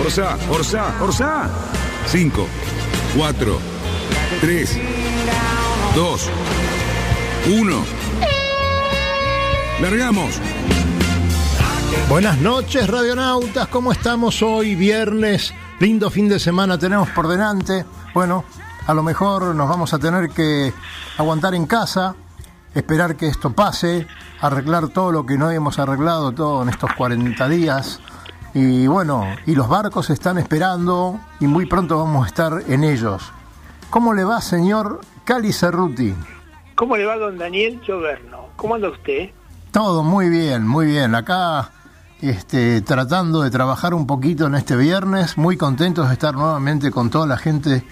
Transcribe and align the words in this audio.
Orsa, 0.00 0.36
Orsa, 0.50 0.94
Orsa. 1.00 1.50
5, 2.06 2.46
4, 3.16 3.58
3, 4.40 4.78
2, 5.94 6.30
1. 7.58 7.84
Largamos. 9.80 10.40
Buenas 12.08 12.38
noches, 12.38 12.86
radionautas. 12.88 13.68
¿Cómo 13.68 13.90
estamos 13.90 14.42
hoy, 14.42 14.74
viernes? 14.74 15.54
Lindo 15.80 16.10
fin 16.10 16.28
de 16.28 16.38
semana 16.38 16.78
tenemos 16.78 17.08
por 17.10 17.26
delante. 17.26 17.84
Bueno, 18.12 18.44
a 18.86 18.94
lo 18.94 19.02
mejor 19.02 19.54
nos 19.54 19.68
vamos 19.68 19.94
a 19.94 19.98
tener 19.98 20.30
que 20.30 20.72
aguantar 21.16 21.54
en 21.54 21.66
casa, 21.66 22.14
esperar 22.74 23.16
que 23.16 23.28
esto 23.28 23.52
pase, 23.52 24.06
arreglar 24.40 24.88
todo 24.88 25.10
lo 25.10 25.24
que 25.24 25.38
no 25.38 25.50
hemos 25.50 25.78
arreglado 25.78 26.32
todo 26.32 26.62
en 26.62 26.68
estos 26.68 26.92
40 26.92 27.48
días. 27.48 28.00
Y 28.56 28.86
bueno, 28.86 29.36
y 29.44 29.54
los 29.54 29.68
barcos 29.68 30.08
están 30.08 30.38
esperando 30.38 31.20
y 31.40 31.46
muy 31.46 31.66
pronto 31.66 31.98
vamos 31.98 32.24
a 32.24 32.28
estar 32.28 32.62
en 32.66 32.84
ellos. 32.84 33.30
¿Cómo 33.90 34.14
le 34.14 34.24
va, 34.24 34.40
señor 34.40 35.02
Cali 35.26 35.52
Cerruti? 35.52 36.14
¿Cómo 36.74 36.96
le 36.96 37.04
va 37.04 37.18
don 37.18 37.36
Daniel 37.36 37.82
Choverno? 37.82 38.48
¿Cómo 38.56 38.76
anda 38.76 38.88
usted? 38.88 39.28
Todo 39.72 40.02
muy 40.02 40.30
bien, 40.30 40.66
muy 40.66 40.86
bien. 40.86 41.14
Acá 41.14 41.70
este, 42.22 42.80
tratando 42.80 43.42
de 43.42 43.50
trabajar 43.50 43.92
un 43.92 44.06
poquito 44.06 44.46
en 44.46 44.54
este 44.54 44.74
viernes, 44.74 45.36
muy 45.36 45.58
contentos 45.58 46.08
de 46.08 46.14
estar 46.14 46.34
nuevamente 46.34 46.90
con 46.90 47.10
toda 47.10 47.26
la 47.26 47.36
gente 47.36 47.84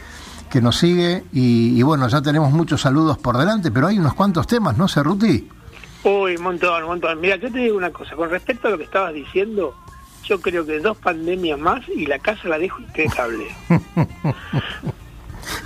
que 0.48 0.62
nos 0.62 0.78
sigue 0.78 1.24
y, 1.34 1.78
y 1.78 1.82
bueno, 1.82 2.08
ya 2.08 2.22
tenemos 2.22 2.52
muchos 2.52 2.80
saludos 2.80 3.18
por 3.18 3.36
delante, 3.36 3.70
pero 3.70 3.88
hay 3.88 3.98
unos 3.98 4.14
cuantos 4.14 4.46
temas, 4.46 4.78
¿no, 4.78 4.88
Cerruti? 4.88 5.46
Uy, 6.04 6.36
un 6.36 6.42
montón, 6.42 6.84
un 6.84 6.88
montón. 6.88 7.20
Mira, 7.20 7.36
yo 7.36 7.52
te 7.52 7.58
digo 7.58 7.76
una 7.76 7.90
cosa. 7.90 8.16
Con 8.16 8.30
respecto 8.30 8.68
a 8.68 8.70
lo 8.70 8.78
que 8.78 8.84
estabas 8.84 9.12
diciendo, 9.12 9.74
yo 10.28 10.41
creo 10.41 10.64
que 10.67 10.78
dos 10.80 10.97
pandemias 10.97 11.58
más 11.58 11.80
y 11.89 12.06
la 12.06 12.19
casa 12.19 12.48
la 12.48 12.58
dejo 12.58 12.80
impecable. 12.80 13.47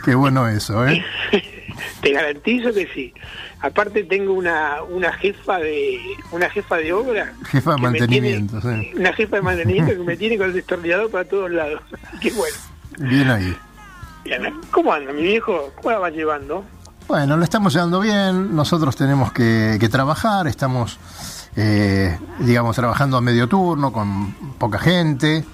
Qué 0.04 0.14
bueno 0.14 0.48
eso, 0.48 0.86
¿eh? 0.86 1.04
te 2.00 2.12
garantizo 2.12 2.72
que 2.72 2.88
sí. 2.92 3.12
Aparte 3.60 4.04
tengo 4.04 4.32
una, 4.32 4.82
una 4.82 5.12
jefa 5.12 5.58
de 5.58 5.98
una 6.32 6.50
jefa 6.50 6.76
de 6.76 6.92
obra. 6.92 7.32
Jefa 7.50 7.74
de 7.74 7.82
mantenimiento, 7.82 8.60
tiene- 8.60 8.82
sí. 8.84 8.92
Una 8.96 9.12
jefa 9.12 9.36
de 9.36 9.42
mantenimiento 9.42 9.92
que 9.92 9.98
me 10.04 10.16
tiene 10.16 10.36
con 10.38 10.46
el 10.48 10.52
destornillador 10.54 11.10
para 11.10 11.24
todos 11.24 11.50
lados. 11.50 11.80
Qué 12.20 12.30
bueno. 12.32 12.56
Bien 12.98 13.30
ahí. 13.30 13.56
Bien, 14.24 14.42
¿Cómo 14.72 14.92
anda 14.92 15.12
mi 15.12 15.22
viejo? 15.22 15.72
¿Cómo 15.76 15.90
la 15.92 15.98
va 15.98 16.10
llevando? 16.10 16.64
Bueno, 17.06 17.36
lo 17.36 17.44
estamos 17.44 17.72
llevando 17.72 18.00
bien, 18.00 18.54
nosotros 18.54 18.94
tenemos 18.96 19.32
que, 19.32 19.78
que 19.80 19.88
trabajar, 19.88 20.46
estamos, 20.46 20.98
eh, 21.60 22.16
digamos, 22.38 22.76
trabajando 22.76 23.16
a 23.16 23.20
medio 23.20 23.48
turno 23.48 23.92
con 23.92 24.32
poca 24.58 24.78
gente, 24.78 25.44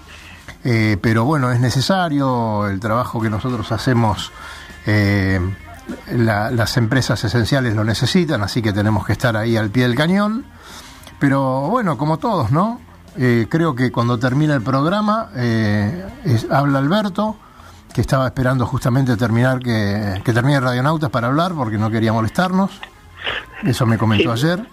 eh, 0.62 0.98
pero 1.00 1.24
bueno, 1.24 1.50
es 1.50 1.60
necesario 1.60 2.66
el 2.68 2.78
trabajo 2.78 3.22
que 3.22 3.30
nosotros 3.30 3.72
hacemos, 3.72 4.30
eh, 4.84 5.40
la- 6.12 6.50
las 6.50 6.76
empresas 6.76 7.24
esenciales 7.24 7.74
lo 7.74 7.84
necesitan, 7.84 8.42
así 8.42 8.60
que 8.60 8.72
tenemos 8.74 9.06
que 9.06 9.12
estar 9.12 9.34
ahí 9.34 9.56
al 9.56 9.70
pie 9.70 9.84
del 9.84 9.94
cañón, 9.94 10.44
pero 11.18 11.68
bueno, 11.70 11.96
como 11.96 12.18
todos, 12.18 12.50
¿no? 12.50 12.80
Eh, 13.16 13.46
creo 13.48 13.74
que 13.74 13.90
cuando 13.90 14.18
termina 14.18 14.54
el 14.54 14.62
programa, 14.62 15.30
habla 16.50 16.78
Alberto, 16.80 17.36
que 17.94 18.00
estaba 18.02 18.26
esperando 18.26 18.66
justamente 18.66 19.16
terminar 19.16 19.60
que, 19.60 20.20
que 20.24 20.32
termine 20.34 20.58
Radionautas 20.60 21.08
para 21.10 21.28
hablar 21.28 21.52
porque 21.54 21.78
no 21.78 21.90
quería 21.90 22.12
molestarnos. 22.12 22.72
Eso 23.64 23.86
me 23.86 23.96
comentó 23.98 24.36
Sí. 24.36 24.46
ayer. 24.46 24.66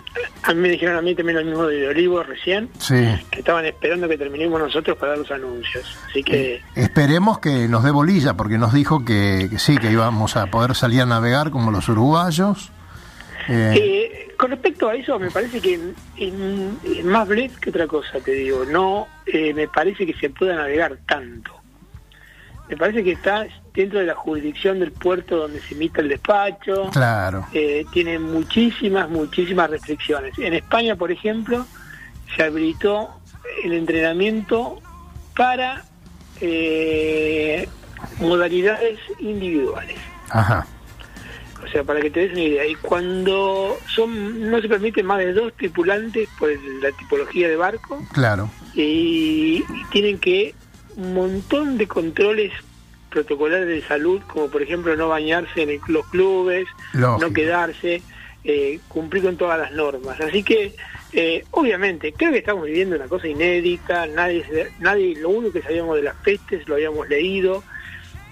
A 0.44 0.54
mí 0.54 0.60
me 0.62 0.70
dijeron 0.70 0.98
a 0.98 1.02
mí 1.02 1.14
también 1.16 1.38
lo 1.38 1.46
mismo 1.46 1.66
de 1.68 1.88
Olivo 1.88 2.24
recién, 2.24 2.70
Sí. 2.80 2.96
que 3.30 3.40
estaban 3.40 3.66
esperando 3.66 4.10
que 4.10 4.18
terminemos 4.18 4.60
nosotros 4.60 4.98
para 4.98 5.12
dar 5.12 5.20
los 5.20 5.32
anuncios. 5.32 5.86
Así 6.10 6.24
que 6.24 6.62
Esperemos 6.76 7.40
que 7.40 7.68
nos 7.68 7.84
dé 7.84 7.92
bolilla 7.92 8.34
porque 8.36 8.58
nos 8.58 8.74
dijo 8.74 9.06
que, 9.06 9.48
que 9.50 9.60
sí, 9.60 9.78
que 9.78 9.92
íbamos 9.92 10.36
a 10.38 10.48
poder 10.48 10.76
salir 10.76 11.02
a 11.02 11.06
navegar 11.06 11.52
como 11.52 11.72
los 11.72 11.88
uruguayos. 11.90 12.72
Eh, 13.48 13.74
Eh, 13.78 14.34
con 14.38 14.50
respecto 14.52 14.90
a 14.90 14.96
eso, 14.96 15.18
me 15.20 15.30
parece 15.32 15.62
que 15.62 15.76
en, 15.76 15.96
en- 16.18 16.78
en 16.84 17.08
más 17.08 17.28
blef 17.28 17.58
que 17.60 17.70
otra 17.70 17.88
cosa, 17.88 18.20
te 18.24 18.32
digo, 18.34 18.66
no 18.66 19.08
eh, 19.28 19.54
me 19.54 19.68
parece 19.68 20.06
que 20.06 20.14
se 20.14 20.30
pueda 20.32 20.56
navegar 20.56 20.98
tanto. 21.08 21.52
Me 22.72 22.78
parece 22.78 23.04
que 23.04 23.12
está 23.12 23.46
dentro 23.74 24.00
de 24.00 24.06
la 24.06 24.16
jurisdicción 24.16 24.80
del 24.80 24.94
puerto 24.94 25.36
donde 25.36 25.60
se 25.60 25.74
emite 25.76 26.00
el 26.00 26.08
despacho, 26.08 26.90
claro. 26.94 27.46
eh, 27.52 27.86
tiene 27.92 28.18
muchísimas, 28.18 29.10
muchísimas 29.10 29.70
restricciones. 29.70 30.40
En 30.40 30.54
España, 30.54 30.96
por 30.96 31.12
ejemplo, 31.12 31.66
se 32.34 32.44
habilitó 32.44 33.10
el 33.66 33.74
entrenamiento 33.74 34.80
para 35.36 35.84
eh, 36.40 37.68
modalidades 38.22 39.00
individuales. 39.20 39.98
Ajá. 40.30 40.66
O 41.66 41.68
sea, 41.68 41.84
para 41.84 42.00
que 42.00 42.10
te 42.10 42.22
des 42.22 42.32
una 42.32 42.42
idea, 42.42 42.66
y 42.66 42.76
cuando 42.76 43.78
son 43.94 44.50
no 44.50 44.62
se 44.62 44.70
permiten 44.70 45.06
más 45.06 45.18
de 45.20 45.34
dos 45.34 45.52
tripulantes 45.58 46.30
por 46.40 46.50
la 46.82 46.92
tipología 46.94 47.50
de 47.50 47.56
barco 47.58 48.02
Claro. 48.14 48.50
y, 48.74 49.58
y 49.70 49.84
tienen 49.92 50.18
que 50.20 50.56
un 50.98 51.14
montón 51.14 51.78
de 51.78 51.88
controles 51.88 52.52
protocolares 53.10 53.68
de 53.68 53.82
salud, 53.82 54.22
como 54.28 54.50
por 54.50 54.62
ejemplo 54.62 54.96
no 54.96 55.10
bañarse 55.10 55.64
en 55.64 55.70
el- 55.72 55.82
los 55.88 56.06
clubes, 56.08 56.66
Lógico. 56.94 57.28
no 57.28 57.34
quedarse, 57.34 58.02
eh, 58.44 58.80
cumplir 58.88 59.24
con 59.24 59.38
todas 59.38 59.60
las 59.60 59.72
normas. 59.74 60.20
Así 60.22 60.44
que, 60.44 60.74
eh, 61.14 61.44
obviamente, 61.52 62.14
creo 62.14 62.32
que 62.32 62.38
estamos 62.40 62.66
viviendo 62.66 62.96
una 62.96 63.08
cosa 63.08 63.28
inédita, 63.28 64.08
nadie, 64.08 64.46
nadie 64.80 65.16
lo 65.18 65.30
único 65.30 65.54
que 65.54 65.62
sabíamos 65.62 65.98
de 65.98 66.04
las 66.04 66.16
pestes 66.16 66.68
lo 66.68 66.76
habíamos 66.76 67.08
leído. 67.10 67.64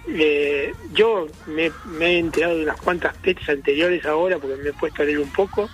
Eh, 0.07 0.73
yo 0.93 1.27
me, 1.47 1.71
me 1.85 2.05
he 2.15 2.17
enterado 2.19 2.55
de 2.57 2.63
unas 2.63 2.77
cuantas 2.81 3.15
pestes 3.17 3.47
anteriores 3.49 4.05
ahora 4.05 4.39
porque 4.39 4.55
me 4.63 4.69
he 4.69 4.73
puesto 4.73 5.01
a 5.03 5.05
leer 5.05 5.19
un 5.19 5.31
poco. 5.31 5.69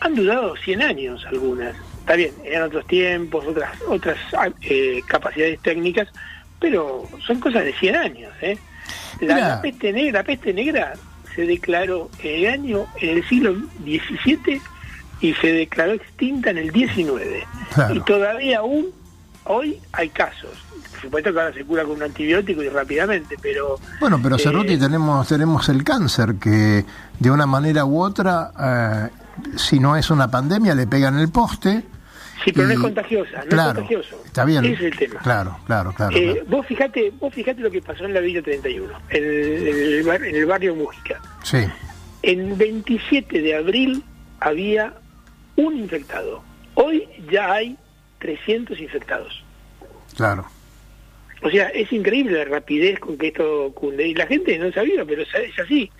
Han 0.00 0.14
durado 0.14 0.56
100 0.56 0.82
años 0.82 1.24
algunas. 1.26 1.76
Está 2.00 2.16
bien, 2.16 2.32
eran 2.44 2.64
otros 2.64 2.86
tiempos, 2.86 3.46
otras 3.46 3.70
otras 3.86 4.18
eh, 4.62 5.00
capacidades 5.06 5.60
técnicas, 5.60 6.08
pero 6.58 7.08
son 7.26 7.40
cosas 7.40 7.64
de 7.64 7.72
100 7.72 7.96
años. 7.96 8.32
¿eh? 8.42 8.58
La, 9.20 9.60
peste 9.62 9.92
negra, 9.92 10.20
la 10.20 10.24
peste 10.24 10.52
negra 10.52 10.94
se 11.34 11.46
declaró 11.46 12.10
en 12.22 12.44
el 12.44 12.52
año, 12.52 12.86
en 13.00 13.18
el 13.18 13.28
siglo 13.28 13.54
XVII 13.84 14.60
y 15.20 15.34
se 15.34 15.52
declaró 15.52 15.92
extinta 15.92 16.50
en 16.50 16.58
el 16.58 16.72
XIX. 16.72 17.46
Claro. 17.74 17.94
Y 17.94 18.00
todavía 18.00 18.58
aún 18.58 18.86
hoy 19.44 19.80
hay 19.92 20.08
casos. 20.08 20.50
Por 20.92 21.00
supuesto 21.00 21.32
que 21.32 21.40
ahora 21.40 21.54
se 21.54 21.64
cura 21.64 21.84
con 21.84 21.92
un 21.92 22.02
antibiótico 22.02 22.62
y 22.62 22.68
rápidamente, 22.68 23.36
pero 23.40 23.78
Bueno, 24.00 24.20
pero 24.22 24.38
Cerruti 24.38 24.74
Eh, 24.74 24.78
tenemos 24.78 25.26
tenemos 25.28 25.68
el 25.68 25.82
cáncer 25.82 26.34
que 26.34 26.84
de 27.18 27.30
una 27.30 27.46
manera 27.46 27.84
u 27.84 28.00
otra, 28.00 28.52
eh, 28.58 29.08
si 29.56 29.78
no 29.80 29.96
es 29.96 30.10
una 30.10 30.30
pandemia, 30.30 30.74
le 30.74 30.86
pegan 30.86 31.18
el 31.18 31.30
poste. 31.30 31.82
sí, 32.44 32.52
pero 32.52 32.66
no 32.68 32.72
es 32.74 32.78
contagiosa, 32.78 33.38
no 33.44 33.48
claro, 33.50 33.70
es 33.70 33.74
contagioso. 33.76 34.22
Está 34.24 34.44
bien. 34.44 34.64
Ese 34.64 34.74
es 34.74 34.92
el 34.92 34.98
tema. 34.98 35.20
Claro, 35.20 35.58
claro, 35.66 35.92
claro. 35.94 36.16
Eh, 36.16 36.32
claro. 36.34 36.46
vos 36.48 36.66
fijate, 36.66 37.12
vos 37.20 37.32
fijate 37.34 37.60
lo 37.60 37.70
que 37.70 37.82
pasó 37.82 38.04
en 38.04 38.14
la 38.14 38.20
Villa 38.20 38.42
31, 38.42 38.92
en 39.10 39.24
el, 39.24 39.68
en 39.68 39.76
el 39.76 40.02
bar- 40.04 40.24
en 40.24 40.36
el 40.36 40.46
barrio 40.46 40.74
Mújica. 40.74 41.20
Sí, 41.42 41.58
En 42.22 42.56
27 42.58 43.40
de 43.40 43.56
abril 43.56 44.02
había 44.40 44.94
un 45.56 45.76
infectado. 45.76 46.42
Hoy 46.74 47.06
ya 47.30 47.52
hay 47.52 47.76
300 48.20 48.78
infectados. 48.80 49.42
claro. 50.16 50.46
O 51.42 51.48
sea, 51.48 51.68
es 51.68 51.90
increíble 51.90 52.36
la 52.36 52.44
rapidez 52.44 52.98
con 53.00 53.16
que 53.16 53.28
esto 53.28 53.72
cunde. 53.72 54.06
Y 54.06 54.14
la 54.14 54.26
gente 54.26 54.58
no 54.58 54.70
sabía, 54.72 55.06
pero 55.06 55.22
es 55.22 55.58
así. 55.58 55.90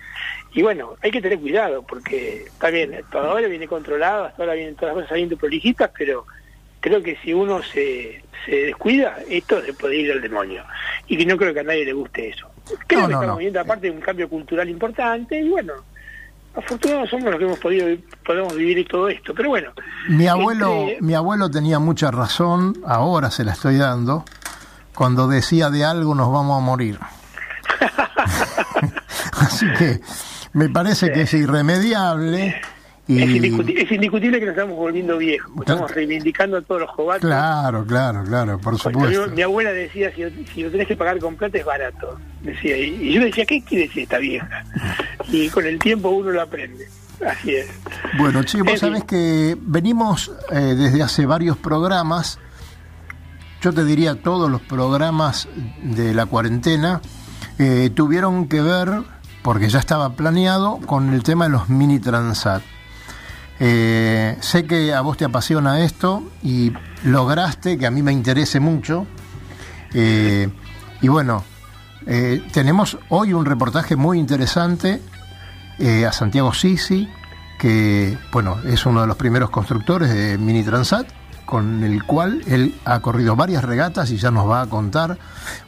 Y 0.53 0.61
bueno, 0.61 0.95
hay 1.01 1.11
que 1.11 1.21
tener 1.21 1.39
cuidado, 1.39 1.81
porque 1.83 2.43
está 2.47 2.69
bien, 2.69 2.93
hasta 2.93 3.19
ahora 3.19 3.47
viene 3.47 3.67
controlado, 3.67 4.25
hasta 4.25 4.43
ahora 4.43 4.55
vienen 4.55 4.75
todas 4.75 4.89
las 4.89 4.95
cosas 4.95 5.09
saliendo 5.09 5.37
prolijitas, 5.37 5.89
pero 5.97 6.25
creo 6.81 7.01
que 7.01 7.15
si 7.23 7.33
uno 7.33 7.63
se, 7.63 8.21
se 8.45 8.55
descuida, 8.65 9.17
esto 9.29 9.61
se 9.61 9.73
puede 9.73 9.97
ir 9.97 10.11
al 10.11 10.21
demonio. 10.21 10.63
Y 11.07 11.17
que 11.17 11.25
no 11.25 11.37
creo 11.37 11.53
que 11.53 11.61
a 11.61 11.63
nadie 11.63 11.85
le 11.85 11.93
guste 11.93 12.29
eso. 12.29 12.49
Creo 12.87 13.07
que 13.07 13.13
estamos 13.13 13.37
viendo 13.37 13.61
aparte 13.61 13.87
de 13.87 13.91
un 13.91 14.01
cambio 14.01 14.27
cultural 14.27 14.69
importante, 14.69 15.39
y 15.39 15.49
bueno, 15.49 15.73
afortunados 16.55 17.09
somos 17.09 17.31
los 17.31 17.37
que 17.37 17.45
hemos 17.45 17.59
podido 17.59 17.87
podemos 18.25 18.53
vivir 18.55 18.85
todo 18.85 19.07
esto 19.07 19.33
pero 19.33 19.49
bueno 19.49 19.71
mi 20.09 20.27
abuelo 20.27 20.87
este 20.89 21.01
mi 21.01 21.13
abuelo 21.13 21.49
tenía 21.49 21.79
mucha 21.79 22.11
razón 22.11 22.75
ahora 22.85 23.31
se 23.31 23.45
la 23.45 23.53
estoy 23.53 23.77
dando 23.77 24.25
cuando 24.93 25.29
decía 25.29 25.69
de 25.69 25.85
algo 25.85 26.13
nos 26.13 26.29
vamos 26.29 26.57
a 26.57 26.65
morir 26.65 26.99
así 29.39 29.65
que 29.77 30.01
me 30.53 30.69
parece 30.69 31.11
que 31.11 31.21
es 31.21 31.33
irremediable 31.33 32.61
es, 33.19 33.91
indiscutible, 33.91 34.39
que 34.39 34.45
nos 34.45 34.53
estamos 34.53 34.77
volviendo 34.77 35.17
viejos, 35.17 35.51
estamos 35.59 35.91
reivindicando 35.91 36.57
a 36.57 36.61
todos 36.61 36.81
los 36.81 36.89
jovatos. 36.91 37.21
Claro, 37.21 37.85
claro, 37.85 38.23
claro, 38.23 38.59
por 38.59 38.77
supuesto. 38.77 39.27
Mi, 39.29 39.41
abuela 39.41 39.71
decía, 39.71 40.11
si, 40.15 40.23
si, 40.53 40.63
lo 40.63 40.71
tenés 40.71 40.87
que 40.87 40.95
pagar 40.95 41.19
con 41.19 41.35
plata 41.35 41.57
es 41.57 41.65
barato. 41.65 42.19
decía 42.41 42.77
Y, 42.77 43.13
yo 43.13 43.21
decía, 43.21 43.45
¿qué 43.45 43.61
quiere 43.63 43.87
decir 43.87 44.03
esta 44.03 44.17
vieja? 44.17 44.65
Y 45.29 45.49
con 45.49 45.65
el 45.65 45.79
tiempo 45.79 46.09
uno 46.09 46.31
lo 46.31 46.41
aprende. 46.41 46.87
Así 47.25 47.55
es. 47.55 47.67
Bueno, 48.17 48.43
chicos, 48.43 48.67
vos 48.67 48.79
sabés 48.79 49.03
que 49.03 49.57
venimos 49.59 50.31
eh, 50.51 50.75
desde 50.77 51.03
hace 51.03 51.25
varios 51.25 51.57
programas, 51.57 52.39
yo 53.61 53.73
te 53.73 53.83
diría 53.83 54.21
todos 54.21 54.49
los 54.49 54.61
programas 54.61 55.47
de 55.83 56.13
la 56.13 56.25
cuarentena, 56.25 57.01
eh, 57.59 57.91
tuvieron 57.93 58.47
que 58.47 58.61
ver, 58.61 58.89
porque 59.41 59.69
ya 59.69 59.79
estaba 59.79 60.13
planeado, 60.13 60.79
con 60.85 61.13
el 61.13 61.23
tema 61.23 61.45
de 61.45 61.51
los 61.51 61.69
mini 61.69 61.99
transat. 61.99 62.61
Eh, 63.59 64.37
sé 64.39 64.65
que 64.65 64.93
a 64.93 65.01
vos 65.01 65.17
te 65.17 65.25
apasiona 65.25 65.81
esto 65.81 66.23
y 66.41 66.73
lograste 67.03 67.77
que 67.77 67.85
a 67.85 67.91
mí 67.91 68.01
me 68.01 68.11
interese 68.11 68.59
mucho. 68.59 69.05
Eh, 69.93 70.49
y 71.01 71.07
bueno, 71.07 71.43
eh, 72.07 72.43
tenemos 72.51 72.97
hoy 73.09 73.33
un 73.33 73.45
reportaje 73.45 73.95
muy 73.95 74.19
interesante 74.19 75.01
a 76.07 76.11
Santiago 76.11 76.53
Sisi, 76.53 77.09
que 77.57 78.15
bueno, 78.31 78.59
es 78.65 78.85
uno 78.85 79.01
de 79.01 79.07
los 79.07 79.17
primeros 79.17 79.49
constructores 79.49 80.13
de 80.13 80.37
Mini 80.37 80.63
Transat, 80.63 81.07
con 81.43 81.83
el 81.83 82.03
cual 82.03 82.43
él 82.45 82.79
ha 82.85 82.99
corrido 82.99 83.35
varias 83.35 83.63
regatas 83.63 84.11
y 84.11 84.17
ya 84.17 84.29
nos 84.29 84.47
va 84.47 84.61
a 84.61 84.67
contar 84.67 85.17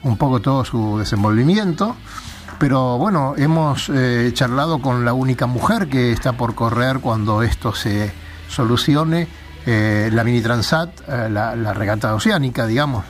un 0.04 0.18
poco 0.18 0.40
todo 0.40 0.64
su 0.66 1.00
desenvolvimiento. 1.00 1.96
Pero 2.60 2.98
bueno, 2.98 3.36
hemos 3.38 3.90
eh, 3.90 4.32
charlado 4.34 4.82
con 4.82 5.06
la 5.06 5.14
única 5.14 5.46
mujer 5.46 5.88
que 5.88 6.12
está 6.12 6.34
por 6.34 6.56
correr 6.56 7.00
cuando 7.00 7.44
esto 7.44 7.74
se 7.74 8.12
solucione, 8.50 9.28
eh, 9.66 10.10
la 10.12 10.24
Mini 10.24 10.42
Transat, 10.42 11.02
eh, 11.02 11.30
la, 11.30 11.74
regata 11.74 12.14
oceánica, 12.14 12.68
digamos. 12.68 13.06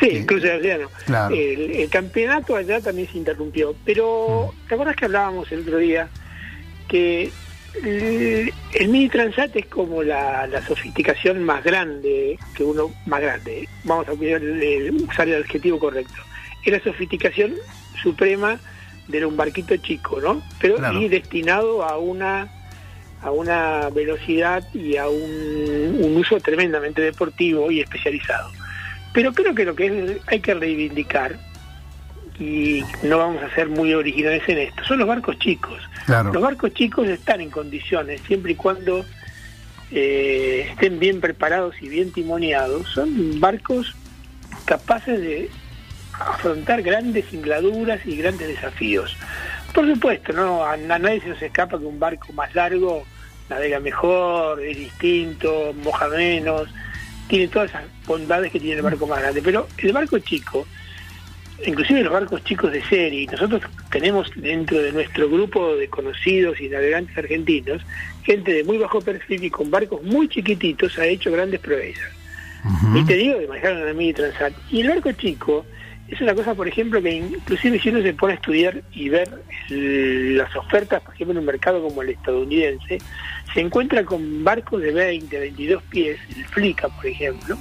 Sí, 0.00 0.24
cruce 0.26 0.48
de 0.48 0.56
océano. 0.58 1.30
El, 1.30 1.88
campeonato 1.88 2.56
allá 2.56 2.80
también 2.80 3.08
se 3.10 3.18
interrumpió, 3.18 3.74
pero 3.84 4.52
mm. 4.52 4.68
¿te 4.68 4.74
acuerdas 4.74 4.96
que 4.96 5.04
hablábamos 5.04 5.50
el 5.52 5.60
otro 5.60 5.78
día 5.78 6.08
que 6.88 7.30
el, 7.82 8.52
Mini 8.88 9.08
Transat 9.08 9.54
es 9.56 9.66
como 9.66 10.02
la, 10.02 10.48
sofisticación 10.66 11.42
más 11.44 11.62
grande, 11.64 12.38
que 12.54 12.64
uno, 12.64 12.90
más 13.06 13.20
grande, 13.20 13.68
vamos 13.84 14.08
a 14.08 14.12
usar 14.12 15.28
el 15.28 15.42
adjetivo 15.42 15.78
correcto, 15.78 16.22
es 16.64 16.72
la 16.72 16.80
sofisticación 16.80 17.54
suprema 18.02 18.58
de 19.08 19.24
un 19.24 19.36
barquito 19.36 19.76
chico, 19.76 20.20
¿no? 20.20 20.42
Pero 20.60 20.76
y 21.00 21.08
destinado 21.08 21.82
a 21.82 21.98
una 21.98 22.48
a 23.24 23.30
una 23.30 23.88
velocidad 23.88 24.62
y 24.74 24.98
a 24.98 25.08
un, 25.08 26.14
uso 26.16 26.38
tremendamente 26.40 27.00
deportivo 27.00 27.70
y 27.70 27.80
especializado. 27.80 28.50
Pero 29.14 29.32
creo 29.32 29.54
que 29.54 29.64
lo 29.64 29.74
que 29.74 30.20
hay 30.26 30.40
que 30.40 30.52
reivindicar, 30.52 31.38
y 32.38 32.82
no 33.02 33.18
vamos 33.18 33.42
a 33.42 33.54
ser 33.54 33.68
muy 33.68 33.94
originales 33.94 34.42
en 34.46 34.58
esto, 34.58 34.84
son 34.84 34.98
los 34.98 35.08
barcos 35.08 35.38
chicos. 35.38 35.80
Los 36.06 36.42
barcos 36.42 36.74
chicos 36.74 37.08
están 37.08 37.40
en 37.40 37.48
condiciones, 37.48 38.20
siempre 38.26 38.52
y 38.52 38.56
cuando 38.56 39.06
eh, 39.90 40.66
estén 40.70 40.98
bien 40.98 41.20
preparados 41.20 41.76
y 41.80 41.88
bien 41.88 42.12
timoneados, 42.12 42.88
son 42.88 43.40
barcos 43.40 43.94
capaces 44.66 45.18
de 45.20 45.50
afrontar 46.20 46.82
grandes 46.82 47.24
singladuras 47.26 48.04
y 48.06 48.16
grandes 48.16 48.48
desafíos. 48.48 49.16
Por 49.72 49.92
supuesto, 49.92 50.32
no 50.32 50.64
a, 50.64 50.76
nadie 50.76 51.20
se 51.20 51.28
nos 51.28 51.42
escapa 51.42 51.78
que 51.78 51.84
un 51.84 51.98
barco 51.98 52.32
más 52.32 52.54
largo 52.54 53.04
navega 53.48 53.80
mejor, 53.80 54.60
es 54.62 54.78
distinto, 54.78 55.74
moja 55.82 56.08
menos, 56.08 56.68
tiene 57.28 57.48
todas 57.48 57.70
esas 57.70 57.84
bondades 58.06 58.52
que 58.52 58.60
tiene 58.60 58.76
el 58.76 58.82
barco 58.82 59.06
más 59.06 59.20
grande. 59.20 59.42
Pero 59.42 59.66
el 59.78 59.92
barco 59.92 60.18
chico, 60.20 60.66
inclusive 61.66 62.04
los 62.04 62.12
barcos 62.12 62.42
chicos 62.44 62.72
de 62.72 62.82
serie, 62.84 63.26
nosotros 63.30 63.62
tenemos 63.90 64.30
dentro 64.36 64.78
de 64.78 64.92
nuestro 64.92 65.28
grupo 65.28 65.76
de 65.76 65.88
conocidos 65.88 66.60
y 66.60 66.68
navegantes 66.68 67.16
argentinos, 67.18 67.82
gente 68.22 68.52
de 68.52 68.64
muy 68.64 68.78
bajo 68.78 69.00
perfil 69.00 69.44
y 69.44 69.50
con 69.50 69.70
barcos 69.70 70.02
muy 70.02 70.28
chiquititos 70.28 70.98
ha 70.98 71.06
hecho 71.06 71.30
grandes 71.30 71.60
proezas. 71.60 72.10
Y 72.94 73.04
te 73.04 73.14
digo 73.14 73.38
que 73.38 73.46
manejaron 73.46 73.86
a 73.86 73.92
mí 73.92 74.14
Transat. 74.14 74.54
Y 74.70 74.80
el 74.80 74.88
barco 74.88 75.12
chico 75.12 75.66
es 76.08 76.20
una 76.20 76.34
cosa, 76.34 76.54
por 76.54 76.68
ejemplo, 76.68 77.00
que 77.00 77.12
inclusive 77.12 77.78
si 77.80 77.88
uno 77.88 78.02
se 78.02 78.12
pone 78.12 78.34
a 78.34 78.36
estudiar 78.36 78.82
y 78.92 79.08
ver 79.08 79.28
las 79.70 80.54
ofertas, 80.54 81.02
por 81.02 81.14
ejemplo, 81.14 81.32
en 81.32 81.38
un 81.38 81.46
mercado 81.46 81.82
como 81.82 82.02
el 82.02 82.10
estadounidense, 82.10 82.98
se 83.52 83.60
encuentra 83.60 84.04
con 84.04 84.44
barcos 84.44 84.82
de 84.82 84.92
20, 84.92 85.38
22 85.38 85.82
pies, 85.84 86.18
el 86.36 86.44
Flica, 86.46 86.88
por 86.88 87.06
ejemplo, 87.06 87.56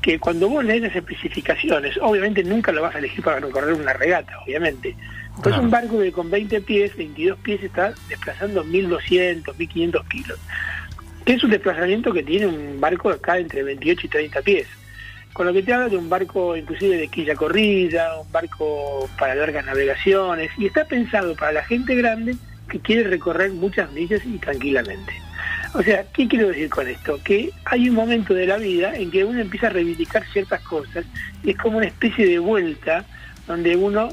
que 0.00 0.18
cuando 0.18 0.48
vos 0.48 0.64
lees 0.64 0.82
las 0.82 0.96
especificaciones, 0.96 1.98
obviamente 2.00 2.42
nunca 2.42 2.72
lo 2.72 2.82
vas 2.82 2.94
a 2.94 2.98
elegir 2.98 3.22
para 3.22 3.40
recorrer 3.40 3.74
una 3.74 3.92
regata, 3.92 4.32
obviamente. 4.44 4.96
Pues 5.42 5.58
un 5.58 5.70
barco 5.70 5.98
que 5.98 6.10
con 6.12 6.30
20 6.30 6.62
pies, 6.62 6.96
22 6.96 7.38
pies 7.40 7.62
está 7.62 7.92
desplazando 8.08 8.64
1200, 8.64 9.58
1500 9.58 10.06
kilos. 10.08 10.38
Que 11.26 11.34
es 11.34 11.44
un 11.44 11.50
desplazamiento 11.50 12.10
que 12.10 12.22
tiene 12.22 12.46
un 12.46 12.80
barco 12.80 13.10
acá 13.10 13.36
entre 13.38 13.62
28 13.62 14.06
y 14.06 14.08
30 14.08 14.42
pies 14.42 14.66
con 15.36 15.44
lo 15.44 15.52
que 15.52 15.62
te 15.62 15.74
habla 15.74 15.90
de 15.90 15.98
un 15.98 16.08
barco 16.08 16.56
inclusive 16.56 16.96
de 16.96 17.08
quilla 17.08 17.34
corrida, 17.34 18.18
un 18.18 18.32
barco 18.32 19.06
para 19.18 19.34
largas 19.34 19.66
navegaciones, 19.66 20.50
y 20.56 20.64
está 20.64 20.86
pensado 20.86 21.36
para 21.36 21.52
la 21.52 21.62
gente 21.62 21.94
grande 21.94 22.36
que 22.70 22.80
quiere 22.80 23.02
recorrer 23.02 23.52
muchas 23.52 23.92
millas 23.92 24.24
y 24.24 24.38
tranquilamente. 24.38 25.12
O 25.74 25.82
sea, 25.82 26.06
¿qué 26.14 26.26
quiero 26.26 26.48
decir 26.48 26.70
con 26.70 26.88
esto? 26.88 27.20
Que 27.22 27.50
hay 27.66 27.90
un 27.90 27.96
momento 27.96 28.32
de 28.32 28.46
la 28.46 28.56
vida 28.56 28.96
en 28.96 29.10
que 29.10 29.26
uno 29.26 29.38
empieza 29.38 29.66
a 29.66 29.70
reivindicar 29.70 30.24
ciertas 30.32 30.62
cosas 30.62 31.04
y 31.44 31.50
es 31.50 31.56
como 31.58 31.76
una 31.76 31.88
especie 31.88 32.26
de 32.26 32.38
vuelta 32.38 33.04
donde 33.46 33.76
uno 33.76 34.08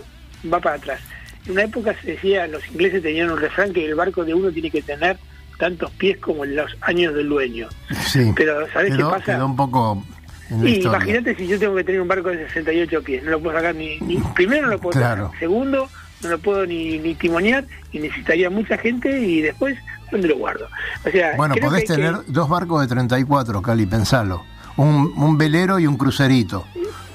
va 0.53 0.59
para 0.59 0.75
atrás. 0.75 0.99
En 1.45 1.53
una 1.53 1.63
época 1.63 1.95
se 2.01 2.11
decía, 2.11 2.47
los 2.47 2.67
ingleses 2.67 3.01
tenían 3.01 3.31
un 3.31 3.39
refrán 3.39 3.71
que 3.71 3.85
el 3.85 3.95
barco 3.95 4.25
de 4.25 4.33
uno 4.33 4.51
tiene 4.51 4.69
que 4.69 4.81
tener 4.81 5.15
tantos 5.57 5.89
pies 5.91 6.17
como 6.17 6.43
en 6.43 6.57
los 6.57 6.75
años 6.81 7.13
del 7.13 7.29
dueño. 7.29 7.69
Sí, 8.07 8.33
pero 8.35 8.69
¿sabes 8.73 8.93
qué 8.93 9.03
pasa? 9.03 9.23
Quedó 9.23 9.45
un 9.45 9.55
poco 9.55 10.03
y 10.49 10.81
imagínate 10.83 11.35
si 11.35 11.47
yo 11.47 11.57
tengo 11.57 11.75
que 11.75 11.83
tener 11.83 12.01
un 12.01 12.07
barco 12.07 12.29
de 12.29 12.47
68 12.47 13.03
pies, 13.03 13.23
no 13.23 13.31
lo 13.31 13.41
puedo 13.41 13.55
sacar 13.55 13.75
ni, 13.75 13.99
primero 14.35 14.63
no 14.63 14.73
lo 14.73 14.79
puedo 14.79 14.99
sacar, 14.99 15.29
segundo 15.39 15.89
no 16.21 16.29
lo 16.29 16.39
puedo 16.39 16.65
ni, 16.65 16.99
ni 16.99 17.15
timonear 17.15 17.65
y 17.91 17.99
necesitaría 17.99 18.49
mucha 18.49 18.77
gente 18.77 19.19
y 19.19 19.41
después 19.41 19.77
¿dónde 20.13 20.27
lo 20.27 20.37
guardo? 20.37 20.67
O 21.05 21.09
sea, 21.09 21.35
bueno, 21.35 21.55
podés 21.59 21.85
tener 21.85 22.15
dos 22.27 22.47
barcos 22.47 22.81
de 22.81 22.87
34, 22.87 23.61
Cali, 23.61 23.85
pensalo. 23.85 24.45
Un, 24.77 25.13
un 25.17 25.37
velero 25.37 25.77
y 25.77 25.85
un 25.85 25.97
crucerito. 25.97 26.65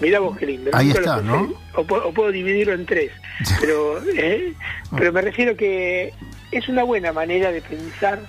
Mira 0.00 0.20
vos 0.20 0.36
qué 0.36 0.46
lindo. 0.46 0.70
Ahí 0.74 0.90
está, 0.90 1.20
¿no? 1.22 1.52
O, 1.74 1.84
puedo 1.84 2.30
dividirlo 2.30 2.74
en 2.74 2.86
tres. 2.86 3.10
Pero, 3.60 4.00
¿eh? 4.16 4.52
pero 4.96 5.12
me 5.12 5.22
refiero 5.22 5.56
que 5.56 6.12
es 6.50 6.68
una 6.68 6.82
buena 6.82 7.12
manera 7.12 7.52
de 7.52 7.60
pensar 7.60 8.20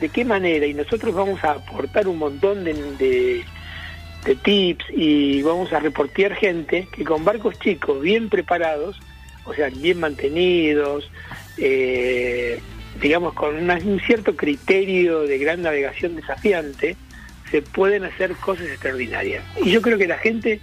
de 0.00 0.08
qué 0.08 0.24
manera, 0.24 0.66
y 0.66 0.74
nosotros 0.74 1.14
vamos 1.14 1.42
a 1.44 1.52
aportar 1.52 2.08
un 2.08 2.18
montón 2.18 2.64
de 2.64 2.74
de 2.74 3.44
tips 4.34 4.84
y 4.90 5.42
vamos 5.42 5.72
a 5.72 5.78
reportear 5.78 6.34
gente 6.34 6.88
que 6.90 7.04
con 7.04 7.24
barcos 7.24 7.58
chicos 7.58 8.00
bien 8.00 8.28
preparados, 8.28 8.98
o 9.44 9.54
sea, 9.54 9.68
bien 9.68 10.00
mantenidos, 10.00 11.10
eh, 11.58 12.60
digamos 13.00 13.34
con 13.34 13.70
un 13.70 14.00
cierto 14.00 14.34
criterio 14.34 15.22
de 15.22 15.38
gran 15.38 15.62
navegación 15.62 16.16
desafiante, 16.16 16.96
se 17.50 17.62
pueden 17.62 18.04
hacer 18.04 18.34
cosas 18.36 18.66
extraordinarias. 18.66 19.44
Y 19.62 19.70
yo 19.70 19.80
creo 19.80 19.98
que 19.98 20.08
la 20.08 20.18
gente 20.18 20.60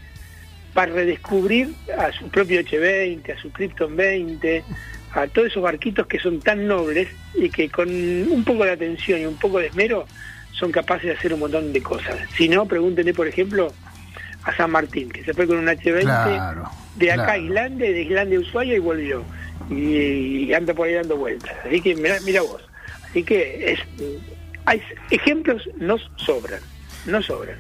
para 0.73 0.91
redescubrir 0.91 1.73
a 1.97 2.11
su 2.11 2.27
propio 2.29 2.59
H20, 2.61 3.37
a 3.37 3.41
su 3.41 3.51
Krypton 3.51 3.95
20, 3.95 4.63
a 5.13 5.27
todos 5.27 5.49
esos 5.49 5.61
barquitos 5.61 6.07
que 6.07 6.19
son 6.19 6.39
tan 6.39 6.67
nobles 6.67 7.07
y 7.35 7.49
que 7.49 7.69
con 7.69 7.89
un 7.89 8.43
poco 8.43 8.65
de 8.65 8.71
atención 8.71 9.21
y 9.21 9.25
un 9.25 9.37
poco 9.37 9.59
de 9.59 9.67
esmero 9.67 10.05
son 10.63 10.71
capaces 10.71 11.03
de 11.07 11.11
hacer 11.11 11.33
un 11.33 11.41
montón 11.41 11.73
de 11.73 11.83
cosas. 11.83 12.15
Si 12.37 12.47
no, 12.47 12.65
pregúntenle, 12.65 13.13
por 13.13 13.27
ejemplo, 13.27 13.67
a 14.45 14.55
San 14.55 14.71
Martín, 14.71 15.09
que 15.09 15.21
se 15.25 15.33
fue 15.33 15.45
con 15.45 15.57
un 15.57 15.65
H20 15.65 16.69
de 16.95 17.11
acá 17.11 17.31
a. 17.33 17.37
Islandia, 17.37 17.91
de 17.91 18.01
Islandia 18.03 18.37
a 18.37 18.41
Ushuaia 18.41 18.75
y 18.75 18.79
volvió. 18.79 19.23
Y, 19.69 20.45
y 20.45 20.53
anda 20.53 20.73
por 20.73 20.87
ahí 20.87 20.93
dando 20.93 21.17
vueltas. 21.17 21.51
Así 21.65 21.81
que 21.81 21.95
mira, 21.95 22.15
mira 22.23 22.41
vos. 22.43 22.61
Así 23.09 23.23
que 23.23 23.73
es, 23.73 23.79
hay 24.65 24.81
ejemplos 25.11 25.69
nos 25.79 26.09
sobran, 26.15 26.61
no 27.07 27.21
sobran. 27.21 27.57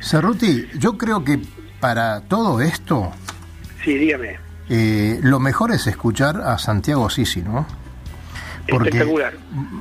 Cerruti, 0.00 0.66
yo 0.78 0.96
creo 0.96 1.22
que 1.24 1.38
para 1.78 2.22
todo 2.22 2.62
esto 2.62 3.12
Sí, 3.84 3.98
dígame. 3.98 4.38
eh, 4.70 5.18
lo 5.22 5.40
mejor 5.40 5.72
es 5.72 5.86
escuchar 5.86 6.40
a 6.40 6.56
Santiago 6.56 7.10
Sisi, 7.10 7.42
¿no? 7.42 7.66
Espectacular. 8.66 9.34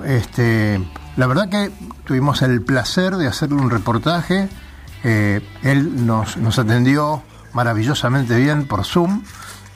este, 0.05 0.79
la 1.17 1.27
verdad 1.27 1.49
que 1.49 1.71
tuvimos 2.05 2.41
el 2.41 2.61
placer 2.61 3.15
de 3.15 3.27
hacerle 3.27 3.55
un 3.55 3.69
reportaje. 3.69 4.49
eh, 5.03 5.41
él 5.63 6.05
nos, 6.05 6.37
nos 6.37 6.57
atendió 6.59 7.21
maravillosamente 7.53 8.35
bien 8.37 8.67
por 8.67 8.83
Zoom. 8.85 9.23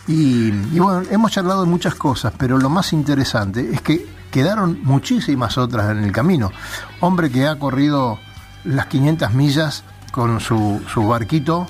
Y, 0.07 0.47
y 0.73 0.79
bueno, 0.79 1.03
hemos 1.11 1.31
charlado 1.31 1.61
de 1.63 1.69
muchas 1.69 1.93
cosas, 1.95 2.33
pero 2.37 2.57
lo 2.57 2.69
más 2.69 2.93
interesante 2.93 3.69
es 3.71 3.81
que 3.81 4.07
quedaron 4.31 4.79
muchísimas 4.83 5.57
otras 5.57 5.91
en 5.91 6.03
el 6.03 6.11
camino. 6.11 6.51
Hombre 6.99 7.29
que 7.29 7.45
ha 7.47 7.57
corrido 7.57 8.19
las 8.63 8.87
500 8.87 9.33
millas 9.33 9.83
con 10.11 10.39
su, 10.39 10.81
su 10.91 11.07
barquito, 11.07 11.67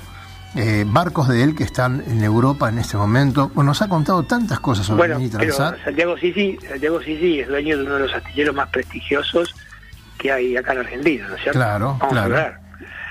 eh, 0.56 0.84
barcos 0.86 1.28
de 1.28 1.44
él 1.44 1.54
que 1.54 1.64
están 1.64 2.02
en 2.06 2.24
Europa 2.24 2.68
en 2.70 2.78
este 2.78 2.96
momento. 2.96 3.50
Bueno, 3.54 3.70
nos 3.70 3.82
ha 3.82 3.88
contado 3.88 4.22
tantas 4.22 4.58
cosas 4.58 4.86
sobre 4.86 4.98
Bueno, 4.98 5.18
Mini 5.18 5.30
pero. 5.30 5.54
Santiago 5.84 6.16
Sisi, 6.16 6.58
Santiago 6.66 7.00
Sisi 7.02 7.40
es 7.40 7.48
dueño 7.48 7.76
de 7.76 7.84
uno 7.84 7.94
de 7.96 8.00
los 8.00 8.14
astilleros 8.14 8.54
más 8.54 8.68
prestigiosos 8.70 9.54
que 10.20 10.30
hay 10.32 10.56
acá 10.56 10.72
en 10.72 10.78
Argentina, 10.80 11.26
¿no 11.28 11.34
es 11.36 11.42
cierto? 11.42 11.58
Claro, 11.58 11.96
Vamos 11.98 12.12
claro. 12.12 12.34
a 12.36 12.38
ver. 12.38 12.54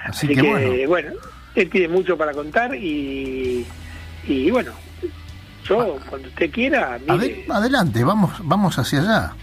Así, 0.05 0.25
Así 0.25 0.27
que, 0.29 0.35
que, 0.35 0.41
bueno. 0.47 0.87
bueno. 0.87 1.11
él 1.55 1.69
tiene 1.69 1.87
mucho 1.87 2.17
para 2.17 2.31
contar 2.33 2.75
y, 2.75 3.65
y 4.27 4.51
bueno, 4.51 4.71
yo 5.67 5.97
cuando 6.09 6.27
usted 6.29 6.49
quiera, 6.51 6.97
mire, 6.99 7.13
Ade- 7.13 7.45
adelante, 7.49 8.03
vamos, 8.03 8.31
vamos 8.43 8.77
hacia 8.79 8.99
allá. 9.01 9.33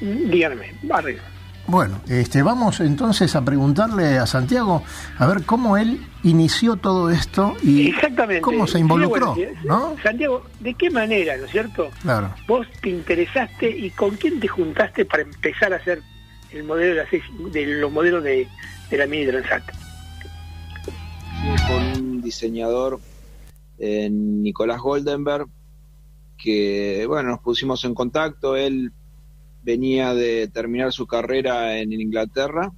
díganme, 0.00 0.74
arriba. 0.90 1.22
Bueno, 1.66 2.00
este, 2.08 2.42
vamos 2.42 2.80
entonces 2.80 3.36
a 3.36 3.44
preguntarle 3.44 4.18
a 4.18 4.26
Santiago 4.26 4.82
a 5.18 5.26
ver 5.26 5.44
cómo 5.44 5.76
él 5.76 6.00
inició 6.22 6.76
todo 6.76 7.10
esto 7.10 7.54
y 7.62 7.88
Exactamente. 7.90 8.40
cómo 8.40 8.66
se 8.66 8.74
Sí, 8.74 8.78
involucró, 8.78 9.34
bueno, 9.34 9.52
¿no? 9.64 9.94
Santiago, 10.02 10.46
¿de 10.60 10.72
qué 10.72 10.88
manera, 10.90 11.36
no 11.36 11.44
es 11.44 11.50
cierto? 11.50 11.90
Claro. 12.00 12.30
Vos 12.46 12.66
te 12.80 12.88
interesaste 12.88 13.68
y 13.70 13.90
con 13.90 14.16
quién 14.16 14.40
te 14.40 14.48
juntaste 14.48 15.04
para 15.04 15.24
empezar 15.24 15.74
a 15.74 15.76
hacer 15.76 16.00
el 16.52 16.64
modelo 16.64 16.94
de, 16.94 17.00
la 17.02 17.10
seis- 17.10 17.22
de 17.52 17.66
los 17.66 17.92
modelos 17.92 18.22
de, 18.24 18.48
de 18.90 18.96
la 18.98 19.06
Mini 19.06 19.26
Transat. 19.26 19.62
con 21.66 22.02
un 22.02 22.22
diseñador, 22.22 23.00
eh, 23.78 24.08
Nicolás 24.10 24.80
Goldenberg, 24.80 25.46
que 26.36 27.04
bueno, 27.06 27.30
nos 27.30 27.40
pusimos 27.40 27.84
en 27.84 27.94
contacto, 27.94 28.56
él 28.56 28.92
venía 29.62 30.14
de 30.14 30.48
terminar 30.48 30.92
su 30.92 31.06
carrera 31.06 31.78
en 31.78 31.92
Inglaterra 31.92 32.72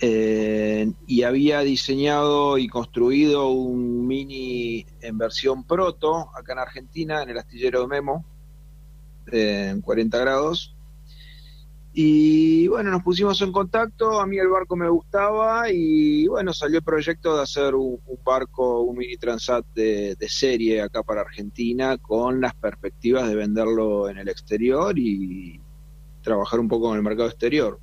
eh, 0.00 0.90
y 1.06 1.22
había 1.22 1.60
diseñado 1.60 2.58
y 2.58 2.68
construido 2.68 3.48
un 3.50 4.06
mini 4.06 4.86
en 5.00 5.18
versión 5.18 5.64
proto 5.64 6.30
acá 6.36 6.52
en 6.52 6.58
Argentina, 6.60 7.22
en 7.22 7.30
el 7.30 7.38
astillero 7.38 7.82
de 7.82 7.86
Memo, 7.88 8.24
eh, 9.32 9.68
en 9.72 9.80
40 9.80 10.18
grados. 10.18 10.74
Y 11.92 12.68
bueno, 12.68 12.90
nos 12.90 13.02
pusimos 13.02 13.40
en 13.42 13.50
contacto, 13.50 14.20
a 14.20 14.26
mí 14.26 14.38
el 14.38 14.48
barco 14.48 14.76
me 14.76 14.88
gustaba 14.88 15.70
y 15.70 16.28
bueno, 16.28 16.52
salió 16.52 16.78
el 16.78 16.84
proyecto 16.84 17.36
de 17.36 17.42
hacer 17.42 17.74
un, 17.74 17.98
un 18.06 18.18
barco, 18.24 18.82
un 18.82 18.98
mini 18.98 19.16
transat 19.16 19.64
de, 19.74 20.14
de 20.14 20.28
serie 20.28 20.82
acá 20.82 21.02
para 21.02 21.22
Argentina 21.22 21.96
con 21.98 22.40
las 22.40 22.54
perspectivas 22.54 23.28
de 23.28 23.34
venderlo 23.34 24.08
en 24.08 24.18
el 24.18 24.28
exterior 24.28 24.96
y 24.98 25.60
trabajar 26.22 26.60
un 26.60 26.68
poco 26.68 26.90
en 26.90 26.98
el 26.98 27.02
mercado 27.02 27.28
exterior. 27.28 27.80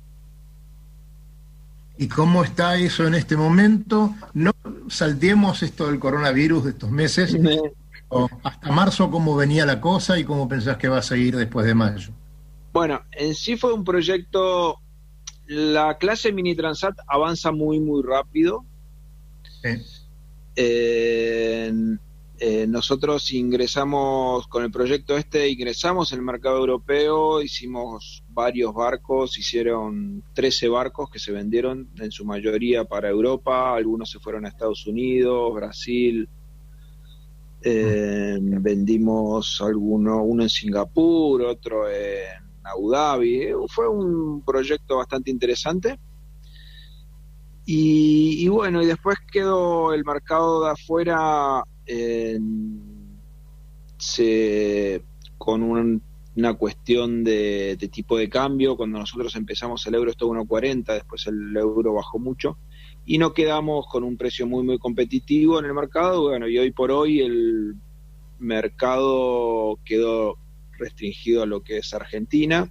¿Y 1.98 2.08
cómo 2.08 2.44
está 2.44 2.76
eso 2.76 3.06
en 3.06 3.14
este 3.14 3.36
momento? 3.36 4.14
No 4.34 4.52
saltemos 4.88 5.62
esto 5.62 5.86
del 5.86 5.98
coronavirus 5.98 6.64
de 6.64 6.70
estos 6.70 6.90
meses. 6.90 7.36
o 8.08 8.28
hasta 8.42 8.70
marzo, 8.70 9.10
¿cómo 9.10 9.34
venía 9.34 9.66
la 9.66 9.80
cosa 9.80 10.18
y 10.18 10.24
cómo 10.24 10.48
pensás 10.48 10.76
que 10.76 10.88
va 10.88 10.98
a 10.98 11.02
seguir 11.02 11.36
después 11.36 11.66
de 11.66 11.74
mayo? 11.74 12.10
Bueno, 12.76 13.00
en 13.12 13.34
sí 13.34 13.56
fue 13.56 13.72
un 13.72 13.84
proyecto, 13.84 14.82
la 15.46 15.96
clase 15.96 16.30
Mini 16.30 16.54
Transat 16.54 16.94
avanza 17.06 17.50
muy, 17.50 17.80
muy 17.80 18.02
rápido. 18.02 18.66
Sí. 19.62 19.70
Eh, 20.56 21.72
eh, 22.38 22.66
nosotros 22.66 23.32
ingresamos 23.32 24.46
con 24.48 24.62
el 24.62 24.70
proyecto 24.70 25.16
este, 25.16 25.48
ingresamos 25.48 26.12
en 26.12 26.18
el 26.18 26.26
mercado 26.26 26.58
europeo, 26.58 27.40
hicimos 27.40 28.22
varios 28.28 28.74
barcos, 28.74 29.38
hicieron 29.38 30.22
13 30.34 30.68
barcos 30.68 31.08
que 31.08 31.18
se 31.18 31.32
vendieron 31.32 31.88
en 31.98 32.10
su 32.10 32.26
mayoría 32.26 32.84
para 32.84 33.08
Europa, 33.08 33.74
algunos 33.74 34.10
se 34.10 34.18
fueron 34.18 34.44
a 34.44 34.50
Estados 34.50 34.86
Unidos, 34.86 35.54
Brasil, 35.54 36.28
eh, 37.62 38.36
vendimos 38.38 39.62
alguno, 39.62 40.22
uno 40.22 40.42
en 40.42 40.50
Singapur, 40.50 41.40
otro 41.40 41.88
en 41.88 42.45
Abu 42.72 42.90
Dhabi, 42.90 43.42
Eh, 43.42 43.54
fue 43.68 43.88
un 43.88 44.42
proyecto 44.42 44.96
bastante 44.98 45.30
interesante. 45.30 45.98
Y, 47.68 48.46
bueno, 48.48 48.80
y 48.82 48.86
después 48.86 49.18
quedó 49.32 49.92
el 49.92 50.04
mercado 50.04 50.64
de 50.64 50.70
afuera 50.70 51.64
con 55.38 55.62
un- 55.62 56.02
una 56.36 56.54
cuestión 56.54 57.24
de, 57.24 57.76
de 57.78 57.88
tipo 57.88 58.16
de 58.18 58.28
cambio. 58.28 58.76
Cuando 58.76 58.98
nosotros 58.98 59.34
empezamos 59.36 59.86
el 59.86 59.94
euro 59.94 60.10
estaba 60.10 60.30
1.40, 60.32 60.94
después 60.94 61.26
el 61.26 61.56
euro 61.56 61.94
bajó 61.94 62.18
mucho 62.18 62.58
y 63.04 63.18
no 63.18 63.32
quedamos 63.32 63.86
con 63.90 64.04
un 64.04 64.16
precio 64.16 64.46
muy 64.46 64.62
muy 64.64 64.78
competitivo 64.78 65.58
en 65.58 65.64
el 65.66 65.74
mercado. 65.74 66.22
Bueno, 66.28 66.46
y 66.48 66.58
hoy 66.58 66.70
por 66.72 66.90
hoy 66.90 67.20
el 67.20 67.74
mercado 68.38 69.78
quedó 69.84 70.36
restringido 70.78 71.42
a 71.42 71.46
lo 71.46 71.62
que 71.62 71.78
es 71.78 71.92
Argentina. 71.94 72.70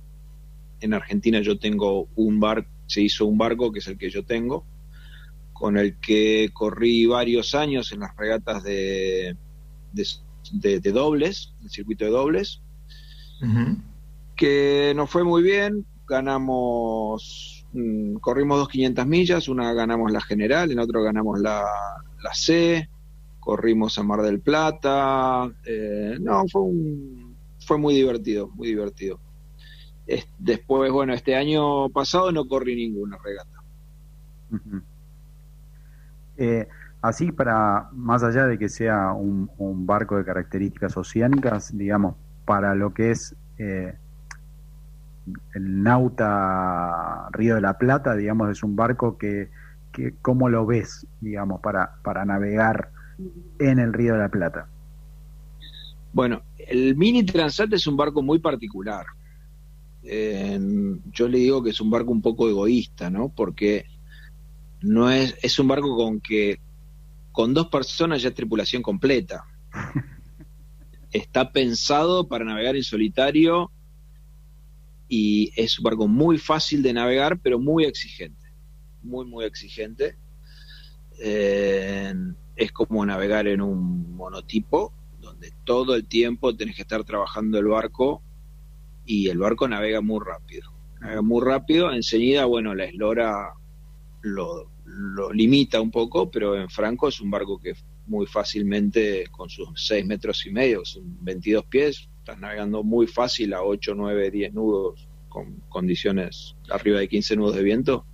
En 0.82 0.94
Argentina 0.94 1.40
yo 1.42 1.58
tengo 1.58 2.08
un 2.16 2.40
bar, 2.40 2.68
se 2.88 3.02
hizo 3.02 3.26
un 3.26 3.38
barco 3.38 3.72
que 3.72 3.80
es 3.80 3.88
el 3.88 3.98
que 3.98 4.10
yo 4.10 4.24
tengo, 4.26 4.66
con 5.54 5.78
el 5.78 6.00
que 6.00 6.50
corrí 6.54 7.06
varios 7.06 7.56
años 7.56 7.92
en 7.92 8.02
las 8.02 8.16
regatas 8.18 8.64
de, 8.64 9.38
de, 9.94 10.08
de- 10.52 10.80
de 10.80 10.92
dobles, 10.92 11.54
el 11.64 11.70
circuito 11.70 12.04
de 12.06 12.12
dobles, 12.12 12.62
que 14.36 14.94
nos 14.96 15.10
fue 15.10 15.24
muy 15.24 15.42
bien, 15.44 15.86
ganamos, 16.08 17.66
mm, 17.74 18.16
corrimos 18.18 18.58
dos 18.60 18.70
500 18.70 19.06
millas, 19.08 19.48
una 19.48 19.74
ganamos 19.74 20.12
la 20.12 20.22
general, 20.22 20.72
en 20.72 20.80
otro 20.80 21.02
ganamos 21.04 21.40
la, 21.40 21.64
la 22.22 22.34
C, 22.34 22.90
corrimos 23.40 23.98
a 23.98 24.04
Mar 24.04 24.22
del 24.22 24.42
Plata, 24.42 25.50
eh, 25.66 26.18
no, 26.20 26.46
fue 26.48 26.62
un, 26.64 27.25
fue 27.66 27.78
muy 27.78 27.94
divertido, 27.96 28.50
muy 28.56 28.70
divertido. 28.70 29.20
Es- 30.06 30.28
después, 30.38 30.92
bueno, 30.92 31.14
este 31.14 31.36
año 31.36 31.90
pasado 31.90 32.32
no 32.32 32.48
corrí 32.48 32.76
ninguna 32.76 33.18
regata. 33.24 33.52
Eh, 36.38 36.68
así 37.02 37.32
para, 37.32 37.90
más 37.94 38.24
allá 38.24 38.46
de 38.46 38.58
que 38.58 38.70
sea 38.70 39.14
un, 39.14 39.50
un 39.58 39.86
barco 39.86 40.18
de 40.18 40.26
características 40.26 40.96
oceánicas, 40.98 41.76
digamos, 41.76 42.16
para 42.46 42.76
lo 42.76 42.94
que 42.94 43.12
es 43.12 43.36
eh, 43.58 43.96
el 45.54 45.84
Nauta 45.84 47.30
Río 47.32 47.56
de 47.56 47.62
la 47.62 47.78
Plata, 47.78 48.16
digamos, 48.16 48.50
es 48.50 48.64
un 48.64 48.76
barco 48.76 49.18
que, 49.18 49.50
que 49.92 50.14
¿cómo 50.22 50.50
lo 50.50 50.66
ves, 50.66 51.08
digamos, 51.20 51.62
para, 51.62 51.96
para 52.04 52.26
navegar 52.26 52.92
en 53.60 53.80
el 53.80 53.94
Río 53.94 54.14
de 54.14 54.20
la 54.20 54.30
Plata? 54.30 54.68
Bueno, 56.14 56.44
el 56.68 56.96
Mini 56.96 57.24
Transat 57.24 57.72
es 57.74 57.88
un 57.88 57.98
barco 57.98 58.22
muy 58.22 58.40
particular. 58.40 59.06
Eh, 60.04 60.60
yo 61.12 61.28
le 61.28 61.40
digo 61.40 61.64
que 61.64 61.72
es 61.72 61.82
un 61.82 61.90
barco 61.90 62.12
un 62.12 62.22
poco 62.22 62.48
egoísta, 62.50 63.10
¿no? 63.10 63.30
Porque 63.30 63.86
no 64.82 65.10
es, 65.10 65.36
es 65.42 65.58
un 65.60 65.68
barco 65.68 65.96
con 65.96 66.22
que 66.22 66.60
con 67.32 67.54
dos 67.54 67.68
personas 67.68 68.22
ya 68.22 68.30
es 68.30 68.36
tripulación 68.36 68.82
completa. 68.82 69.46
Está 71.12 71.52
pensado 71.52 72.28
para 72.28 72.46
navegar 72.46 72.76
en 72.76 72.84
solitario 72.84 73.72
y 75.08 75.52
es 75.56 75.80
un 75.80 75.84
barco 75.84 76.08
muy 76.08 76.38
fácil 76.38 76.82
de 76.82 76.94
navegar, 76.94 77.40
pero 77.40 77.60
muy 77.60 77.86
exigente. 77.86 78.54
Muy, 79.02 79.26
muy 79.26 79.46
exigente. 79.46 80.18
Eh, 81.20 82.14
es 82.56 82.72
como 82.72 83.06
navegar 83.06 83.48
en 83.48 83.62
un 83.62 84.16
monotipo, 84.16 84.94
todo 85.64 85.96
el 85.96 86.08
tiempo 86.08 86.56
tenés 86.56 86.76
que 86.76 86.84
estar 86.84 87.04
trabajando 87.04 87.58
el 87.60 87.66
barco 87.66 88.22
y 89.06 89.30
el 89.30 89.38
barco 89.38 89.68
navega 89.68 90.02
muy 90.02 90.20
rápido. 90.24 90.72
Navega 91.00 91.22
muy 91.22 91.44
rápido, 91.44 91.92
enseguida, 91.92 92.46
bueno, 92.46 92.74
la 92.74 92.86
eslora 92.86 93.54
lo, 94.22 94.70
lo 94.86 95.32
limita 95.32 95.82
un 95.82 95.92
poco, 95.92 96.30
pero 96.32 96.60
en 96.60 96.70
Franco 96.70 97.08
es 97.08 97.22
un 97.22 97.30
barco 97.30 97.60
que 97.60 97.74
muy 98.08 98.26
fácilmente 98.26 99.28
con 99.32 99.50
sus 99.50 99.70
6 99.76 100.06
metros 100.06 100.46
y 100.46 100.52
medio, 100.52 100.86
son 100.86 101.18
22 101.24 101.66
pies, 101.66 102.10
estás 102.20 102.40
navegando 102.40 102.84
muy 102.84 103.08
fácil 103.08 103.54
a 103.54 103.64
8, 103.64 103.94
9, 103.96 104.32
10 104.32 104.54
nudos 104.54 105.08
con 105.30 105.62
condiciones 105.70 106.56
arriba 106.70 107.00
de 107.00 107.08
15 107.08 107.36
nudos 107.36 107.56
de 107.56 107.64
viento. 107.64 108.06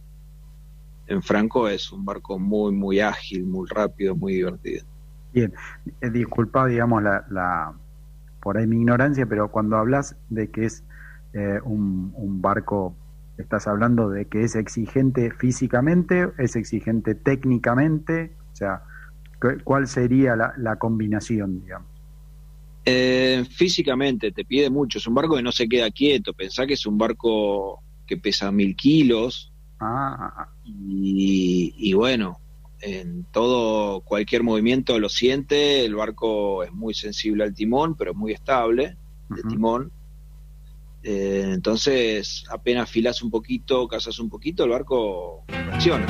En 1.08 1.22
Franco 1.22 1.68
es 1.68 1.92
un 1.92 2.06
barco 2.06 2.40
muy, 2.40 2.72
muy 2.72 3.00
ágil, 3.00 3.46
muy 3.46 3.68
rápido, 3.70 4.16
muy 4.16 4.34
divertido. 4.34 4.86
Bien, 5.34 5.54
eh, 6.02 6.10
disculpa, 6.10 6.68
digamos, 6.68 7.04
la, 7.04 7.26
la, 7.30 7.74
por 8.42 8.58
ahí 8.58 8.68
mi 8.68 8.78
ignorancia, 8.78 9.26
pero 9.26 9.50
cuando 9.52 9.78
hablas 9.78 10.16
de 10.30 10.50
que 10.52 10.66
es 10.66 10.84
eh, 11.34 11.60
un, 11.64 12.14
un 12.16 12.42
barco 12.42 12.96
estás 13.38 13.68
hablando 13.68 14.10
de 14.10 14.26
que 14.26 14.44
es 14.44 14.56
exigente 14.56 15.32
físicamente, 15.32 16.30
es 16.38 16.56
exigente 16.56 17.16
técnicamente, 17.16 18.36
o 18.52 18.56
sea, 18.56 18.84
¿cuál 19.64 19.88
sería 19.88 20.36
la, 20.36 20.54
la 20.58 20.76
combinación, 20.78 21.62
digamos? 21.62 21.88
Eh, 22.86 23.46
físicamente 23.50 24.32
te 24.32 24.44
pide 24.44 24.70
mucho, 24.70 24.98
es 24.98 25.08
un 25.08 25.16
barco 25.16 25.36
que 25.36 25.44
no 25.44 25.52
se 25.52 25.68
queda 25.68 25.90
quieto, 25.92 26.34
pensá 26.34 26.68
que 26.68 26.74
es 26.74 26.86
un 26.86 26.98
barco 26.98 27.82
que 28.06 28.18
pesa 28.18 28.52
mil 28.52 28.76
kilos 28.76 29.52
Ah, 29.84 30.16
ah, 30.20 30.34
ah. 30.38 30.50
y, 30.64 31.74
y 31.76 31.94
bueno, 31.94 32.40
en 32.82 33.26
todo, 33.32 34.02
cualquier 34.02 34.44
movimiento 34.44 34.98
lo 35.00 35.10
siente, 35.10 35.86
el 35.86 35.96
barco 35.96 36.64
es 36.64 36.72
muy 36.74 36.94
sensible 36.94 37.44
al 37.44 37.54
timón, 37.54 37.96
pero 37.96 38.14
muy 38.14 38.32
estable, 38.34 38.98
de 39.30 39.42
Ujú. 39.42 39.50
timón. 39.50 39.92
Eh, 41.04 41.50
entonces, 41.54 42.44
apenas 42.50 42.90
filas 42.90 43.22
un 43.22 43.32
poquito, 43.32 43.88
cazas 43.88 44.20
un 44.20 44.30
poquito, 44.30 44.64
el 44.64 44.72
barco 44.72 45.44
reacciona. 45.48 46.08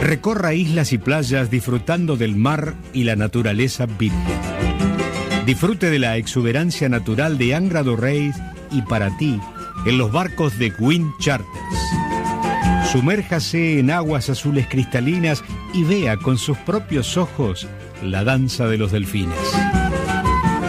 Recorra 0.00 0.52
islas 0.52 0.92
y 0.92 0.98
playas 0.98 1.50
disfrutando 1.50 2.16
del 2.16 2.36
mar 2.36 2.74
y 2.92 3.04
la 3.04 3.16
naturaleza 3.16 3.86
virgen. 3.86 4.40
Disfrute 5.46 5.90
de 5.90 5.98
la 5.98 6.16
exuberancia 6.16 6.88
natural 6.88 7.38
de 7.38 7.54
Angra 7.54 7.82
do 7.82 7.96
Reis 7.96 8.36
y 8.70 8.82
para 8.82 9.16
ti 9.16 9.40
en 9.86 9.98
los 9.98 10.12
barcos 10.12 10.58
de 10.58 10.72
Wind 10.78 11.10
Charters. 11.18 11.48
Sumérjase 12.92 13.78
en 13.78 13.90
aguas 13.90 14.28
azules 14.28 14.66
cristalinas 14.68 15.42
y 15.72 15.82
vea 15.82 16.18
con 16.18 16.36
sus 16.36 16.58
propios 16.58 17.16
ojos 17.16 17.66
la 18.02 18.22
danza 18.22 18.66
de 18.66 18.76
los 18.76 18.92
delfines. 18.92 19.38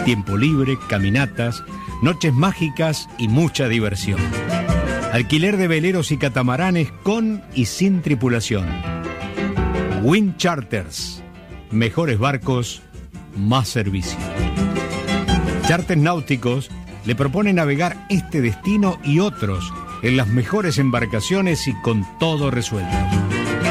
Tiempo 0.06 0.38
libre, 0.38 0.78
caminatas, 0.88 1.62
noches 2.00 2.32
mágicas 2.32 3.10
y 3.18 3.28
mucha 3.28 3.68
diversión. 3.68 4.18
Alquiler 5.12 5.58
de 5.58 5.68
veleros 5.68 6.12
y 6.12 6.16
catamaranes 6.16 6.90
con 7.02 7.42
y 7.54 7.66
sin 7.66 8.00
tripulación. 8.00 8.68
Wind 10.02 10.38
Charters. 10.38 11.22
Mejores 11.70 12.18
barcos, 12.18 12.80
más 13.36 13.68
servicio. 13.68 14.18
Charters 15.68 16.00
náuticos 16.00 16.70
le 17.04 17.14
propone 17.14 17.52
navegar 17.52 18.06
este 18.08 18.40
destino 18.40 18.98
y 19.04 19.18
otros 19.18 19.70
en 20.04 20.16
las 20.16 20.28
mejores 20.28 20.78
embarcaciones 20.78 21.66
y 21.66 21.74
con 21.80 22.06
todo 22.18 22.50
resuelto. 22.50 22.94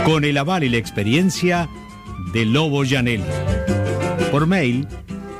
Con 0.03 0.25
el 0.25 0.37
aval 0.37 0.63
y 0.63 0.69
la 0.69 0.77
experiencia 0.77 1.69
de 2.33 2.45
Lobo 2.45 2.83
Janelli. 2.85 3.23
Por 4.31 4.47
mail 4.47 4.87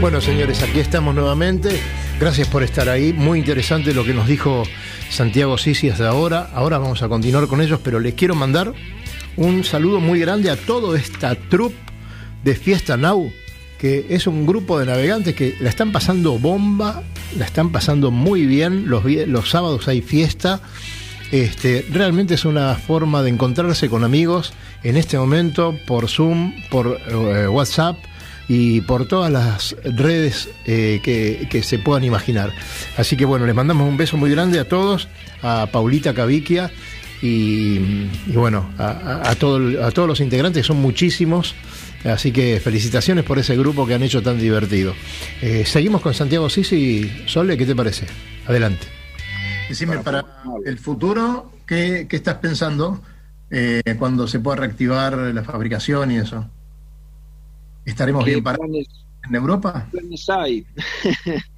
Bueno, 0.00 0.20
señores, 0.20 0.62
aquí 0.62 0.78
estamos 0.78 1.12
nuevamente. 1.12 1.80
Gracias 2.20 2.46
por 2.46 2.62
estar 2.62 2.88
ahí. 2.88 3.12
Muy 3.12 3.40
interesante 3.40 3.92
lo 3.92 4.04
que 4.04 4.14
nos 4.14 4.28
dijo 4.28 4.62
Santiago 5.10 5.58
Sisi 5.58 5.90
hasta 5.90 6.08
ahora. 6.08 6.50
Ahora 6.54 6.78
vamos 6.78 7.02
a 7.02 7.08
continuar 7.08 7.48
con 7.48 7.60
ellos, 7.60 7.80
pero 7.82 7.98
les 7.98 8.14
quiero 8.14 8.36
mandar 8.36 8.72
un 9.36 9.64
saludo 9.64 9.98
muy 9.98 10.20
grande 10.20 10.50
a 10.50 10.56
toda 10.56 10.96
esta 10.96 11.34
troupe 11.34 11.74
de 12.44 12.54
Fiesta 12.54 12.96
Now, 12.96 13.32
que 13.80 14.06
es 14.10 14.28
un 14.28 14.46
grupo 14.46 14.78
de 14.78 14.86
navegantes 14.86 15.34
que 15.34 15.56
la 15.58 15.68
están 15.68 15.90
pasando 15.90 16.38
bomba, 16.38 17.02
la 17.36 17.44
están 17.44 17.72
pasando 17.72 18.12
muy 18.12 18.46
bien. 18.46 18.88
Los, 18.88 19.04
los 19.04 19.50
sábados 19.50 19.88
hay 19.88 20.00
fiesta. 20.00 20.60
Este, 21.32 21.84
realmente 21.90 22.34
es 22.34 22.44
una 22.44 22.76
forma 22.76 23.24
de 23.24 23.30
encontrarse 23.30 23.88
con 23.88 24.04
amigos 24.04 24.52
en 24.84 24.96
este 24.96 25.18
momento 25.18 25.74
por 25.88 26.08
Zoom, 26.08 26.54
por 26.70 27.00
eh, 27.08 27.48
WhatsApp 27.48 27.96
y 28.48 28.80
por 28.82 29.06
todas 29.06 29.30
las 29.30 29.76
redes 29.84 30.48
eh, 30.64 31.00
que, 31.02 31.46
que 31.50 31.62
se 31.62 31.78
puedan 31.78 32.04
imaginar. 32.04 32.52
Así 32.96 33.16
que 33.16 33.24
bueno, 33.24 33.44
les 33.46 33.54
mandamos 33.54 33.86
un 33.88 33.96
beso 33.96 34.16
muy 34.16 34.30
grande 34.30 34.58
a 34.58 34.66
todos, 34.66 35.08
a 35.42 35.68
Paulita 35.70 36.14
Caviquia 36.14 36.70
y, 37.20 37.78
y 38.26 38.32
bueno, 38.34 38.70
a, 38.78 38.88
a- 38.90 39.30
a 39.30 39.34
todo- 39.34 39.84
a 39.84 39.90
todos 39.90 40.08
los 40.08 40.20
integrantes, 40.20 40.66
son 40.66 40.78
muchísimos. 40.80 41.54
Así 42.04 42.30
que 42.30 42.60
felicitaciones 42.60 43.24
por 43.24 43.40
ese 43.40 43.56
grupo 43.56 43.84
que 43.86 43.94
han 43.94 44.02
hecho 44.04 44.22
tan 44.22 44.38
divertido. 44.38 44.94
Eh, 45.42 45.64
seguimos 45.66 46.00
con 46.00 46.14
Santiago 46.14 46.48
Sisi. 46.48 47.10
Sole, 47.26 47.56
¿qué 47.58 47.66
te 47.66 47.74
parece? 47.74 48.06
Adelante. 48.46 48.86
Decime 49.68 49.98
para 49.98 50.24
el 50.64 50.78
futuro, 50.78 51.52
¿qué, 51.66 52.06
qué 52.08 52.16
estás 52.16 52.36
pensando 52.36 53.02
eh, 53.50 53.82
cuando 53.98 54.28
se 54.28 54.38
pueda 54.38 54.56
reactivar 54.58 55.16
la 55.18 55.42
fabricación 55.42 56.12
y 56.12 56.18
eso? 56.18 56.48
¿Estaremos 57.88 58.22
¿Qué 58.22 58.32
bien 58.32 58.44
parados 58.44 58.86
en 59.26 59.34
Europa? 59.34 59.88
planes 59.90 60.28
hay? 60.28 60.66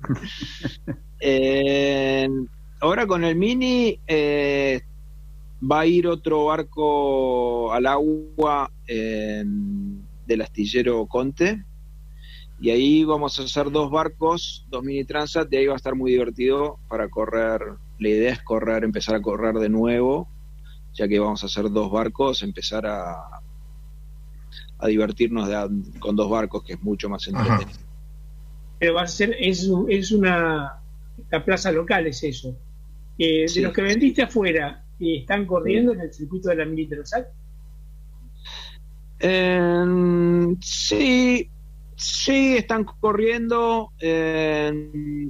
Eh, 1.23 2.27
ahora 2.81 3.07
con 3.07 3.25
el 3.25 3.37
Mini 3.37 4.01
eh, 4.07 4.81
va 5.71 5.81
a 5.81 5.87
ir 5.87 6.07
otro 6.07 6.47
barco 6.47 7.71
al 7.75 7.85
agua 7.85 8.71
eh, 8.87 9.45
del 10.27 10.41
astillero 10.41 11.05
Conte. 11.05 11.63
Y 12.59 12.71
ahí 12.71 13.05
vamos 13.05 13.39
a 13.39 13.43
hacer 13.43 13.71
dos 13.71 13.91
barcos, 13.91 14.65
dos 14.71 14.83
mini 14.83 15.05
transat, 15.05 15.53
y 15.53 15.59
ahí 15.59 15.67
va 15.67 15.75
a 15.75 15.77
estar 15.77 15.95
muy 15.95 16.13
divertido 16.13 16.79
para 16.89 17.11
correr. 17.11 17.61
La 17.99 18.09
idea 18.09 18.33
es 18.33 18.41
correr, 18.41 18.83
empezar 18.83 19.15
a 19.15 19.21
correr 19.21 19.57
de 19.57 19.69
nuevo, 19.69 20.27
ya 20.95 21.07
que 21.07 21.19
vamos 21.19 21.43
a 21.43 21.47
hacer 21.47 21.71
dos 21.71 21.91
barcos, 21.91 22.43
empezar 22.43 22.87
a, 22.87 23.43
a 24.81 24.87
divertirnos 24.89 25.49
de 25.49 25.99
con 25.99 26.17
dos 26.17 26.31
barcos, 26.31 26.63
que 26.65 26.75
es 26.75 26.83
mucho 26.83 27.09
más 27.09 27.27
Ajá. 27.29 27.41
entretenido. 27.55 27.79
Pero 28.79 28.95
va 28.95 29.03
a 29.03 29.07
ser, 29.09 29.37
es, 29.39 29.67
un- 29.69 29.91
es 29.91 30.11
una, 30.11 30.81
la 31.31 31.45
plaza 31.45 31.71
local 31.71 32.07
es 32.07 32.23
eso. 32.25 32.57
Eh, 33.19 33.47
Sí. 33.47 33.61
De 33.61 33.67
los 33.67 33.75
que 33.75 33.83
vendiste 33.83 34.23
afuera, 34.23 34.85
¿están 34.99 35.45
corriendo 35.47 35.93
en 35.93 36.01
el 36.01 36.13
circuito 36.13 36.49
de 36.49 36.57
la 36.57 36.89
Transat? 36.89 37.27
Eh, 39.19 40.57
sí, 40.63 41.51
sí, 41.95 42.57
están 42.57 42.85
corriendo 42.85 43.93
eh, 44.01 44.73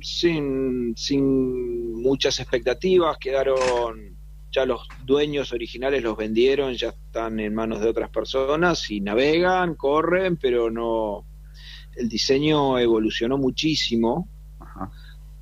sin, 0.03 0.95
sin 0.97 2.01
muchas 2.01 2.39
expectativas. 2.39 3.19
Quedaron, 3.19 4.17
ya 4.53 4.67
los 4.67 4.87
dueños 5.05 5.53
originales 5.53 6.03
los 6.03 6.17
vendieron, 6.17 6.75
ya 6.75 6.89
están 6.89 7.39
en 7.41 7.55
manos 7.55 7.81
de 7.81 7.89
otras 7.89 8.11
personas 8.11 8.91
y 8.91 9.01
navegan, 9.01 9.75
corren, 9.75 10.37
pero 10.37 10.71
no. 10.71 11.25
El 11.97 12.09
diseño 12.09 12.79
evolucionó 12.79 13.39
muchísimo. 13.39 14.29
Ajá. 14.59 14.91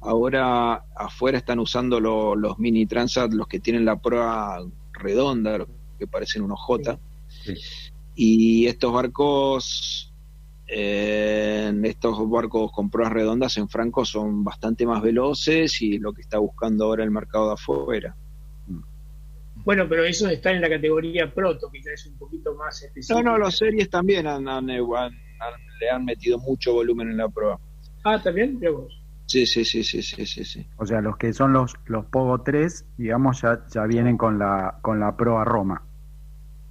Ahora 0.00 0.84
afuera 0.96 1.38
están 1.38 1.58
usando 1.58 2.00
lo- 2.00 2.36
los 2.36 2.58
mini 2.58 2.86
transat, 2.86 3.32
los 3.32 3.46
que 3.48 3.60
tienen 3.60 3.84
la 3.84 3.96
proa 3.96 4.64
redonda, 4.92 5.58
los 5.58 5.68
que 5.98 6.06
parecen 6.06 6.42
unos 6.42 6.60
J. 6.60 6.98
Sí. 7.44 7.54
Y 8.14 8.66
estos 8.66 8.92
barcos 8.92 10.12
eh, 10.70 11.72
estos 11.84 12.28
barcos 12.28 12.70
con 12.72 12.90
proas 12.90 13.10
redondas 13.10 13.56
en 13.56 13.68
Franco 13.70 14.04
son 14.04 14.44
bastante 14.44 14.84
más 14.84 15.00
veloces 15.00 15.80
y 15.80 15.98
lo 15.98 16.12
que 16.12 16.20
está 16.20 16.38
buscando 16.38 16.84
ahora 16.84 17.04
el 17.04 17.10
mercado 17.10 17.48
de 17.48 17.54
afuera. 17.54 18.14
Bueno, 19.68 19.86
pero 19.86 20.02
eso 20.02 20.26
está 20.30 20.50
en 20.50 20.62
la 20.62 20.70
categoría 20.70 21.30
proto, 21.30 21.70
que 21.70 21.82
ya 21.82 21.90
es 21.92 22.06
un 22.06 22.16
poquito 22.16 22.54
más 22.54 22.82
específico. 22.82 23.22
No, 23.22 23.32
no, 23.32 23.36
los 23.36 23.54
series 23.54 23.90
también 23.90 24.26
han- 24.26 24.48
han- 24.48 24.70
han- 24.70 24.80
han- 24.96 25.12
le 25.78 25.90
han 25.90 26.06
metido 26.06 26.38
mucho 26.38 26.72
volumen 26.72 27.10
en 27.10 27.18
la 27.18 27.28
prueba. 27.28 27.60
Ah, 28.02 28.18
también, 28.18 28.58
vos. 28.60 28.98
Sí, 29.26 29.44
sí, 29.44 29.66
sí, 29.66 29.84
sí, 29.84 30.00
sí, 30.02 30.24
sí, 30.24 30.42
sí. 30.46 30.66
O 30.78 30.86
sea, 30.86 31.02
los 31.02 31.18
que 31.18 31.34
son 31.34 31.52
los, 31.52 31.74
los 31.84 32.06
Pogo 32.06 32.40
3, 32.40 32.86
digamos, 32.96 33.42
ya, 33.42 33.62
ya 33.70 33.84
vienen 33.84 34.16
con 34.16 34.38
la, 34.38 34.78
con 34.80 35.00
la 35.00 35.14
proa 35.14 35.44
Roma. 35.44 35.82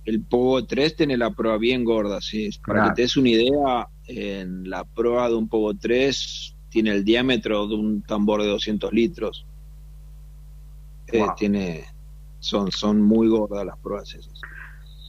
El 0.03 0.23
Pogo 0.23 0.65
3 0.65 0.95
tiene 0.95 1.17
la 1.17 1.29
proa 1.29 1.59
bien 1.59 1.83
gorda, 1.83 2.19
sí. 2.19 2.49
Para 2.65 2.79
Claro. 2.79 2.89
que 2.89 2.95
te 2.95 3.01
des 3.03 3.15
una 3.15 3.29
idea, 3.29 3.87
en 4.07 4.67
la 4.67 4.83
proa 4.85 5.29
de 5.29 5.35
un 5.35 5.47
Pogo 5.47 5.75
3 5.75 6.55
tiene 6.69 6.93
el 6.93 7.03
diámetro 7.05 7.67
de 7.67 7.75
un 7.75 8.01
tambor 8.01 8.41
de 8.41 8.47
200 8.47 8.91
litros. 8.91 9.45
Eh, 11.13 11.23
tiene, 11.37 11.85
son, 12.47 12.71
son 12.71 13.01
muy 13.01 13.27
gordas 13.27 13.65
las 13.65 13.77
proas 13.77 14.13
esas. 14.13 14.39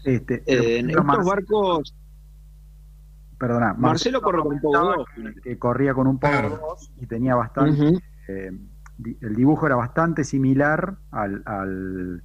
Este, 0.05 0.43
Eh, 0.47 0.79
en 0.79 0.91
estos 0.91 1.25
barcos, 1.25 1.95
perdona, 3.39 3.75
Marcelo 3.75 4.21
corre 4.21 4.43
con 4.43 4.53
un 4.55 4.61
Pogo 4.61 4.73
comentaba 4.75 4.97
2. 4.97 5.43
que, 5.43 5.59
corría 5.59 5.95
con 5.95 6.07
un 6.07 6.19
Pogo 6.19 6.33
Claro. 6.33 6.61
2 6.71 6.93
y 7.01 7.07
tenía 7.07 7.35
bastante. 7.35 7.99
Eh, 8.29 8.51
el 9.21 9.35
dibujo 9.37 9.67
era 9.67 9.77
bastante 9.77 10.25
similar 10.25 10.97
al, 11.13 11.43
al, 11.47 12.23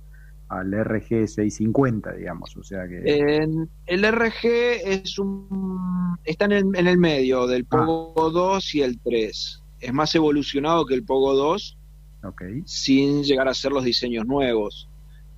al 0.49 0.73
RG 0.83 1.27
650, 1.27 2.13
digamos. 2.13 2.55
O 2.57 2.63
sea 2.63 2.87
que. 2.87 3.01
En- 3.05 3.69
el 3.85 4.03
RG 4.11 4.45
es 4.85 5.19
un 5.19 6.17
está 6.23 6.45
en 6.45 6.51
el, 6.53 6.63
en 6.75 6.87
el 6.87 6.97
medio 6.97 7.45
del 7.47 7.65
Pogo 7.65 8.31
2 8.31 8.75
y 8.75 8.81
el 8.81 8.99
3. 8.99 9.63
Es 9.81 9.93
más 9.93 10.15
evolucionado 10.15 10.85
que 10.85 10.93
el 10.95 11.03
Pogo 11.03 11.33
2 11.35 11.77
ok. 12.23 12.41
sin 12.65 13.23
llegar 13.23 13.47
a 13.49 13.53
ser 13.53 13.71
los 13.71 13.83
diseños 13.83 14.25
nuevos. 14.25 14.89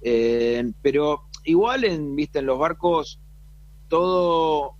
Eh, 0.08 0.72
pero 0.84 1.24
igual 1.46 1.84
en, 1.84 2.16
viste, 2.16 2.38
en 2.40 2.46
los 2.46 2.60
barcos 2.60 3.20
todo 3.88 4.74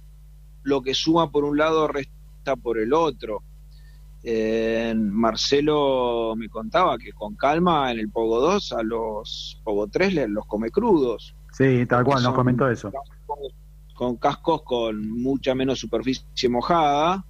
lo 0.64 0.82
que 0.84 0.94
suma 0.94 1.32
por 1.32 1.44
un 1.46 1.58
lado 1.58 1.88
resta 1.88 2.56
por 2.62 2.78
el 2.78 2.94
otro. 2.94 3.42
Eh, 4.24 4.94
Marcelo 4.96 6.34
me 6.36 6.50
contaba 6.50 6.98
que 6.98 7.12
con 7.12 7.36
calma 7.36 7.92
en 7.92 8.00
el 8.00 8.10
Pogo 8.10 8.40
2 8.40 8.72
a 8.74 8.84
los 8.84 9.60
Pogo 9.64 9.88
3 9.88 10.14
le- 10.14 10.28
los 10.28 10.46
come 10.48 10.70
crudos. 10.72 11.36
Sí, 11.52 11.86
tal 11.86 12.04
cual, 12.04 12.24
nos 12.24 12.34
comentó 12.34 12.70
eso. 12.70 12.92
Con 13.94 14.18
cascos 14.18 14.62
con 14.64 15.10
mucha 15.22 15.56
menos 15.56 15.80
superficie 15.80 16.50
mojada, 16.50 17.24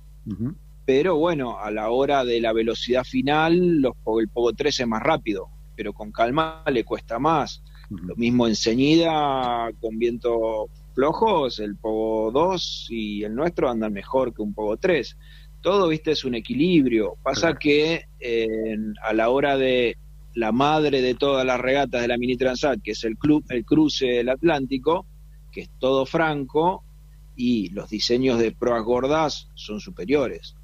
pero 0.86 1.16
bueno, 1.18 1.60
a 1.60 1.70
la 1.72 1.90
hora 1.92 2.26
de 2.26 2.42
la 2.42 2.52
velocidad 2.54 3.04
final, 3.04 3.82
los, 3.82 3.94
el 4.20 4.30
Pogo 4.30 4.54
3 4.54 4.80
es 4.82 4.88
más 4.88 5.04
rápido, 5.04 5.48
pero 5.76 5.94
con 5.94 6.12
calma 6.12 6.64
le 6.72 6.84
cuesta 6.84 7.20
más. 7.20 7.62
Lo 7.90 8.16
mismo 8.16 8.48
en 8.48 8.56
ceñida, 8.56 9.70
con 9.80 9.98
vientos 10.00 10.70
flojos, 10.94 11.60
el 11.60 11.76
Pogo 11.76 12.32
2 12.32 12.88
y 12.90 13.24
el 13.24 13.36
nuestro 13.36 13.70
andan 13.70 13.94
mejor 13.94 14.34
que 14.34 14.42
un 14.42 14.54
Pogo 14.54 14.78
3. 14.78 15.18
Todo, 15.62 15.88
viste, 15.88 16.12
es 16.12 16.24
un 16.26 16.36
equilibrio. 16.36 17.18
Pasa 17.22 17.56
que 17.56 18.06
eh, 18.20 18.78
a 19.04 19.14
la 19.14 19.30
hora 19.30 19.58
de 19.58 19.98
la 20.36 20.52
madre 20.52 21.02
de 21.02 21.16
todas 21.16 21.46
las 21.46 21.60
regatas 21.60 22.02
de 22.02 22.08
la 22.08 22.18
Mini 22.18 22.38
Transat, 22.38 22.82
que 22.82 22.92
es 22.92 23.04
el, 23.04 23.18
club, 23.18 23.44
el 23.50 23.66
cruce 23.66 24.06
del 24.06 24.30
Atlántico, 24.30 25.06
que 25.52 25.62
es 25.62 25.70
todo 25.80 26.06
franco, 26.06 26.84
y 27.36 27.70
los 27.70 27.90
diseños 27.90 28.40
de 28.40 28.52
proas 28.52 28.84
gordas 28.84 29.50
son 29.56 29.80
superiores. 29.80 30.56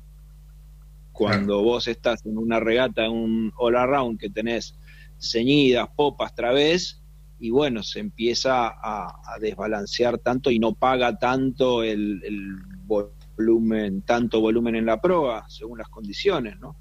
Cuando 1.11 1.61
vos 1.61 1.87
estás 1.87 2.25
en 2.25 2.37
una 2.37 2.59
regata, 2.59 3.05
en 3.05 3.11
un 3.11 3.53
all 3.57 3.75
around 3.75 4.19
que 4.19 4.29
tenés 4.29 4.75
ceñidas, 5.19 5.89
popas, 5.95 6.33
través, 6.33 7.00
y 7.41 7.49
bueno, 7.49 7.83
se 7.83 7.99
empieza 7.99 8.67
a, 8.67 9.19
a 9.25 9.39
desbalancear 9.39 10.19
tanto 10.19 10.51
y 10.51 10.59
no 10.59 10.75
paga 10.75 11.17
tanto 11.17 11.83
el, 11.83 12.21
el 12.23 12.55
volumen, 12.85 14.03
tanto 14.03 14.39
volumen 14.39 14.75
en 14.75 14.85
la 14.85 15.01
proa, 15.01 15.49
según 15.49 15.79
las 15.79 15.89
condiciones, 15.89 16.59
¿no? 16.59 16.75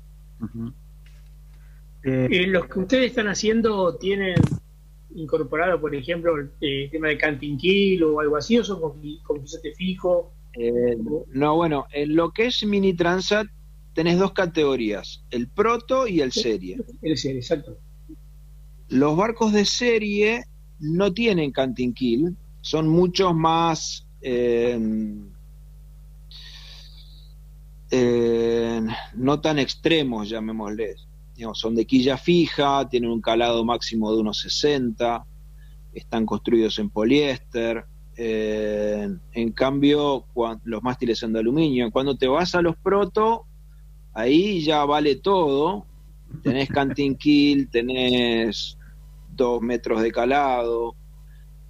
Eh, 2.04 2.28
Eh, 2.30 2.46
los 2.46 2.66
que 2.66 2.78
ustedes 2.78 3.06
están 3.10 3.28
haciendo 3.28 3.96
tienen 3.96 4.34
incorporado, 5.14 5.80
por 5.80 5.94
ejemplo, 5.94 6.36
el 6.36 6.50
eh, 6.60 6.88
tema 6.90 7.08
de 7.08 7.18
canting 7.18 7.56
kill 7.56 8.02
o 8.04 8.20
algo 8.20 8.36
así, 8.36 8.58
o 8.58 8.64
son 8.64 8.80
con, 8.80 9.00
con 9.22 9.40
pisote 9.40 9.74
fijo. 9.74 10.32
Eh, 10.54 10.96
no, 11.32 11.56
bueno, 11.56 11.86
en 11.92 12.14
lo 12.14 12.30
que 12.30 12.46
es 12.46 12.64
Mini 12.64 12.94
Transat 12.94 13.46
tenés 13.92 14.18
dos 14.18 14.32
categorías, 14.32 15.24
el 15.30 15.48
proto 15.48 16.06
y 16.06 16.20
el 16.20 16.32
serie. 16.32 16.78
El 17.02 17.16
ser, 17.16 17.36
exacto. 17.36 17.78
Los 18.88 19.16
barcos 19.16 19.52
de 19.52 19.64
serie 19.64 20.44
no 20.80 21.12
tienen 21.12 21.52
canting 21.52 21.92
kill, 21.92 22.36
son 22.60 22.88
muchos 22.88 23.34
más 23.34 24.06
eh, 24.20 24.78
eh, 27.90 28.82
no 29.14 29.40
tan 29.40 29.58
extremos, 29.58 30.28
llamémosles. 30.28 31.06
Son 31.54 31.74
de 31.74 31.86
quilla 31.86 32.18
fija, 32.18 32.86
tienen 32.88 33.10
un 33.10 33.22
calado 33.22 33.64
máximo 33.64 34.12
de 34.12 34.20
unos 34.20 34.40
60, 34.40 35.24
están 35.94 36.26
construidos 36.26 36.78
en 36.78 36.90
poliéster. 36.90 37.84
eh, 38.16 39.08
en 39.32 39.52
cambio, 39.52 40.26
los 40.64 40.82
mástiles 40.82 41.18
son 41.18 41.32
de 41.32 41.38
aluminio. 41.40 41.90
Cuando 41.90 42.16
te 42.16 42.28
vas 42.28 42.54
a 42.54 42.60
los 42.60 42.76
proto, 42.76 43.46
ahí 44.12 44.60
ya 44.60 44.84
vale 44.84 45.16
todo. 45.16 45.86
Tenés 46.42 46.68
canting 46.68 47.16
kill, 47.16 47.70
tenés 47.70 48.76
dos 49.32 49.60
metros 49.62 50.02
de 50.02 50.12
calado, 50.12 50.96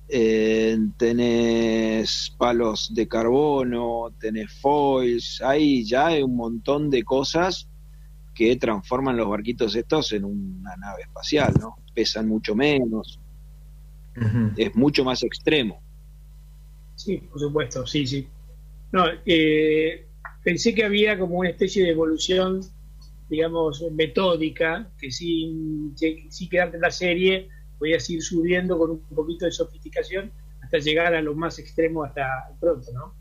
eh, 0.08 0.76
tenés 0.96 2.34
palos 2.36 2.92
de 2.92 3.06
carbono, 3.06 4.12
tenés 4.18 4.52
foils, 4.60 5.40
ahí 5.40 5.84
ya 5.84 6.08
hay 6.08 6.22
un 6.22 6.34
montón 6.34 6.90
de 6.90 7.04
cosas 7.04 7.68
que 8.34 8.56
transforman 8.56 9.16
los 9.16 9.28
barquitos 9.28 9.76
estos 9.76 10.12
en 10.12 10.24
una 10.24 10.74
nave 10.76 11.02
espacial, 11.02 11.54
¿no? 11.60 11.76
Pesan 11.94 12.26
mucho 12.26 12.56
menos, 12.56 13.20
es 14.56 14.74
mucho 14.74 15.04
más 15.04 15.22
extremo. 15.22 15.80
Sí, 16.96 17.18
por 17.18 17.40
supuesto, 17.40 17.86
sí, 17.86 18.06
sí. 18.06 18.26
No, 18.92 19.04
eh, 19.24 20.06
pensé 20.42 20.74
que 20.74 20.84
había 20.84 21.18
como 21.18 21.38
una 21.38 21.50
especie 21.50 21.84
de 21.84 21.90
evolución, 21.90 22.60
digamos, 23.30 23.82
metódica, 23.92 24.90
que 24.98 25.10
sin, 25.10 25.94
sin 25.96 26.48
quedarte 26.50 26.76
en 26.76 26.82
la 26.82 26.90
serie, 26.90 27.48
podías 27.78 28.08
ir 28.10 28.22
subiendo 28.22 28.76
con 28.76 28.90
un 28.90 29.00
poquito 29.14 29.46
de 29.46 29.52
sofisticación 29.52 30.30
hasta 30.62 30.78
llegar 30.78 31.14
a 31.14 31.22
lo 31.22 31.34
más 31.34 31.58
extremo 31.58 32.04
hasta 32.04 32.26
pronto, 32.60 32.92
¿no? 32.92 33.14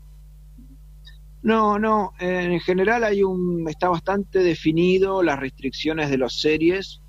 No, 1.42 1.78
no, 1.78 2.12
en 2.18 2.60
general 2.60 3.02
hay 3.02 3.22
un 3.22 3.66
está 3.66 3.88
bastante 3.88 4.40
definido 4.40 5.22
las 5.22 5.40
restricciones 5.40 6.10
de 6.10 6.18
las 6.18 6.38
series 6.38 7.00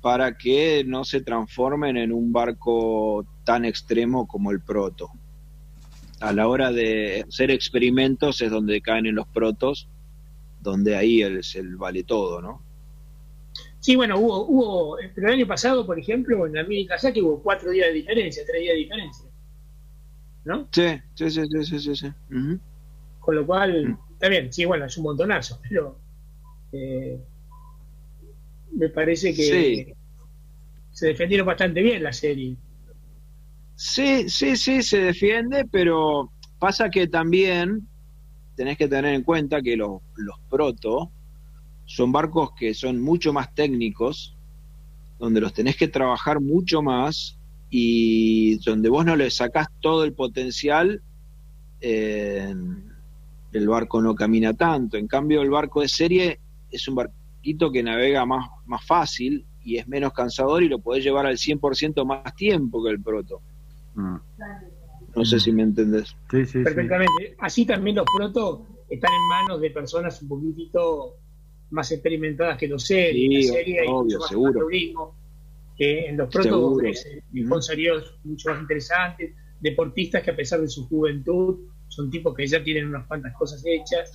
para 0.00 0.36
que 0.38 0.84
no 0.86 1.02
se 1.02 1.20
transformen 1.20 1.96
en 1.96 2.12
un 2.12 2.32
barco 2.32 3.26
tan 3.42 3.64
extremo 3.64 4.28
como 4.28 4.52
el 4.52 4.60
proto. 4.60 5.10
A 6.20 6.32
la 6.32 6.46
hora 6.46 6.70
de 6.70 7.24
hacer 7.28 7.50
experimentos 7.50 8.40
es 8.40 8.52
donde 8.52 8.80
caen 8.80 9.06
en 9.06 9.16
los 9.16 9.26
protos, 9.26 9.88
donde 10.66 10.96
ahí 10.96 11.22
es 11.22 11.54
el 11.54 11.76
vale 11.76 12.02
todo, 12.02 12.42
¿no? 12.42 12.60
Sí, 13.80 13.94
bueno, 13.94 14.18
hubo, 14.18 14.46
hubo, 14.46 14.96
pero 15.14 15.28
el 15.28 15.34
año 15.34 15.46
pasado, 15.46 15.86
por 15.86 15.98
ejemplo, 15.98 16.44
en 16.46 16.54
la 16.54 16.64
mini 16.64 16.86
Kazaki 16.86 17.22
hubo 17.22 17.40
cuatro 17.40 17.70
días 17.70 17.86
de 17.86 17.94
diferencia, 17.94 18.42
tres 18.44 18.60
días 18.62 18.74
de 18.74 18.78
diferencia, 18.80 19.26
¿no? 20.44 20.68
Sí, 20.72 21.00
sí, 21.14 21.30
sí, 21.30 21.42
sí, 21.64 21.78
sí, 21.78 21.96
sí. 21.96 22.06
Ujú. 22.30 22.58
Con 23.20 23.36
lo 23.36 23.46
cual, 23.46 23.88
Mm. 23.88 23.98
está 24.14 24.28
bien, 24.28 24.52
sí, 24.52 24.64
bueno, 24.64 24.86
es 24.86 24.96
un 24.98 25.04
montonazo, 25.04 25.60
pero 25.68 25.96
eh, 26.72 27.16
me 28.72 28.88
parece 28.88 29.32
que 29.34 29.42
Sí. 29.42 29.94
se 30.90 31.06
defendieron 31.06 31.46
bastante 31.46 31.80
bien 31.80 32.02
la 32.02 32.12
serie. 32.12 32.56
Sí, 33.76 34.28
sí, 34.28 34.56
sí, 34.56 34.82
se 34.82 34.98
defiende, 34.98 35.64
pero 35.70 36.32
pasa 36.58 36.88
que 36.90 37.06
también 37.06 37.86
tenés 38.56 38.76
que 38.76 38.88
tener 38.88 39.14
en 39.14 39.22
cuenta 39.22 39.62
que 39.62 39.76
los, 39.76 40.00
los 40.16 40.38
proto 40.50 41.10
son 41.84 42.10
barcos 42.10 42.50
que 42.58 42.74
son 42.74 43.00
mucho 43.00 43.32
más 43.32 43.54
técnicos, 43.54 44.34
donde 45.18 45.40
los 45.40 45.52
tenés 45.52 45.76
que 45.76 45.88
trabajar 45.88 46.40
mucho 46.40 46.82
más 46.82 47.38
y 47.70 48.56
donde 48.58 48.88
vos 48.88 49.04
no 49.04 49.14
le 49.16 49.30
sacás 49.30 49.68
todo 49.80 50.04
el 50.04 50.12
potencial, 50.12 51.02
eh, 51.80 52.54
el 53.52 53.68
barco 53.68 54.02
no 54.02 54.14
camina 54.14 54.52
tanto. 54.54 54.96
En 54.96 55.06
cambio, 55.06 55.42
el 55.42 55.50
barco 55.50 55.80
de 55.80 55.88
serie 55.88 56.40
es 56.70 56.88
un 56.88 56.96
barquito 56.96 57.70
que 57.70 57.82
navega 57.82 58.26
más, 58.26 58.48
más 58.66 58.84
fácil 58.84 59.46
y 59.62 59.76
es 59.76 59.86
menos 59.88 60.12
cansador 60.12 60.62
y 60.62 60.68
lo 60.68 60.80
podés 60.80 61.04
llevar 61.04 61.26
al 61.26 61.36
100% 61.36 62.04
más 62.04 62.34
tiempo 62.34 62.82
que 62.82 62.90
el 62.90 63.00
proto. 63.00 63.40
mm. 63.94 64.75
No 65.16 65.24
sé 65.24 65.40
si 65.40 65.50
me 65.50 65.62
entendés. 65.62 66.14
Sí, 66.30 66.44
sí, 66.44 66.58
sí. 66.58 66.64
Perfectamente. 66.64 67.34
Así 67.38 67.64
también 67.64 67.96
los 67.96 68.06
proto 68.14 68.66
están 68.88 69.10
en 69.12 69.28
manos 69.28 69.60
de 69.60 69.70
personas 69.70 70.20
un 70.22 70.28
poquitito 70.28 71.16
más 71.70 71.90
experimentadas 71.90 72.58
que 72.58 72.68
los 72.68 72.84
series. 72.84 73.46
Sí, 73.46 73.48
la 73.48 73.54
serie 73.54 73.80
hay 73.80 73.86
obvio, 73.88 74.02
mucho 74.02 74.18
más 74.18 74.28
seguro. 74.28 74.68
Eh, 75.78 76.06
en 76.08 76.16
los 76.16 76.32
protos 76.32 76.82
sponsorios 77.44 78.18
mucho 78.24 78.50
más 78.50 78.60
interesantes, 78.60 79.34
deportistas 79.60 80.22
que 80.22 80.30
a 80.30 80.36
pesar 80.36 80.60
de 80.60 80.68
su 80.68 80.86
juventud 80.86 81.66
son 81.88 82.10
tipos 82.10 82.34
que 82.34 82.46
ya 82.46 82.62
tienen 82.62 82.88
unas 82.88 83.06
cuantas 83.06 83.34
cosas 83.34 83.62
hechas, 83.64 84.10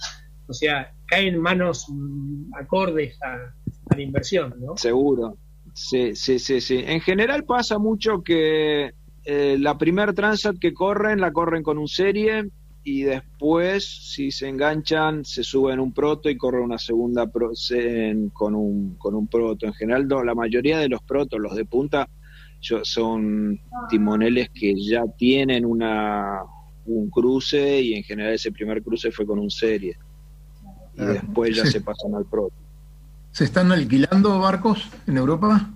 o 0.48 0.54
sea, 0.54 0.94
caen 1.06 1.36
en 1.36 1.42
manos 1.42 1.86
mm, 1.88 2.54
acordes 2.56 3.18
a, 3.22 3.54
a 3.90 3.96
la 3.96 4.02
inversión, 4.02 4.56
¿no? 4.60 4.76
Seguro. 4.76 5.38
Sí, 5.74 6.16
sí, 6.16 6.40
sí, 6.40 6.62
sí. 6.62 6.84
En 6.86 7.00
general 7.00 7.46
pasa 7.46 7.78
mucho 7.78 8.22
que 8.24 8.92
eh, 9.26 9.58
la 9.60 9.78
primer 9.78 10.14
Transat 10.14 10.58
que 10.60 10.74
corren, 10.74 11.20
la 11.22 11.32
corren 11.32 11.64
con 11.64 11.78
un 11.78 11.88
serie 11.88 12.50
y 12.84 13.04
después, 13.04 13.86
si 14.12 14.32
se 14.32 14.48
enganchan, 14.48 15.24
se 15.24 15.44
suben 15.44 15.80
un 15.80 15.94
proto 15.94 16.30
y 16.30 16.38
corren 16.38 16.64
una 16.64 16.80
segunda 16.80 17.28
pro- 17.28 17.54
se- 17.54 18.10
en- 18.10 18.30
con, 18.30 18.56
un, 18.56 18.96
con 18.98 19.14
un 19.14 19.28
proto. 19.28 19.68
En 19.68 19.74
general, 19.74 20.08
no, 20.08 20.24
la 20.24 20.34
mayoría 20.34 20.80
de 20.80 20.90
los 20.90 21.02
protos, 21.04 21.40
los 21.40 21.56
de 21.56 21.66
punta, 21.66 22.08
yo- 22.60 22.84
son 22.84 23.60
timoneles 23.90 24.50
que 24.50 24.74
ya 24.82 25.04
tienen 25.18 25.66
una 25.66 26.40
un 26.84 27.12
cruce 27.12 27.80
y 27.80 27.94
en 27.94 28.04
general 28.04 28.34
ese 28.34 28.52
primer 28.52 28.82
cruce 28.82 29.12
fue 29.12 29.26
con 29.28 29.38
un 29.38 29.52
serie. 29.52 29.96
Y 30.96 31.02
Ah, 31.02 31.06
después 31.14 31.56
ya 31.56 31.64
sí. 31.66 31.74
se 31.74 31.82
pasan 31.82 32.16
al 32.16 32.26
proto. 32.26 32.54
¿Se 33.32 33.44
están 33.44 33.72
alquilando 33.72 34.40
barcos 34.40 34.90
en 35.08 35.18
Europa? 35.18 35.70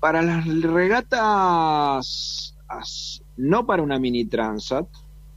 Para 0.00 0.22
las 0.22 0.46
regatas, 0.62 2.54
as- 2.68 3.22
no 3.36 3.66
para 3.66 3.82
una 3.82 3.98
mini 3.98 4.24
transat, 4.26 4.86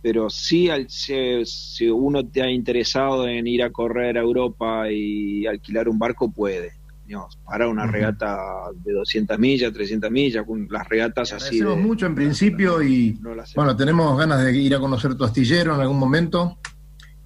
pero 0.01 0.29
sí 0.29 0.69
al, 0.69 0.89
si, 0.89 1.13
si 1.45 1.89
uno 1.89 2.25
te 2.25 2.41
ha 2.41 2.49
interesado 2.49 3.27
en 3.27 3.47
ir 3.47 3.63
a 3.63 3.71
correr 3.71 4.17
a 4.17 4.21
Europa 4.21 4.89
y 4.89 5.45
alquilar 5.45 5.89
un 5.89 5.99
barco, 5.99 6.31
puede. 6.31 6.73
Digamos, 7.05 7.39
para 7.43 7.67
una 7.67 7.87
regata 7.87 8.37
de 8.85 8.93
200 8.93 9.39
millas, 9.39 9.73
300 9.73 10.11
millas, 10.11 10.45
con 10.45 10.67
las 10.69 10.87
regatas 10.87 11.33
así 11.33 11.59
de... 11.59 11.75
Mucho 11.75 12.05
en 12.05 12.13
principio 12.13 12.83
y 12.83 13.17
no 13.19 13.31
bueno, 13.55 13.75
tenemos 13.75 14.15
ganas 14.15 14.43
de 14.43 14.55
ir 14.55 14.75
a 14.75 14.79
conocer 14.79 15.15
tu 15.15 15.23
astillero 15.23 15.73
en 15.73 15.81
algún 15.81 15.97
momento 15.97 16.59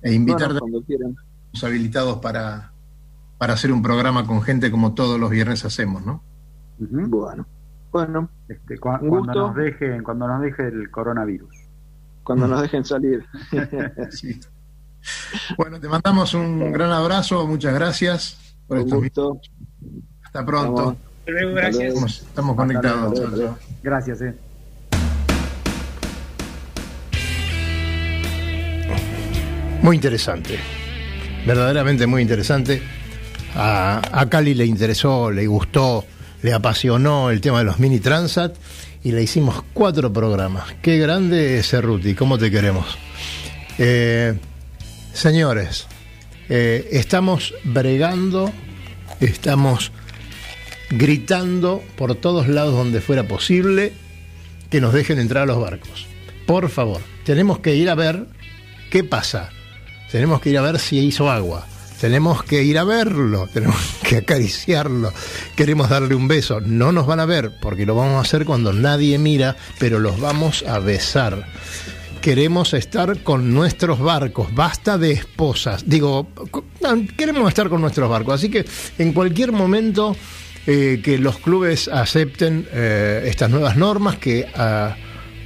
e 0.01 0.13
invitarte 0.13 0.59
Bueno, 0.59 0.61
cuando 0.61 0.83
quieran. 0.83 1.15
habilitados 1.61 2.19
para, 2.19 2.71
para 3.37 3.55
hacer 3.55 3.73
un 3.73 3.81
programa 3.81 4.25
con 4.25 4.41
gente 4.41 4.71
como 4.71 4.93
todos 4.93 5.19
los 5.19 5.29
viernes 5.29 5.65
hacemos, 5.65 6.05
¿no? 6.05 6.23
Bueno, 6.89 7.45
bueno, 7.91 8.29
Este, 8.47 8.73
Un 8.75 8.79
cuando 8.79 9.09
gusto. 9.09 9.33
nos 9.33 9.55
deje, 9.55 10.01
cuando 10.03 10.27
nos 10.27 10.41
deje 10.41 10.67
el 10.67 10.89
coronavirus. 10.91 11.55
cuando 12.23 12.47
nos 12.47 12.61
dejen 12.61 12.83
salir. 12.85 13.25
Sí. 14.09 14.39
Bueno, 15.57 15.79
te 15.81 15.89
mandamos 15.89 16.33
un 16.33 16.71
gran 16.71 16.91
abrazo, 16.91 17.45
muchas 17.45 17.73
gracias 17.73 18.55
por 18.67 18.77
Un 18.77 18.83
estos 18.85 18.99
gusto. 19.01 19.33
minutos. 19.33 19.51
Hasta 20.23 20.45
pronto. 20.45 20.73
Vamos. 20.75 20.95
Hasta 21.19 21.31
luego, 21.31 21.55
gracias. 21.55 21.83
Estamos, 21.89 22.21
estamos 22.21 22.55
conectados. 22.55 23.19
luego. 23.31 23.57
Gracias, 23.83 24.21
eh. 24.21 24.35
Muy 29.81 29.97
interesante, 29.97 30.57
verdaderamente 31.45 32.07
muy 32.07 32.21
interesante. 32.21 32.81
A, 33.55 34.01
a 34.11 34.29
Cali 34.29 34.53
le 34.53 34.65
interesó, 34.65 35.29
le 35.29 35.45
gustó, 35.45 36.05
le 36.43 36.53
apasionó 36.53 37.31
el 37.31 37.41
tema 37.41 37.59
de 37.59 37.63
los 37.63 37.79
mini 37.79 37.99
transat 37.99 38.55
y 39.03 39.11
le 39.11 39.23
hicimos 39.23 39.63
cuatro 39.73 40.13
programas. 40.13 40.75
Qué 40.81 40.97
grande 40.99 41.63
Cerruti, 41.63 42.13
cómo 42.13 42.37
te 42.37 42.51
queremos. 42.51 42.85
Eh, 43.79 44.35
señores, 45.13 45.87
eh, 46.49 46.89
estamos 46.91 47.53
bregando, 47.63 48.51
estamos 49.19 49.91
gritando 50.89 51.81
por 51.95 52.15
todos 52.15 52.47
lados 52.47 52.75
donde 52.75 53.01
fuera 53.01 53.27
posible 53.27 53.93
que 54.69 54.81
nos 54.81 54.93
dejen 54.93 55.19
entrar 55.19 55.43
a 55.43 55.47
los 55.47 55.59
barcos. 55.59 56.07
Por 56.45 56.69
favor, 56.69 57.01
tenemos 57.23 57.59
que 57.59 57.75
ir 57.75 57.89
a 57.89 57.95
ver 57.95 58.27
qué 58.91 59.03
pasa. 59.03 59.49
Tenemos 60.11 60.41
que 60.41 60.49
ir 60.49 60.57
a 60.57 60.61
ver 60.61 60.77
si 60.77 60.99
hizo 60.99 61.31
agua. 61.31 61.65
Tenemos 62.03 62.43
que 62.43 62.65
ir 62.65 62.77
a 62.77 62.83
verlo, 62.83 63.47
tenemos 63.53 63.77
que 64.05 64.17
acariciarlo, 64.17 65.13
queremos 65.55 65.87
darle 65.87 66.15
un 66.15 66.27
beso. 66.27 66.59
No 66.59 66.91
nos 66.91 67.07
van 67.07 67.21
a 67.21 67.25
ver 67.25 67.53
porque 67.61 67.85
lo 67.85 67.95
vamos 67.95 68.17
a 68.17 68.19
hacer 68.19 68.43
cuando 68.43 68.73
nadie 68.73 69.17
mira, 69.17 69.55
pero 69.79 69.99
los 69.99 70.19
vamos 70.19 70.65
a 70.67 70.79
besar. 70.79 71.47
Queremos 72.19 72.73
estar 72.73 73.23
con 73.23 73.53
nuestros 73.53 73.99
barcos, 73.99 74.53
basta 74.53 74.97
de 74.97 75.13
esposas. 75.13 75.87
Digo, 75.87 76.27
queremos 77.15 77.47
estar 77.47 77.69
con 77.69 77.79
nuestros 77.79 78.09
barcos. 78.09 78.33
Así 78.33 78.49
que 78.49 78.65
en 78.97 79.13
cualquier 79.13 79.53
momento 79.53 80.13
eh, 80.67 80.99
que 81.01 81.17
los 81.17 81.37
clubes 81.37 81.87
acepten 81.87 82.67
eh, 82.73 83.23
estas 83.27 83.49
nuevas 83.49 83.77
normas, 83.77 84.17
que 84.17 84.45
ah, 84.57 84.97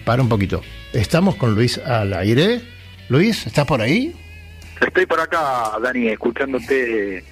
para 0.05 0.23
un 0.23 0.29
poquito. 0.29 0.63
Estamos 0.91 1.35
con 1.35 1.53
Luis 1.53 1.77
al 1.77 2.15
aire. 2.15 2.63
Luis, 3.09 3.45
¿estás 3.45 3.67
por 3.67 3.79
ahí? 3.79 4.15
Estoy 4.81 5.05
por 5.05 5.19
acá, 5.19 5.71
Dani, 5.81 6.09
escuchándote 6.09 7.23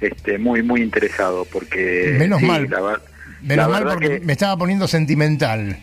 este, 0.00 0.38
muy, 0.38 0.62
muy 0.62 0.82
interesado, 0.82 1.46
porque... 1.52 2.16
Menos 2.18 2.40
sí, 2.40 2.46
mal. 2.46 2.68
la 2.70 3.00
Menos 3.42 3.56
la 3.56 3.68
mal 3.68 3.84
porque 3.94 4.08
que- 4.08 4.20
me 4.20 4.32
estaba 4.32 4.56
poniendo 4.56 4.86
sentimental. 4.88 5.78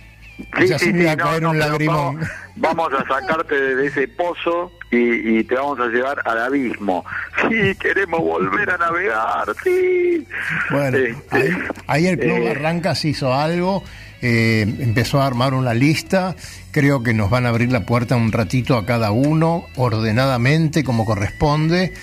Sí, 0.58 0.68
ya 0.68 0.80
sí, 0.80 0.86
se 0.86 0.92
me 0.94 0.98
sí, 1.00 1.04
iba 1.04 1.12
a 1.12 1.18
caer 1.18 1.42
no, 1.42 1.50
un 1.50 1.60
lagrimón. 1.60 2.16
Vamos, 2.56 2.90
vamos 2.90 2.94
a 2.94 3.06
sacarte 3.08 3.56
de 3.76 3.88
ese 3.88 4.08
pozo 4.08 4.72
y, 4.90 5.40
y 5.40 5.44
te 5.44 5.56
vamos 5.56 5.78
a 5.82 5.88
llevar 5.88 6.22
al 6.24 6.40
abismo. 6.44 7.04
Sí, 7.50 7.76
queremos 7.78 8.22
volver 8.22 8.70
a 8.70 8.78
navegar, 8.78 9.54
sí. 9.64 10.26
Bueno, 10.72 10.98
Este, 10.98 11.16
ahí, 11.36 11.58
ahí 11.88 12.08
el 12.08 12.18
Club 12.20 12.38
eh, 12.38 12.54
Barrancas 12.54 13.04
hizo 13.04 13.34
algo, 13.34 13.84
eh, 14.22 14.66
empezó 14.80 15.22
a 15.22 15.28
armar 15.28 15.54
una 15.54 15.74
lista, 15.74 16.36
creo 16.72 17.04
que 17.04 17.14
nos 17.14 17.30
van 17.30 17.46
a 17.46 17.50
abrir 17.50 17.72
la 17.72 17.86
puerta 17.86 18.18
un 18.18 18.32
ratito 18.32 18.76
a 18.76 18.86
cada 18.86 19.12
uno, 19.12 19.66
ordenadamente, 19.76 20.84
como 20.84 21.06
corresponde. 21.06 21.94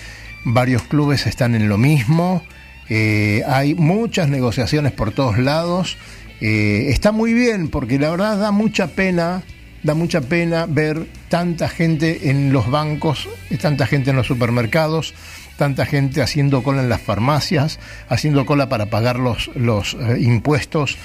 Varios 0.44 0.82
clubes 0.82 1.26
están 1.26 1.54
en 1.54 1.68
lo 1.68 1.76
mismo, 1.76 2.42
eh, 2.88 3.42
hay 3.48 3.74
muchas 3.74 4.28
negociaciones 4.28 4.92
por 4.92 5.12
todos 5.12 5.38
lados. 5.38 5.98
Eh, 6.40 6.86
está 6.88 7.12
muy 7.12 7.34
bien, 7.34 7.68
porque 7.68 7.98
la 7.98 8.10
verdad 8.10 8.38
da 8.38 8.50
mucha 8.50 8.88
pena, 8.88 9.42
da 9.82 9.94
mucha 9.94 10.20
pena 10.22 10.66
ver 10.66 11.06
tanta 11.28 11.68
gente 11.68 12.30
en 12.30 12.52
los 12.52 12.70
bancos, 12.70 13.28
tanta 13.60 13.86
gente 13.86 14.10
en 14.10 14.16
los 14.16 14.26
supermercados, 14.26 15.14
tanta 15.58 15.84
gente 15.84 16.22
haciendo 16.22 16.62
cola 16.62 16.82
en 16.82 16.88
las 16.88 17.00
farmacias, 17.00 17.78
haciendo 18.08 18.46
cola 18.46 18.68
para 18.68 18.86
pagar 18.86 19.18
los, 19.18 19.50
los 19.54 19.96
impuestos 20.18 20.96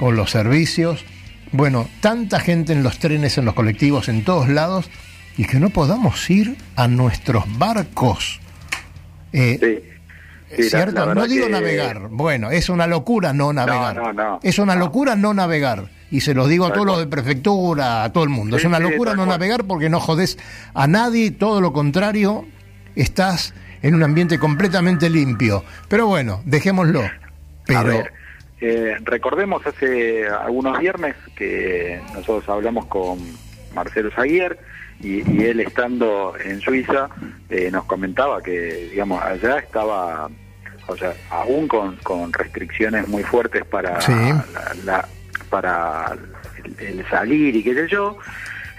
o 0.00 0.12
los 0.12 0.30
servicios. 0.30 1.04
Bueno, 1.52 1.88
tanta 2.00 2.40
gente 2.40 2.72
en 2.72 2.82
los 2.82 2.98
trenes, 2.98 3.38
en 3.38 3.44
los 3.44 3.54
colectivos, 3.54 4.08
en 4.08 4.24
todos 4.24 4.48
lados, 4.48 4.90
y 5.36 5.44
que 5.44 5.58
no 5.60 5.70
podamos 5.70 6.28
ir 6.30 6.56
a 6.76 6.88
nuestros 6.88 7.44
barcos. 7.58 8.40
Eh, 9.32 9.58
sí. 9.60 10.62
¿Cierto? 10.68 11.04
la 11.04 11.14
no 11.14 11.26
digo 11.26 11.46
que- 11.46 11.52
navegar. 11.52 12.08
Bueno, 12.10 12.50
es 12.50 12.68
una 12.70 12.86
locura 12.86 13.32
no 13.34 13.52
navegar. 13.52 13.96
no, 13.96 14.12
no. 14.12 14.40
es 14.42 14.58
una 14.58 14.74
locura 14.76 15.14
no 15.14 15.34
navegar. 15.34 15.90
Y 16.10 16.22
se 16.22 16.32
los 16.32 16.48
digo 16.48 16.64
a 16.64 16.72
todos 16.72 16.86
los 16.86 16.98
de 16.98 17.06
prefectura, 17.06 18.02
a 18.02 18.12
todo 18.12 18.24
el 18.24 18.30
mundo. 18.30 18.56
Sí, 18.56 18.62
es 18.62 18.66
una 18.66 18.78
locura 18.78 19.14
no 19.14 19.26
navegar 19.26 19.64
porque 19.64 19.90
no 19.90 20.00
jodes 20.00 20.38
a 20.72 20.86
nadie, 20.86 21.30
todo 21.32 21.60
lo 21.60 21.74
contrario, 21.74 22.46
estás 22.96 23.52
en 23.82 23.94
un 23.94 24.02
ambiente 24.02 24.38
completamente 24.38 25.10
limpio. 25.10 25.64
Pero 25.88 26.06
bueno, 26.06 26.40
dejémoslo. 26.46 27.02
Pero 27.66 28.04
eh, 28.60 28.96
recordemos 29.04 29.66
hace 29.66 30.26
algunos 30.28 30.78
viernes 30.78 31.14
que 31.36 32.00
nosotros 32.14 32.48
hablamos 32.48 32.86
con 32.86 33.18
Marcelo 33.74 34.10
Zaguier 34.10 34.58
y, 35.00 35.28
y 35.30 35.44
él 35.44 35.60
estando 35.60 36.34
en 36.44 36.60
Suiza 36.60 37.08
eh, 37.50 37.70
nos 37.70 37.84
comentaba 37.84 38.42
que, 38.42 38.88
digamos, 38.90 39.22
allá 39.22 39.58
estaba, 39.58 40.28
o 40.88 40.96
sea, 40.96 41.12
aún 41.30 41.68
con, 41.68 41.96
con 41.96 42.32
restricciones 42.32 43.06
muy 43.06 43.22
fuertes 43.22 43.64
para, 43.64 44.00
Sí. 44.00 44.12
la, 44.52 44.74
la- 44.84 45.08
para 45.50 46.16
el, 46.78 46.98
el 46.98 47.08
salir 47.08 47.54
y 47.56 47.62
qué 47.62 47.74
sé 47.74 47.88
yo. 47.88 48.18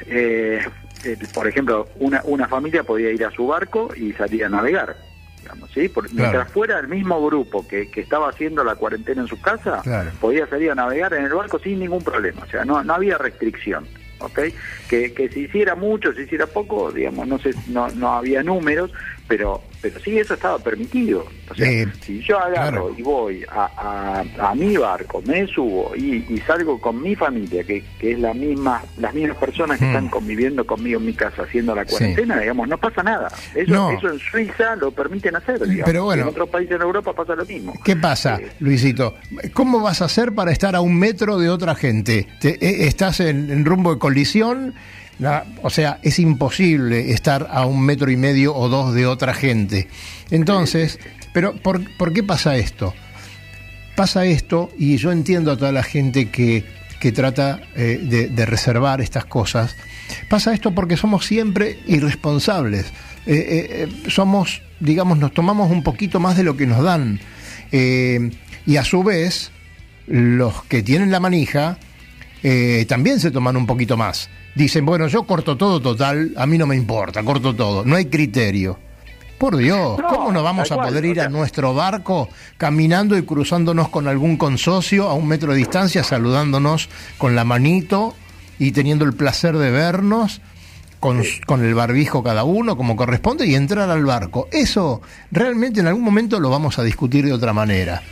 eh, 0.07 0.59
eh, 1.05 1.17
por 1.33 1.47
ejemplo, 1.47 1.87
una, 1.95 2.21
una 2.25 2.47
familia 2.47 2.83
podía 2.83 3.09
ir 3.11 3.23
a 3.25 3.31
su 3.31 3.47
barco 3.47 3.89
y 3.95 4.11
salir 4.13 4.43
a 4.43 4.49
navegar. 4.49 4.95
Digamos, 5.41 5.71
¿sí? 5.71 5.91
Mientras 6.13 6.51
fuera 6.51 6.79
el 6.79 6.87
mismo 6.87 7.25
grupo 7.25 7.67
que, 7.67 7.89
que 7.89 8.01
estaba 8.01 8.29
haciendo 8.29 8.63
la 8.63 8.75
cuarentena 8.75 9.21
en 9.21 9.27
su 9.27 9.39
casa, 9.41 9.81
Claro. 9.83 10.11
podía 10.19 10.45
salir 10.47 10.71
a 10.71 10.75
navegar 10.75 11.13
en 11.13 11.25
el 11.25 11.33
barco 11.33 11.59
sin 11.59 11.79
ningún 11.79 12.03
problema. 12.03 12.41
O 12.43 12.49
sea, 12.49 12.65
no, 12.65 12.83
no 12.83 12.93
había 12.93 13.17
restricción. 13.17 13.87
¿ok? 14.21 14.39
Que, 14.89 15.13
que 15.13 15.29
se 15.29 15.39
hiciera 15.39 15.75
mucho, 15.75 16.11
se 16.13 16.23
hiciera 16.23 16.45
poco, 16.45 16.91
digamos, 16.91 17.25
no, 17.25 17.39
sé, 17.39 17.51
no, 17.67 17.87
no 17.91 18.15
había 18.17 18.43
números, 18.43 18.91
pero 19.29 19.61
pero 19.81 19.97
sí 20.01 20.19
eso 20.19 20.33
estaba 20.33 20.59
permitido. 20.59 21.25
O 21.49 21.55
sea, 21.55 21.65
Eh, 21.71 21.87
si 22.05 22.19
yo 22.21 22.37
agarro 22.37 22.87
claro. 22.87 22.95
y 22.97 23.01
voy 23.01 23.45
a, 23.49 24.23
a, 24.41 24.49
a 24.49 24.53
mi 24.55 24.75
barco, 24.75 25.21
me 25.25 25.47
subo 25.47 25.95
y, 25.95 26.25
y 26.27 26.37
salgo 26.45 26.81
con 26.81 27.01
mi 27.01 27.15
familia, 27.15 27.63
que, 27.63 27.81
que 27.97 28.11
es 28.11 28.19
la 28.19 28.33
misma, 28.33 28.83
las 28.97 29.13
mismas 29.13 29.37
personas 29.37 29.79
que 29.79 29.85
Mm. 29.85 29.87
están 29.87 30.09
conviviendo 30.09 30.65
conmigo 30.67 30.99
en 30.99 31.05
mi 31.05 31.13
casa 31.13 31.43
haciendo 31.43 31.73
la 31.73 31.85
Sí. 31.85 31.91
cuarentena, 31.91 32.39
digamos, 32.41 32.67
no 32.67 32.77
pasa 32.77 33.03
nada. 33.03 33.29
Eso, 33.55 33.71
No. 33.73 33.91
eso 33.91 34.09
en 34.09 34.19
Suiza 34.19 34.75
lo 34.75 34.91
permiten 34.91 35.37
hacer, 35.37 35.59
digamos. 35.61 35.85
Pero 35.85 36.03
bueno. 36.03 36.23
En 36.23 36.27
otros 36.29 36.49
países 36.49 36.75
en 36.75 36.81
Europa 36.81 37.13
pasa 37.13 37.35
lo 37.35 37.45
mismo. 37.45 37.73
¿Qué 37.85 37.95
pasa, 37.95 38.35
Eh, 38.41 38.49
Luisito? 38.59 39.15
¿Cómo 39.53 39.79
vas 39.79 40.01
a 40.01 40.05
hacer 40.05 40.33
para 40.33 40.51
estar 40.51 40.75
a 40.75 40.81
un 40.81 40.99
metro 40.99 41.37
de 41.37 41.49
otra 41.49 41.73
gente? 41.75 42.27
Te- 42.41 42.57
eh, 42.59 42.87
¿Estás 42.87 43.21
en, 43.21 43.49
en 43.49 43.63
rumbo 43.63 43.93
de 43.93 43.99
colisión? 43.99 44.73
O 45.61 45.69
sea, 45.69 45.99
es 46.01 46.17
imposible 46.19 47.11
estar 47.11 47.47
a 47.51 47.65
un 47.65 47.81
metro 47.81 48.09
y 48.09 48.15
medio 48.15 48.55
o 48.55 48.69
dos 48.69 48.93
de 48.93 49.05
otra 49.05 49.33
gente. 49.33 49.87
Entonces, 50.31 50.97
pero 51.33 51.55
¿por, 51.55 52.13
qué 52.13 52.23
pasa 52.23 52.55
esto? 52.55 52.93
Pasa 53.95 54.25
esto 54.25 54.69
y 54.77 54.95
yo 54.97 55.11
entiendo 55.11 55.51
a 55.51 55.57
toda 55.57 55.73
la 55.73 55.83
gente 55.83 56.29
que, 56.29 56.63
que 57.01 57.11
trata 57.11 57.61
eh, 57.75 58.29
de, 58.31 58.45
reservar 58.45 59.01
estas 59.01 59.25
cosas. 59.25 59.75
Pasa 60.29 60.53
esto 60.53 60.73
porque 60.73 60.95
somos 60.95 61.25
siempre 61.25 61.79
irresponsables. 61.85 62.85
Eh, 63.25 63.87
eh, 64.05 64.09
somos, 64.09 64.61
digamos, 64.79 65.17
nos 65.17 65.33
tomamos 65.33 65.69
un 65.69 65.83
poquito 65.83 66.21
más 66.21 66.37
de 66.37 66.43
lo 66.43 66.55
que 66.55 66.65
nos 66.65 66.81
dan. 66.81 67.19
Y 67.71 68.77
a 68.77 68.83
su 68.83 69.03
vez, 69.03 69.51
los 70.07 70.63
que 70.63 70.81
tienen 70.81 71.11
la 71.11 71.19
manija 71.19 71.77
también 72.87 73.19
se 73.19 73.31
toman 73.31 73.57
un 73.57 73.67
poquito 73.67 73.97
más. 73.97 74.29
Dicen, 74.59 74.85
bueno, 74.85 75.07
yo 75.07 75.23
corto 75.23 75.55
todo 75.55 75.79
total, 75.79 76.33
a 76.35 76.45
mí 76.45 76.57
no 76.57 76.67
me 76.67 76.75
importa, 76.75 77.23
corto 77.23 77.55
todo. 77.55 77.85
No 77.85 77.95
hay 77.95 78.07
criterio. 78.07 78.77
Por 79.37 79.55
Dios, 79.55 79.97
No, 79.97 80.07
¿cómo 80.09 80.33
no 80.33 80.43
vamos 80.43 80.69
a 80.69 80.75
cual, 80.75 80.89
poder 80.89 81.05
ir 81.05 81.21
o 81.21 81.23
a 81.23 81.29
nuestro 81.29 81.73
barco 81.73 82.27
caminando 82.57 83.17
y 83.17 83.21
cruzándonos 83.23 83.87
con 83.87 84.09
algún 84.09 84.35
consocio 84.35 85.07
a 85.07 85.13
un 85.13 85.29
metro 85.29 85.53
de 85.53 85.59
distancia, 85.59 86.03
saludándonos 86.03 86.89
con 87.17 87.37
la 87.37 87.45
manito 87.45 88.15
y 88.59 88.73
teniendo 88.73 89.05
el 89.05 89.13
placer 89.13 89.57
de 89.57 89.71
vernos? 89.71 90.41
Con, 90.99 91.23
con 91.45 91.63
el 91.63 91.73
barbijo 91.73 92.21
cada 92.21 92.43
uno, 92.43 92.75
como 92.75 92.97
corresponde, 92.97 93.47
y 93.47 93.55
entrar 93.55 93.89
al 93.89 94.03
barco. 94.03 94.49
Eso 94.51 95.01
realmente 95.31 95.79
en 95.79 95.87
algún 95.87 96.03
momento 96.03 96.37
lo 96.41 96.49
vamos 96.49 96.79
a 96.79 96.83
discutir 96.83 97.23
de 97.23 97.31
otra 97.31 97.53
manera. 97.53 98.03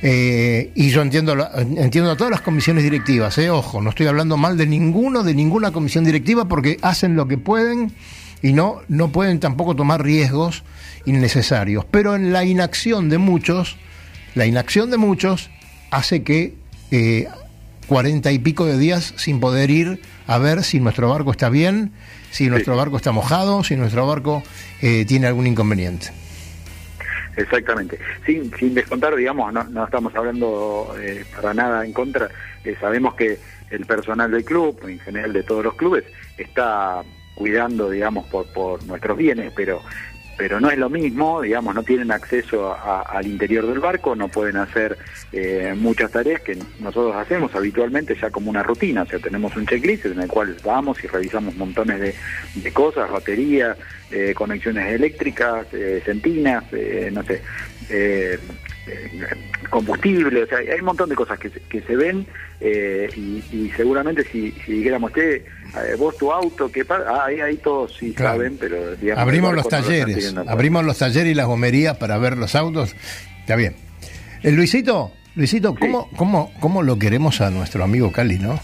Eh, 0.00 0.70
y 0.74 0.90
yo 0.90 1.02
entiendo, 1.02 1.36
entiendo 1.56 2.10
a 2.12 2.16
todas 2.16 2.30
las 2.30 2.40
comisiones 2.40 2.84
directivas, 2.84 3.36
eh, 3.38 3.50
ojo, 3.50 3.80
no 3.80 3.90
estoy 3.90 4.06
hablando 4.06 4.36
mal 4.36 4.56
de 4.56 4.66
ninguno, 4.66 5.24
de 5.24 5.34
ninguna 5.34 5.72
comisión 5.72 6.04
directiva, 6.04 6.46
porque 6.46 6.78
hacen 6.82 7.16
lo 7.16 7.26
que 7.26 7.36
pueden 7.36 7.92
y 8.42 8.52
no, 8.52 8.80
no 8.88 9.10
pueden 9.10 9.40
tampoco 9.40 9.74
tomar 9.74 10.02
riesgos 10.02 10.62
innecesarios. 11.04 11.84
Pero 11.90 12.14
en 12.14 12.32
la 12.32 12.44
inacción 12.44 13.08
de 13.08 13.18
muchos, 13.18 13.76
la 14.34 14.46
inacción 14.46 14.90
de 14.90 14.98
muchos 14.98 15.50
hace 15.90 16.22
que 16.22 16.54
eh, 16.90 17.28
cuarenta 17.86 18.30
y 18.30 18.38
pico 18.38 18.66
de 18.66 18.78
días 18.78 19.14
sin 19.16 19.40
poder 19.40 19.70
ir 19.70 20.00
a 20.26 20.38
ver 20.38 20.62
si 20.62 20.78
nuestro 20.78 21.08
barco 21.08 21.30
está 21.30 21.48
bien, 21.48 21.92
si 22.30 22.48
nuestro 22.48 22.76
barco 22.76 22.96
está 22.96 23.12
mojado, 23.12 23.64
si 23.64 23.76
nuestro 23.76 24.06
barco 24.06 24.42
eh, 24.82 25.04
tiene 25.06 25.26
algún 25.26 25.46
inconveniente. 25.46 26.12
Exactamente. 27.38 27.98
Sin, 28.26 28.52
sin 28.56 28.74
descontar, 28.74 29.14
digamos, 29.14 29.52
no, 29.52 29.84
estamos 29.84 30.14
hablando 30.16 30.94
eh, 31.00 31.24
para 31.36 31.54
nada 31.54 31.84
en 31.84 31.92
contra. 31.92 32.28
Eh, 32.64 32.76
sabemos 32.80 33.14
que 33.14 33.38
el 33.70 33.86
personal 33.86 34.30
del 34.30 34.44
club, 34.44 34.76
en 34.88 34.98
general 34.98 35.32
de 35.32 35.44
todos 35.44 35.64
los 35.64 35.74
clubes, 35.74 36.04
está 36.36 37.02
cuidando, 37.36 37.90
digamos, 37.90 38.26
por, 38.26 38.52
por 38.52 38.84
nuestros 38.86 39.16
bienes, 39.16 39.52
pero 39.54 39.80
pero 40.38 40.60
no 40.60 40.70
es 40.70 40.78
lo 40.78 40.88
mismo, 40.88 41.42
digamos, 41.42 41.74
no 41.74 41.82
tienen 41.82 42.12
acceso 42.12 42.74
al 42.74 43.26
interior 43.26 43.66
del 43.66 43.80
barco, 43.80 44.14
no 44.14 44.28
pueden 44.28 44.56
hacer 44.56 44.96
eh, 45.32 45.74
muchas 45.76 46.12
tareas 46.12 46.40
que 46.42 46.56
nosotros 46.78 47.16
hacemos 47.16 47.52
habitualmente 47.56 48.16
ya 48.18 48.30
como 48.30 48.48
una 48.48 48.62
rutina, 48.62 49.02
o 49.02 49.06
sea, 49.06 49.18
tenemos 49.18 49.56
un 49.56 49.66
checklist 49.66 50.06
en 50.06 50.20
el 50.20 50.28
cual 50.28 50.56
vamos 50.64 51.02
y 51.02 51.08
revisamos 51.08 51.56
montones 51.56 52.14
de, 52.54 52.72
cosas, 52.72 53.10
baterías, 53.10 53.76
eh, 54.12 54.32
conexiones 54.32 54.92
eléctricas, 54.92 55.66
eh, 55.72 56.00
centinas, 56.04 56.62
eh, 56.72 57.10
no 57.12 57.24
sé, 57.24 57.42
combustible, 59.70 60.42
o 60.42 60.46
sea, 60.46 60.58
hay 60.58 60.78
un 60.80 60.84
montón 60.86 61.08
de 61.08 61.14
cosas 61.14 61.38
que 61.38 61.50
se, 61.50 61.60
que 61.60 61.80
se 61.82 61.96
ven 61.96 62.26
eh, 62.60 63.08
y, 63.16 63.42
y 63.52 63.70
seguramente 63.76 64.24
si, 64.24 64.52
si 64.64 64.72
dijéramos, 64.72 65.12
che, 65.12 65.36
eh, 65.36 65.44
vos 65.98 66.16
tu 66.16 66.32
auto, 66.32 66.70
¿qué 66.72 66.84
pasa? 66.84 67.04
Ah, 67.08 67.24
ahí, 67.26 67.40
ahí 67.40 67.56
todos 67.58 67.94
sí 67.98 68.12
Claro. 68.14 68.36
saben, 68.38 68.56
pero 68.58 68.96
digamos... 68.96 69.22
abrimos 69.22 69.54
los 69.54 69.64
lo 69.64 69.70
talleres, 69.70 70.32
cuenta. 70.32 70.52
abrimos 70.52 70.84
los 70.84 70.98
talleres 70.98 71.32
y 71.32 71.34
las 71.34 71.46
gomerías 71.46 71.96
para 71.98 72.16
ver 72.18 72.36
los 72.38 72.54
autos. 72.54 72.94
Está 73.40 73.56
bien. 73.56 73.76
Eh, 74.42 74.50
Luisito, 74.52 75.12
Luisito, 75.34 75.74
¿cómo, 75.74 76.08
cómo, 76.16 76.52
¿cómo 76.60 76.82
lo 76.82 76.98
queremos 76.98 77.40
a 77.40 77.50
nuestro 77.50 77.84
amigo 77.84 78.10
Cali, 78.12 78.38
no? 78.38 78.58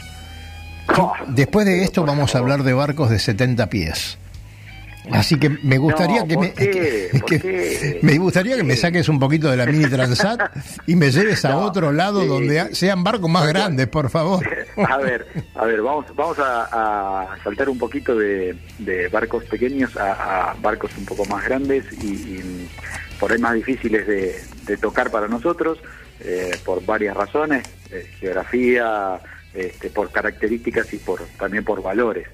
Oh, 0.99 1.13
Después 1.29 1.67
de 1.67 1.83
esto 1.83 2.05
vamos 2.05 2.35
a 2.35 2.39
hablar 2.39 2.63
de 2.63 2.73
barcos 2.73 3.11
de 3.11 3.19
70 3.19 3.69
pies. 3.71 4.19
Así 5.11 5.39
que 5.39 5.51
me 5.51 5.77
gustaría 5.79 6.21
No, 6.21 6.27
que 6.27 6.35
¿por 6.35 6.45
me 6.45 6.53
qué? 6.55 6.71
que- 6.71 7.09
¿Por 7.19 7.25
que- 7.29 7.39
qué? 7.41 7.99
me 8.03 8.17
gustaría 8.19 8.57
que 8.57 8.63
me 8.63 8.75
saques 8.77 9.09
un 9.09 9.19
poquito 9.19 9.51
de 9.51 9.57
la 9.59 9.67
mini 9.67 9.85
Transat 9.85 10.41
y 10.87 10.97
me 10.97 11.11
lleves 11.11 11.45
a 11.45 11.51
No, 11.55 11.59
otro 11.61 11.93
lado 11.93 12.23
sí, 12.23 12.27
donde 12.29 12.75
sean 12.75 13.05
barcos 13.05 13.29
más 13.31 13.47
grandes, 13.47 13.87
por 13.89 14.09
favor. 14.09 14.47
A 14.89 14.97
ver, 14.99 15.27
a 15.55 15.65
ver, 15.67 15.83
vamos, 15.83 16.07
vamos 16.17 16.37
a, 16.41 17.23
a 17.33 17.37
saltar 17.45 17.69
un 17.69 17.79
poquito 17.79 18.17
de, 18.17 18.57
de 18.79 19.07
barcos 19.09 19.45
pequeños 19.45 19.97
a, 19.97 20.51
a 20.51 20.55
barcos 20.55 20.91
un 20.99 21.05
poco 21.05 21.25
más 21.27 21.45
grandes 21.45 21.85
y, 22.03 22.07
y 22.07 22.69
por 23.21 23.31
ahí 23.31 23.39
más 23.39 23.55
difíciles 23.55 24.05
de, 24.07 24.35
de 24.67 24.77
tocar 24.79 25.11
para 25.13 25.29
nosotros, 25.29 25.79
eh, 26.21 26.51
por 26.65 26.85
varias 26.85 27.17
razones, 27.17 27.63
eh, 27.93 28.05
geografía, 28.19 29.21
este, 29.55 29.91
por 29.91 30.11
características 30.11 30.93
y 30.93 30.97
por 30.97 31.21
también 31.39 31.63
por 31.63 31.81
valores. 31.83 32.27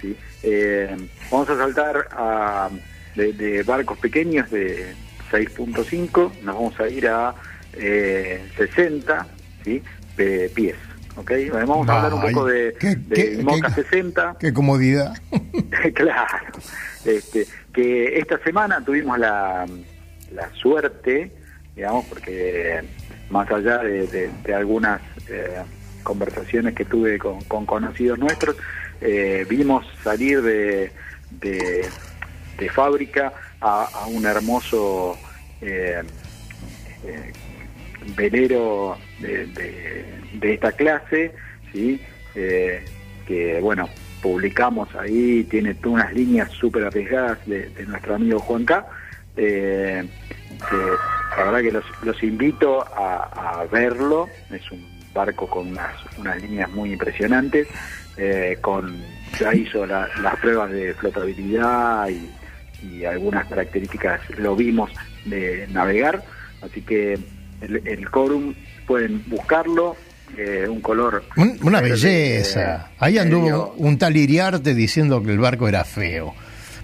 ¿Sí? 0.00 0.16
Eh, 0.42 0.94
vamos 1.30 1.48
a 1.50 1.56
saltar 1.56 2.08
a, 2.12 2.68
de, 3.14 3.32
de 3.32 3.62
barcos 3.62 3.98
pequeños 3.98 4.50
de 4.50 4.94
6.5, 5.30 6.32
nos 6.42 6.54
vamos 6.54 6.78
a 6.80 6.88
ir 6.88 7.08
a 7.08 7.34
eh, 7.74 8.44
60 8.56 9.26
¿sí? 9.64 9.82
de 10.16 10.50
pies. 10.54 10.76
¿ok? 11.16 11.32
Vamos 11.52 11.88
a 11.88 11.96
hablar 11.96 12.14
un 12.14 12.20
poco 12.32 12.46
de, 12.46 12.74
qué- 12.78 12.96
de 12.96 13.14
qué- 13.14 13.42
Moca 13.42 13.68
qué- 13.74 13.82
60. 13.82 14.36
Qué 14.38 14.52
comodidad. 14.52 15.14
claro. 15.94 16.46
Este, 17.04 17.46
que 17.72 18.18
esta 18.18 18.38
semana 18.38 18.84
tuvimos 18.84 19.18
la, 19.18 19.66
la 20.32 20.50
suerte, 20.54 21.32
digamos, 21.74 22.04
porque 22.06 22.80
más 23.30 23.50
allá 23.50 23.78
de, 23.78 24.06
de- 24.08 24.30
de 24.44 24.54
algunas 24.54 25.00
eh, 25.28 25.62
conversaciones 26.02 26.74
que 26.74 26.84
tuve 26.84 27.18
con, 27.18 27.40
con 27.44 27.64
conocidos 27.66 28.18
nuestros, 28.18 28.56
eh, 29.00 29.46
vimos 29.48 29.86
salir 30.02 30.42
de, 30.42 30.92
de, 31.30 31.88
fábrica 32.70 33.32
a, 33.60 34.06
un 34.08 34.26
hermoso 34.26 35.16
eh, 35.60 36.02
eh, 37.04 37.32
velero 38.16 38.96
de, 39.20 39.46
de- 39.46 40.54
esta 40.54 40.72
clase, 40.72 41.34
¿sí? 41.72 42.00
Eh, 42.34 42.84
que 43.26 43.60
bueno, 43.60 43.88
publicamos 44.22 44.94
ahí, 44.94 45.44
tiene 45.44 45.76
unas 45.84 46.12
líneas 46.12 46.50
súper 46.52 46.84
arriesgadas 46.84 47.38
de, 47.46 47.68
de 47.70 47.86
nuestro 47.86 48.14
amigo 48.14 48.38
Juan 48.38 48.64
K. 48.64 48.86
la 49.36 51.44
verdad 51.44 51.60
que 51.62 51.72
los, 51.72 51.84
los 52.02 52.22
invito 52.22 52.82
a, 52.96 53.60
a 53.60 53.64
verlo, 53.66 54.28
es 54.50 54.70
un 54.70 54.86
barco 55.12 55.48
con 55.48 55.68
unas, 55.68 55.94
unas 56.18 56.40
líneas 56.40 56.70
muy 56.70 56.92
impresionantes, 56.92 57.66
eh, 58.16 58.58
con 58.60 58.96
ya 59.38 59.54
hizo 59.54 59.84
la- 59.86 60.08
las 60.22 60.36
pruebas 60.36 60.70
de 60.70 60.94
flotabilidad 60.94 62.08
y, 62.08 62.30
y 62.86 63.04
algunas 63.04 63.46
características 63.46 64.20
lo 64.38 64.54
vimos 64.56 64.90
de 65.24 65.66
navegar, 65.72 66.22
así 66.62 66.80
que 66.82 67.18
el, 67.60 67.82
el 67.86 68.10
Corum 68.10 68.54
pueden 68.86 69.22
buscarlo, 69.28 69.96
eh, 70.36 70.66
un 70.68 70.80
color 70.80 71.24
Un- 71.36 71.58
una 71.62 71.80
belleza. 71.80 72.76
eh, 72.90 72.94
Ahí 72.98 73.18
anduvo 73.18 73.74
un 73.78 73.98
tal 73.98 74.16
Iriarte 74.16 74.74
diciendo 74.74 75.22
que 75.22 75.32
el 75.32 75.38
barco 75.38 75.68
era 75.68 75.84
feo. 75.84 76.34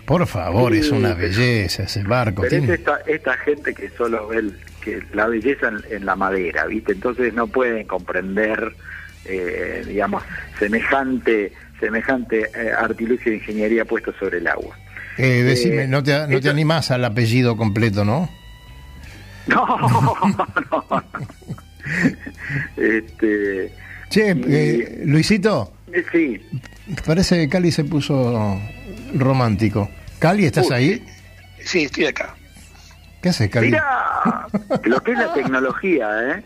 Por 0.04 0.26
favor, 0.26 0.72
Sí, 0.72 0.80
es 0.80 0.90
una 0.90 1.14
belleza 1.14 1.84
ese 1.84 2.02
barco. 2.02 2.42
Pero 2.42 2.56
es 2.64 2.68
esta, 2.70 2.98
esta 3.06 3.36
gente 3.38 3.72
que 3.72 3.88
solo 3.90 4.26
ve 4.28 4.38
el- 4.38 4.56
que 4.80 5.00
la 5.12 5.28
belleza 5.28 5.68
en, 5.68 5.78
en 5.96 6.04
la 6.06 6.16
madera, 6.16 6.66
¿viste? 6.66 6.92
Entonces 6.92 7.32
no 7.34 7.46
pueden 7.46 7.86
comprender, 7.86 8.72
eh, 9.24 9.84
digamos, 9.86 10.22
semejante 10.58 11.52
semejante 11.80 12.42
eh, 12.54 12.70
artilugio 12.78 13.32
de 13.32 13.38
ingeniería 13.38 13.84
puesto 13.84 14.12
sobre 14.18 14.38
el 14.38 14.46
agua. 14.46 14.78
Eh, 15.18 15.42
decime, 15.42 15.82
eh, 15.82 15.88
no 15.88 16.02
te, 16.02 16.26
no 16.28 16.40
te 16.40 16.48
animás 16.48 16.90
al 16.92 17.04
apellido 17.04 17.56
completo, 17.56 18.04
¿no? 18.04 18.30
No, 19.48 19.66
no. 19.66 21.02
este, 22.76 23.72
Che, 24.08 24.30
Y- 24.30 24.44
eh, 24.46 25.02
Luisito, 25.06 25.72
eh, 25.92 26.04
sí, 26.12 26.40
parece 27.04 27.36
que 27.38 27.48
Cali 27.48 27.72
se 27.72 27.84
puso 27.84 28.60
romántico. 29.14 29.90
Cali, 30.18 30.44
¿estás 30.46 30.68
Uy, 30.68 30.74
ahí? 30.74 31.04
Sí, 31.64 31.84
estoy 31.84 32.06
acá. 32.06 32.34
¿Qué 33.22 33.28
haces, 33.30 33.48
Cali? 33.50 33.68
Mira, 33.68 34.46
lo 34.84 35.00
que 35.02 35.12
es 35.12 35.18
la 35.18 35.32
tecnología, 35.34 36.08
¿eh? 36.36 36.42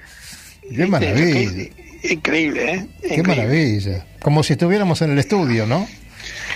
Qué 0.75 0.87
maravilla. 0.87 1.71
Increíble, 2.03 2.73
¿eh? 2.73 2.87
Qué 3.17 3.23
maravilla. 3.23 4.05
Como 4.21 4.43
si 4.43 4.53
estuviéramos 4.55 5.01
en 5.03 5.13
el 5.13 5.19
estudio, 5.19 5.67
¿no? 5.67 5.87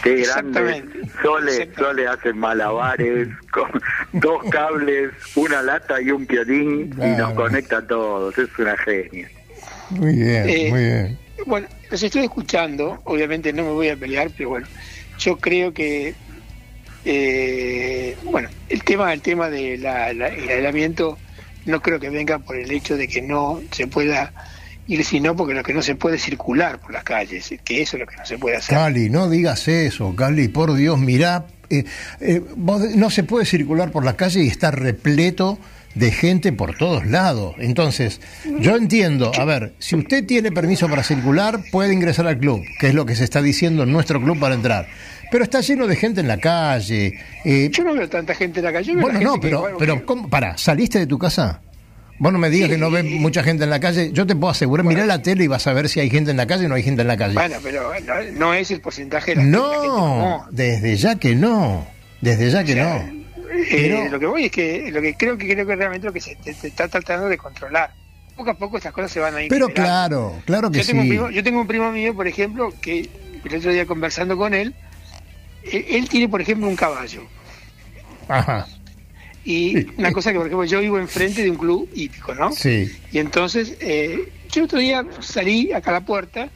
Qué 0.03 0.11
grande. 0.11 0.23
Exactamente. 0.23 0.99
Sole. 1.23 1.71
Sole 1.77 2.07
hace 2.09 2.33
malabares 2.33 3.29
con 3.53 3.71
dos 4.13 4.43
cables, 4.51 5.11
una 5.37 5.63
lata 5.63 6.01
y 6.01 6.11
un 6.11 6.27
piolín 6.27 6.87
y 6.87 6.95
Claro. 6.95 7.19
nos 7.29 7.35
conecta 7.35 7.79
a 7.79 7.87
todos. 7.87 8.37
Es 8.39 8.49
una 8.59 8.77
genia. 8.79 9.29
Muy 9.91 10.15
bien, 10.17 10.49
Eh, 10.49 10.67
muy 10.71 10.85
bien. 10.85 11.19
Bueno, 11.47 11.69
los 11.91 12.03
estoy 12.03 12.25
escuchando, 12.25 13.01
obviamente 13.05 13.53
no 13.53 13.63
me 13.65 13.71
voy 13.73 13.89
a 13.89 13.97
pelear, 13.97 14.31
pero 14.37 14.51
bueno, 14.51 14.67
yo 15.19 15.37
creo 15.39 15.73
que, 15.73 16.15
eh, 17.05 18.17
bueno, 18.25 18.49
el 18.69 18.83
tema, 18.85 19.13
el 19.13 19.21
tema 19.23 19.49
del 19.49 19.85
aislamiento 19.87 21.19
no 21.67 21.81
creo 21.81 21.99
que 21.99 22.11
venga 22.11 22.39
por 22.39 22.57
el 22.57 22.71
hecho 22.71 22.97
de 22.97 23.09
que 23.09 23.23
no 23.23 23.61
se 23.71 23.87
pueda 23.87 24.33
ir, 24.93 25.05
sino 25.05 25.35
porque 25.37 25.55
lo 25.55 25.63
que 25.63 25.73
no 25.75 25.83
se 25.83 25.95
puede 25.95 26.19
circular 26.19 26.79
por 26.79 26.93
las 26.93 27.05
calles, 27.05 27.53
que 27.65 27.83
eso 27.83 27.97
es 27.97 28.01
lo 28.01 28.07
que 28.07 28.17
no 28.17 28.27
se 28.27 28.39
puede 28.39 28.57
hacer. 28.57 28.77
Cali, 28.77 29.09
no 29.11 29.29
digas 29.31 29.67
eso, 29.69 30.15
Cali, 30.17 30.49
por 30.49 30.75
Dios, 30.75 30.99
mirá, 30.99 31.47
eh, 31.71 31.85
eh, 32.21 32.43
vos- 32.57 32.95
no 32.97 33.11
se 33.11 33.23
puede 33.25 33.45
circular 33.47 33.91
por 33.91 34.05
la 34.05 34.17
calle 34.17 34.43
y 34.43 34.49
está 34.49 34.71
repleto 34.71 35.59
de 35.95 36.11
gente 36.13 36.53
por 36.53 36.77
todos 36.77 37.05
lados. 37.07 37.55
Entonces, 37.59 38.21
yo 38.61 38.77
entiendo, 38.77 39.33
a 39.37 39.45
ver, 39.45 39.75
si 39.81 39.97
usted 39.97 40.25
tiene 40.25 40.53
permiso 40.53 40.89
para 40.89 41.03
circular, 41.03 41.61
puede 41.73 41.93
ingresar 41.93 42.27
al 42.29 42.39
club, 42.39 42.63
que 42.79 42.89
es 42.89 42.95
lo 42.95 43.05
que 43.07 43.17
se 43.17 43.25
está 43.25 43.43
diciendo 43.43 43.83
en 43.83 43.91
nuestro 43.93 44.21
club 44.23 44.39
para 44.39 44.55
entrar. 44.55 44.87
Pero 45.33 45.45
está 45.45 45.61
lleno 45.61 45.87
de 45.87 45.95
gente 45.97 46.21
en 46.21 46.29
la 46.29 46.39
calle. 46.39 47.19
eh, 47.45 47.71
Yo 47.73 47.85
no 47.85 47.95
veo 47.95 48.09
tanta 48.09 48.35
gente 48.35 48.59
en 48.61 48.65
la 48.67 48.73
calle. 48.73 48.87
yo 48.89 48.95
veo 48.95 49.03
bueno, 49.03 49.19
la 49.21 49.25
no, 49.25 49.33
gente 49.35 49.47
que, 49.47 49.51
pero, 49.51 49.61
bueno, 49.61 49.77
pero 49.79 50.07
¿cómo? 50.07 50.29
Pará, 50.29 50.57
¿saliste 50.59 50.99
de 51.01 51.07
tu 51.07 51.19
casa? 51.19 51.61
Vos 52.21 52.33
no 52.33 52.39
me 52.39 52.51
digas 52.51 52.69
Sí. 52.69 52.75
que 52.75 52.79
no 52.79 52.91
ves 52.91 53.05
mucha 53.05 53.43
gente 53.43 53.65
en 53.65 53.71
la 53.71 53.81
calle. 53.81 54.13
Yo 54.13 54.27
te 54.27 54.37
puedo 54.37 54.51
asegurar, 54.51 54.85
mirá 54.87 55.05
la 55.07 55.23
tele 55.23 55.45
y 55.45 55.47
vas 55.49 55.67
a 55.67 55.73
ver 55.73 55.89
si 55.89 55.99
hay 56.01 56.11
gente 56.11 56.31
en 56.31 56.37
la 56.37 56.47
calle 56.47 56.67
o 56.67 56.69
no 56.69 56.75
hay 56.77 56.83
gente 56.83 57.01
en 57.03 57.09
la 57.09 57.17
calle. 57.17 57.33
Bueno, 57.35 57.57
pero 57.63 57.93
no, 58.07 58.15
no 58.39 58.55
es 58.55 58.71
el 58.71 58.81
porcentaje 58.83 59.31
de 59.35 59.37
la, 59.37 59.43
la 59.43 59.49
gente 59.49 59.59
No, 59.89 60.47
desde 60.51 60.97
ya 60.97 61.17
que 61.17 61.35
no. 61.35 61.87
Desde 62.21 62.51
ya 62.51 62.63
que 62.63 62.73
O 62.73 62.75
sea, 62.77 63.03
no. 63.03 63.21
Eh, 63.53 63.67
Pero- 63.71 64.09
lo 64.11 64.21
que 64.21 64.27
voy 64.27 64.45
es 64.45 64.53
que 64.53 64.91
lo 64.93 65.01
que 65.03 65.15
creo 65.17 65.37
que 65.37 65.53
creo 65.53 65.67
que 65.67 65.75
realmente 65.77 66.07
lo 66.07 66.13
que 66.13 66.21
se 66.21 66.37
te- 66.37 66.55
te 66.55 66.69
está 66.69 66.87
tratando 66.89 67.27
de 67.29 67.37
controlar. 67.39 67.93
Poco 68.37 68.51
a 68.51 68.55
poco 68.55 68.77
estas 68.77 68.93
cosas 68.93 69.11
se 69.11 69.19
van 69.21 69.35
a 69.35 69.43
ir. 69.43 69.49
Pero 69.49 69.69
claro, 69.71 70.35
claro 70.47 70.71
que 70.71 70.79
yo 70.81 70.87
tengo, 70.87 71.01
un 71.01 71.07
sí. 71.07 71.11
primo, 71.11 71.31
yo 71.31 71.43
tengo 71.43 71.61
un 71.61 71.67
primo 71.67 71.91
mío, 71.91 72.15
por 72.15 72.29
ejemplo, 72.29 72.73
que 72.81 73.09
el 73.45 73.55
otro 73.57 73.73
día 73.73 73.87
conversando 73.87 74.37
con 74.37 74.55
él, 74.55 74.75
él, 75.65 75.85
él 75.89 76.09
tiene, 76.09 76.29
por 76.29 76.41
ejemplo, 76.41 76.69
un 76.69 76.77
caballo. 76.77 77.23
Ajá, 78.29 78.67
Y 79.45 79.87
una 79.99 80.13
cosa 80.13 80.33
que, 80.33 80.39
por 80.39 80.47
ejemplo, 80.47 80.65
yo 80.67 80.81
vivo 80.81 80.99
enfrente 80.99 81.43
de 81.43 81.51
un 81.51 81.57
club 81.57 81.89
hípico, 81.95 82.35
¿no? 82.35 82.53
sí. 82.53 82.91
Y 83.11 83.19
entonces, 83.19 83.77
eh, 83.81 84.19
yo 84.51 84.65
otro 84.65 84.79
día 84.79 85.05
salí 85.21 85.73
acá 85.73 85.91
a 85.91 85.95
la 85.95 86.05
puerta 86.05 86.51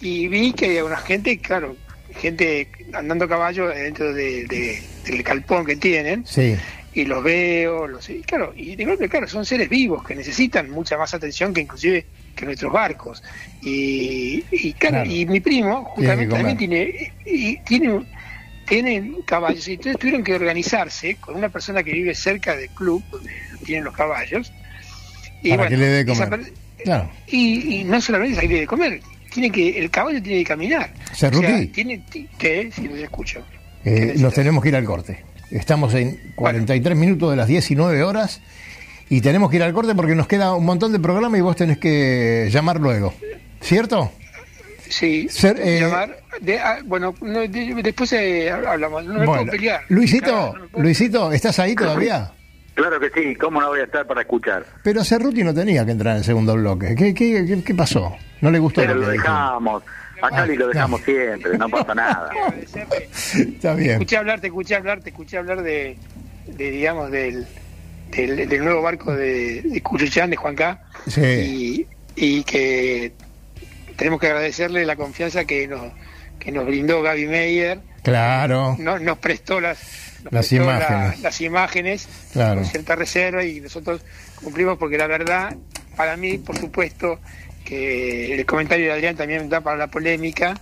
y 0.00 0.28
vi 0.28 0.52
que 0.52 0.66
había 0.66 0.84
una 0.84 0.96
gente, 0.98 1.38
claro, 1.40 1.76
gente 2.10 2.70
andando 2.92 3.24
a 3.24 3.28
caballo 3.28 3.68
dentro 3.68 4.12
de- 4.14 4.44
de- 4.46 4.78
del 5.04 5.22
calpón 5.24 5.66
que 5.66 5.76
tienen, 5.76 6.24
Sí, 6.24 6.54
y 6.92 7.04
los 7.04 7.22
veo, 7.22 7.86
los, 7.86 8.08
y 8.08 8.22
claro, 8.22 8.52
y 8.56 8.76
de 8.76 8.84
golpe, 8.84 9.08
claro, 9.08 9.26
son 9.28 9.44
seres 9.44 9.68
vivos 9.68 10.02
que 10.04 10.14
necesitan 10.14 10.70
mucha 10.70 10.96
más 10.96 11.12
atención 11.14 11.52
que 11.52 11.60
inclusive 11.62 12.06
que 12.34 12.44
nuestros 12.46 12.72
barcos. 12.72 13.22
Y, 13.60 14.44
y 14.50 14.72
claro, 14.74 14.96
Claro. 14.98 15.10
y 15.10 15.26
mi 15.26 15.40
primo 15.40 15.84
justamente 15.84 16.34
también 16.34 16.56
tiene, 16.56 17.12
y, 17.26 17.56
tiene, 17.64 18.06
tienen 18.68 19.16
caballos, 19.24 19.66
y 19.68 19.72
entonces 19.74 19.98
tuvieron 19.98 20.22
que 20.24 20.34
organizarse 20.34 21.16
con 21.16 21.36
una 21.36 21.48
persona 21.48 21.82
que 21.82 21.92
vive 21.92 22.14
cerca 22.14 22.56
del 22.56 22.68
club, 22.70 23.02
donde 23.10 23.30
tienen 23.64 23.84
los 23.84 23.94
caballos, 23.94 24.52
y 25.42 25.50
para 25.50 25.68
que 25.68 25.76
le 25.76 25.86
dé 25.86 26.06
comer. 26.06 26.52
Claro. 26.84 27.10
y, 27.26 27.80
y 27.80 27.84
no 27.84 28.00
solamente 28.00 28.36
salir 28.36 28.60
de 28.60 28.66
comer, 28.66 29.00
tiene 29.32 29.50
que, 29.50 29.78
el 29.78 29.90
caballo 29.90 30.22
tiene 30.22 30.38
que 30.38 30.44
caminar. 30.44 30.90
Cerruti. 31.14 31.46
O 31.46 31.48
sea, 31.48 31.72
tiene, 31.72 31.98
ti- 32.10 32.28
¿qué? 32.38 32.70
Si 32.74 32.86
los 32.88 32.98
escucho. 32.98 33.42
¿Qué 33.84 34.12
Eh, 34.12 34.14
nos 34.18 34.32
tenemos 34.34 34.62
que 34.62 34.68
ir 34.70 34.76
al 34.76 34.84
corte. 34.84 35.24
Estamos 35.50 35.94
en 35.94 36.32
43 36.34 36.96
minutos 36.96 37.30
de 37.30 37.36
las 37.36 37.48
19 37.48 38.02
horas 38.02 38.40
y 39.08 39.20
tenemos 39.22 39.50
que 39.50 39.56
ir 39.56 39.62
al 39.62 39.72
corte 39.72 39.94
porque 39.94 40.14
nos 40.14 40.26
queda 40.28 40.54
un 40.54 40.64
montón 40.66 40.92
de 40.92 41.00
programa 41.00 41.36
y 41.38 41.40
vos 41.40 41.56
tenés 41.56 41.78
que 41.78 42.48
llamar 42.52 42.78
luego. 42.80 43.14
¿Cierto? 43.60 44.12
Sí, 44.90 45.28
Ser- 45.28 45.58
eh, 45.60 45.80
llamar. 45.80 46.16
de- 46.40 46.58
ah, 46.58 46.78
bueno, 46.84 47.14
no, 47.20 47.40
de- 47.40 47.80
después 47.82 48.12
eh, 48.14 48.50
hablamos. 48.50 49.04
No 49.04 49.14
me 49.14 49.24
puedo 49.24 49.38
Bueno, 49.38 49.52
pelear. 49.52 49.82
Luisito, 49.88 50.24
Claro, 50.26 50.52
no 50.54 50.60
me 50.62 50.68
puedo- 50.68 50.82
Luisito, 50.84 51.32
¿estás 51.32 51.58
ahí 51.58 51.74
todavía? 51.74 52.32
Claro 52.74 53.00
que 53.00 53.10
sí, 53.10 53.34
¿cómo 53.34 53.60
no 53.60 53.68
voy 53.68 53.80
a 53.80 53.84
estar 53.84 54.06
para 54.06 54.20
escuchar? 54.20 54.64
Pero 54.84 55.02
Cerruti 55.04 55.42
no 55.42 55.52
tenía 55.52 55.84
que 55.84 55.90
entrar 55.92 56.12
en 56.12 56.18
el 56.18 56.24
segundo 56.24 56.54
bloque. 56.54 56.94
¿Qué, 56.94 57.12
qué, 57.12 57.44
qué, 57.44 57.62
qué 57.64 57.74
pasó? 57.74 58.16
¿No 58.40 58.50
le 58.52 58.58
gustó 58.60 58.80
Pero 58.82 58.94
lo 58.94 59.00
lo 59.00 59.08
dejamos. 59.08 59.82
A 60.22 60.30
Cali 60.30 60.56
lo 60.56 60.68
dejamos 60.68 61.00
siempre, 61.02 61.56
no 61.58 61.68
pasa 61.68 61.94
nada. 61.94 62.30
Está 63.36 63.74
bien. 63.74 63.92
escuché 63.92 64.16
hablar, 64.16 64.40
te 64.40 64.48
escuché 64.48 64.74
hablar, 64.76 65.00
te 65.00 65.10
escuché 65.10 65.38
hablar 65.38 65.62
de, 65.62 65.96
de 66.46 66.70
digamos, 66.70 67.10
del, 67.10 67.46
del, 68.10 68.48
del 68.48 68.64
nuevo 68.64 68.82
barco 68.82 69.12
de, 69.14 69.62
de 69.62 69.80
Cuchuchán, 69.80 70.30
de 70.30 70.36
Juan 70.36 70.54
K. 70.56 70.80
Sí. 71.08 71.20
Y, 71.20 71.86
y 72.38 72.42
que 72.44 73.12
tenemos 73.98 74.18
que 74.20 74.28
agradecerle 74.28 74.86
la 74.86 74.96
confianza 74.96 75.44
que 75.44 75.66
nos, 75.68 75.92
que 76.38 76.50
nos 76.52 76.64
brindó 76.64 77.02
Gaby 77.02 77.26
Meyer. 77.26 77.80
Claro. 78.02 78.76
No, 78.78 78.98
nos 78.98 79.18
prestó 79.18 79.60
las, 79.60 79.78
nos 80.24 80.32
Las 80.32 80.48
prestó 80.48 80.64
la- 80.66 80.76
imágenes. 80.78 81.20
las 81.20 81.40
imágenes 81.42 82.08
Claro. 82.32 82.60
con 82.62 82.70
cierta 82.70 82.96
reserva 82.96 83.44
y 83.44 83.60
nosotros 83.60 84.00
cumplimos 84.42 84.78
porque 84.78 84.96
la 84.96 85.06
verdad, 85.08 85.54
para 85.96 86.16
mí, 86.16 86.38
por 86.38 86.56
supuesto, 86.56 87.18
que 87.64 88.34
el 88.34 88.46
comentario 88.46 88.86
de 88.86 88.92
Adrián 88.92 89.16
también 89.16 89.48
da 89.50 89.60
para 89.60 89.76
la 89.76 89.88
polémica. 89.88 90.54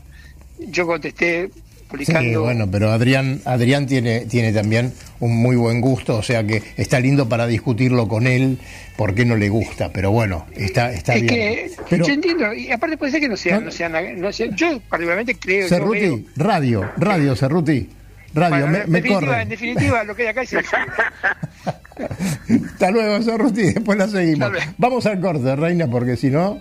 Yo 0.59 0.87
contesté 0.87 1.51
publicando. 1.89 2.29
Sí, 2.31 2.37
bueno, 2.37 2.71
pero 2.71 2.91
Adrián, 2.91 3.41
Adrián 3.45 3.87
tiene, 3.87 4.21
tiene 4.27 4.53
también 4.53 4.93
un 5.21 5.37
muy 5.37 5.57
buen 5.57 5.81
gusto, 5.81 6.17
o 6.17 6.23
sea 6.23 6.45
que 6.45 6.63
está 6.77 7.01
lindo 7.01 7.29
para 7.29 7.47
discutirlo 7.47 8.09
con 8.09 8.27
él, 8.27 8.59
por 8.97 9.15
qué 9.15 9.25
no 9.25 9.37
le 9.37 9.49
gusta, 9.49 9.91
pero 9.93 10.11
bueno, 10.11 10.47
está, 10.55 10.93
está 10.93 11.15
es 11.15 11.23
bien. 11.23 11.35
que 11.35 11.71
pero, 11.89 12.07
yo 12.07 12.13
entiendo, 12.15 12.53
y 12.55 12.71
aparte 12.73 12.97
puede 12.97 13.13
ser 13.13 13.21
que 13.21 13.29
no 13.29 13.37
sea, 13.37 13.59
No. 13.59 13.67
no 13.67 13.71
sean, 13.71 13.93
no 14.21 14.33
sea- 14.33 14.49
yo 14.55 14.81
particularmente 14.89 15.37
creo, 15.37 15.63
yo 15.63 15.69
Cerruti, 15.69 16.01
veo- 16.01 16.21
radio, 16.37 16.91
radio, 16.97 17.37
Cerruti, 17.37 17.89
radio, 18.35 18.51
Bueno, 18.51 18.67
me, 18.67 18.79
en, 18.85 18.91
me 18.91 18.99
definitiva, 19.01 19.21
corre. 19.31 19.43
en 19.43 19.49
definitiva, 19.49 20.05
lo 20.05 20.15
que 20.17 20.23
hay 20.23 20.29
acá 20.29 20.43
es 20.43 20.53
el 20.53 20.65
Hasta 22.73 22.91
luego, 22.91 23.23
Cerruti, 23.23 23.63
después 23.73 23.99
la 23.99 24.09
seguimos. 24.09 24.51
Vamos 24.79 25.07
al 25.07 25.21
corte, 25.21 25.57
Reina, 25.57 25.87
porque 25.89 26.17
si 26.17 26.31
no... 26.31 26.61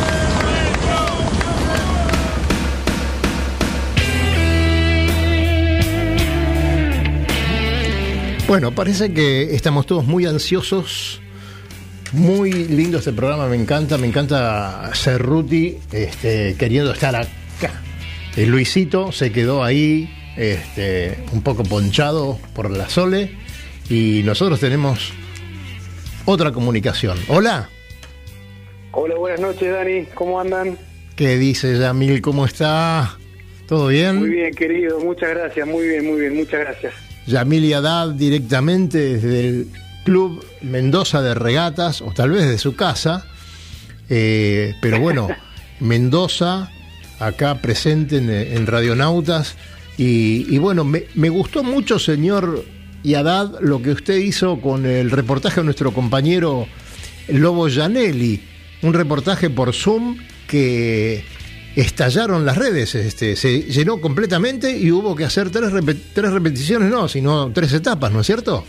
Bueno, 8.51 8.75
parece 8.75 9.13
que 9.13 9.55
estamos 9.55 9.85
todos 9.85 10.03
muy 10.03 10.25
ansiosos. 10.25 11.21
Muy 12.11 12.51
lindo 12.51 12.97
este 12.97 13.13
programa, 13.13 13.47
me 13.47 13.55
encanta, 13.55 13.97
me 13.97 14.07
encanta 14.07 14.91
Cerruti 14.93 15.77
este, 15.93 16.57
queriendo 16.59 16.91
estar 16.91 17.15
acá. 17.15 17.81
El 18.35 18.49
Luisito 18.49 19.13
se 19.13 19.31
quedó 19.31 19.63
ahí 19.63 20.13
este, 20.35 21.17
un 21.31 21.41
poco 21.43 21.63
ponchado 21.63 22.39
por 22.53 22.69
la 22.69 22.89
Sole 22.89 23.37
y 23.89 24.21
nosotros 24.25 24.59
tenemos 24.59 25.13
otra 26.25 26.51
comunicación. 26.51 27.17
Hola. 27.29 27.69
Hola, 28.91 29.15
buenas 29.15 29.39
noches, 29.39 29.71
Dani. 29.71 30.07
¿Cómo 30.13 30.41
andan? 30.41 30.77
¿Qué 31.15 31.37
dice 31.37 31.79
Yamil? 31.79 32.21
¿Cómo 32.21 32.45
está? 32.45 33.17
¿Todo 33.65 33.87
bien? 33.87 34.17
Muy 34.17 34.27
bien, 34.31 34.53
querido. 34.53 34.99
Muchas 34.99 35.29
gracias. 35.29 35.65
Muy 35.65 35.87
bien, 35.87 36.05
muy 36.05 36.19
bien. 36.19 36.35
Muchas 36.35 36.59
gracias. 36.59 37.10
Yamil 37.27 37.65
y 37.65 37.73
Haddad 37.73 38.09
directamente 38.11 38.97
desde 38.97 39.47
el 39.47 39.67
Club 40.03 40.43
Mendoza 40.61 41.21
de 41.21 41.33
Regatas, 41.33 42.01
o 42.01 42.11
tal 42.11 42.31
vez 42.31 42.47
de 42.47 42.57
su 42.57 42.75
casa. 42.75 43.25
Eh, 44.09 44.73
pero 44.81 44.99
bueno, 44.99 45.29
Mendoza, 45.79 46.69
acá 47.19 47.61
presente 47.61 48.17
en, 48.17 48.29
en 48.29 48.67
Radionautas. 48.67 49.55
Y, 49.97 50.45
y 50.53 50.57
bueno, 50.57 50.83
me, 50.83 51.05
me 51.15 51.29
gustó 51.29 51.63
mucho, 51.63 51.99
señor 51.99 52.65
Haddad, 53.03 53.59
lo 53.61 53.81
que 53.81 53.91
usted 53.91 54.17
hizo 54.17 54.61
con 54.61 54.85
el 54.85 55.11
reportaje 55.11 55.61
de 55.61 55.65
nuestro 55.65 55.93
compañero 55.93 56.67
Lobo 57.27 57.69
Janelli. 57.69 58.41
Un 58.83 58.93
reportaje 58.93 59.49
por 59.49 59.73
Zoom 59.73 60.17
que 60.47 61.23
estallaron 61.75 62.45
las 62.45 62.57
redes, 62.57 62.95
este, 62.95 63.35
se 63.35 63.61
llenó 63.61 64.01
completamente 64.01 64.71
y 64.77 64.91
hubo 64.91 65.15
que 65.15 65.23
hacer 65.25 65.49
tres, 65.49 65.71
repe- 65.71 65.99
tres 66.13 66.31
repeticiones, 66.31 66.89
no, 66.89 67.07
sino 67.07 67.51
tres 67.53 67.73
etapas, 67.73 68.11
¿no 68.11 68.21
es 68.21 68.27
cierto? 68.27 68.65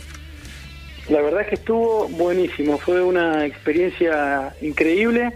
La 1.09 1.21
verdad 1.21 1.41
es 1.41 1.47
que 1.49 1.55
estuvo 1.55 2.07
buenísimo, 2.09 2.77
fue 2.77 3.01
una 3.01 3.45
experiencia 3.45 4.55
increíble. 4.61 5.33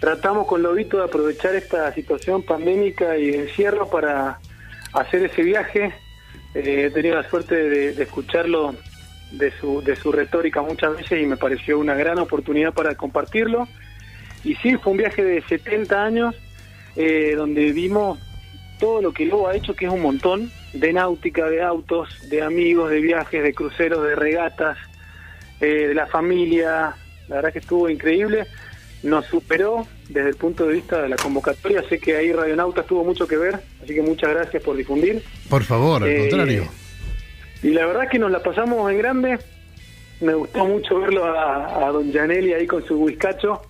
Tratamos 0.00 0.46
con 0.46 0.62
Lobito 0.62 0.98
de 0.98 1.04
aprovechar 1.04 1.54
esta 1.54 1.92
situación 1.94 2.42
pandémica 2.42 3.16
y 3.16 3.30
de 3.30 3.38
encierro 3.48 3.88
para 3.88 4.38
hacer 4.92 5.24
ese 5.24 5.42
viaje. 5.42 5.92
Eh, 6.54 6.84
he 6.86 6.90
tenido 6.90 7.16
la 7.16 7.28
suerte 7.28 7.54
de, 7.54 7.92
de 7.94 8.02
escucharlo 8.02 8.74
de 9.32 9.50
su, 9.60 9.82
de 9.82 9.96
su 9.96 10.12
retórica 10.12 10.62
muchas 10.62 10.94
veces 10.96 11.22
y 11.22 11.26
me 11.26 11.36
pareció 11.36 11.78
una 11.78 11.94
gran 11.94 12.18
oportunidad 12.18 12.72
para 12.74 12.94
compartirlo. 12.94 13.66
Y 14.44 14.54
sí, 14.56 14.76
fue 14.76 14.92
un 14.92 14.98
viaje 14.98 15.24
de 15.24 15.42
70 15.42 16.04
años 16.04 16.34
eh, 16.98 17.34
donde 17.36 17.72
vimos 17.72 18.18
todo 18.78 19.00
lo 19.00 19.12
que 19.12 19.24
Lobo 19.24 19.48
ha 19.48 19.56
hecho, 19.56 19.74
que 19.74 19.86
es 19.86 19.90
un 19.92 20.02
montón, 20.02 20.50
de 20.74 20.92
náutica, 20.92 21.48
de 21.48 21.62
autos, 21.62 22.28
de 22.28 22.42
amigos, 22.42 22.90
de 22.90 23.00
viajes, 23.00 23.42
de 23.42 23.54
cruceros, 23.54 24.04
de 24.06 24.14
regatas, 24.14 24.76
eh, 25.60 25.86
de 25.88 25.94
la 25.94 26.06
familia. 26.06 26.94
La 27.28 27.36
verdad 27.36 27.52
que 27.52 27.58
estuvo 27.60 27.88
increíble. 27.88 28.46
Nos 29.02 29.26
superó 29.26 29.86
desde 30.08 30.30
el 30.30 30.36
punto 30.36 30.66
de 30.66 30.74
vista 30.74 31.00
de 31.02 31.08
la 31.08 31.16
convocatoria. 31.16 31.82
Sé 31.88 31.98
que 31.98 32.16
ahí 32.16 32.32
Radionautas 32.32 32.84
tuvo 32.86 33.04
mucho 33.04 33.26
que 33.28 33.36
ver, 33.36 33.60
así 33.82 33.94
que 33.94 34.02
muchas 34.02 34.30
gracias 34.30 34.62
por 34.62 34.76
difundir. 34.76 35.22
Por 35.48 35.62
favor, 35.64 36.02
al 36.02 36.08
Eh, 36.08 36.18
contrario. 36.28 36.68
Y 37.62 37.70
la 37.70 37.86
verdad 37.86 38.08
que 38.10 38.18
nos 38.18 38.30
la 38.30 38.42
pasamos 38.42 38.90
en 38.90 38.98
grande. 38.98 39.38
Me 40.20 40.34
gustó 40.34 40.64
mucho 40.64 40.98
verlo 40.98 41.24
a, 41.24 41.86
a 41.86 41.92
Don 41.92 42.12
Janelli 42.12 42.52
ahí 42.52 42.66
con 42.66 42.84
su 42.86 42.96
whiskacho. 42.96 43.62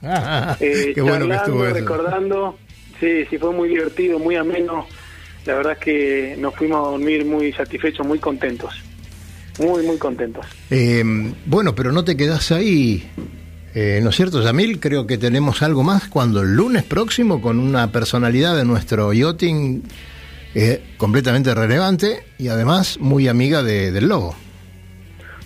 eh, 0.60 0.92
Qué 0.94 1.00
bueno 1.02 1.26
que 1.28 1.34
estuvo 1.34 1.64
eso. 1.66 1.74
recordando. 1.74 2.58
Sí, 3.00 3.24
sí, 3.30 3.38
fue 3.38 3.52
muy 3.52 3.68
divertido, 3.68 4.18
muy 4.18 4.36
ameno. 4.36 4.86
La 5.46 5.54
verdad 5.54 5.72
es 5.74 5.78
que 5.78 6.36
nos 6.38 6.54
fuimos 6.56 6.78
a 6.86 6.90
dormir 6.90 7.24
muy 7.24 7.52
satisfechos, 7.52 8.06
muy 8.06 8.18
contentos. 8.18 8.74
Muy, 9.58 9.82
muy 9.84 9.98
contentos. 9.98 10.46
Eh, 10.70 11.02
bueno, 11.46 11.74
pero 11.74 11.90
no 11.90 12.04
te 12.04 12.16
quedas 12.16 12.52
ahí, 12.52 13.08
eh, 13.74 13.98
¿no 14.02 14.10
es 14.10 14.16
cierto, 14.16 14.42
Yamil? 14.42 14.78
Creo 14.78 15.06
que 15.06 15.18
tenemos 15.18 15.62
algo 15.62 15.82
más 15.82 16.08
cuando 16.08 16.42
el 16.42 16.54
lunes 16.54 16.84
próximo 16.84 17.40
con 17.42 17.58
una 17.58 17.90
personalidad 17.90 18.56
de 18.56 18.64
nuestro 18.64 19.12
yachting 19.12 19.82
eh, 20.54 20.82
completamente 20.96 21.54
relevante 21.54 22.24
y 22.38 22.48
además 22.48 22.98
muy 23.00 23.26
amiga 23.28 23.62
de- 23.62 23.90
del 23.90 24.08
Lobo. 24.08 24.34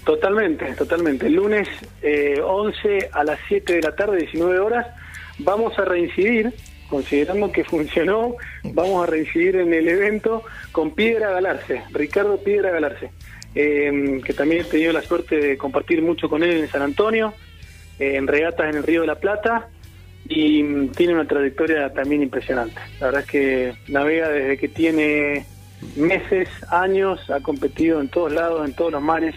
Totalmente, 0.05 0.75
totalmente. 0.75 1.27
El 1.27 1.35
lunes 1.35 1.69
eh, 2.03 2.41
11 2.45 3.09
a 3.13 3.23
las 3.25 3.39
7 3.49 3.75
de 3.75 3.83
la 3.83 3.95
tarde, 3.95 4.19
19 4.19 4.59
horas, 4.59 4.87
vamos 5.39 5.79
a 5.79 5.85
reincidir, 5.85 6.53
considerando 6.93 7.51
que 7.51 7.65
funcionó, 7.75 8.37
vamos 8.65 9.03
a 9.03 9.11
reincidir 9.11 9.57
en 9.57 9.73
el 9.73 9.89
evento 9.89 10.45
con 10.73 10.91
Piedra 10.91 11.31
Galarce, 11.31 11.85
Ricardo 11.91 12.37
Piedra 12.37 12.71
Galarce, 12.71 13.11
eh, 13.55 14.21
que 14.23 14.35
también 14.35 14.61
he 14.61 14.65
tenido 14.65 14.93
la 14.93 15.01
suerte 15.01 15.37
de 15.37 15.57
compartir 15.57 16.03
mucho 16.03 16.29
con 16.29 16.43
él 16.43 16.51
en 16.59 16.69
San 16.69 16.83
Antonio, 16.83 17.33
en 17.99 18.27
regatas 18.27 18.69
en 18.69 18.77
el 18.77 18.83
Río 18.83 19.01
de 19.01 19.07
la 19.07 19.19
Plata, 19.19 19.71
y 20.29 20.63
mm, 20.63 20.91
tiene 20.91 21.15
una 21.15 21.27
trayectoria 21.27 21.91
también 21.95 22.23
impresionante. 22.23 22.79
La 23.01 23.07
verdad 23.07 23.23
es 23.23 23.27
que 23.27 23.75
navega 23.89 24.29
desde 24.29 24.59
que 24.59 24.69
tiene 24.69 25.47
meses, 25.97 26.51
años, 26.69 27.31
ha 27.31 27.41
competido 27.41 28.03
en 28.03 28.09
todos 28.09 28.33
lados, 28.33 28.69
en 28.69 28.75
todos 28.75 28.93
los 28.93 29.03
mares, 29.03 29.35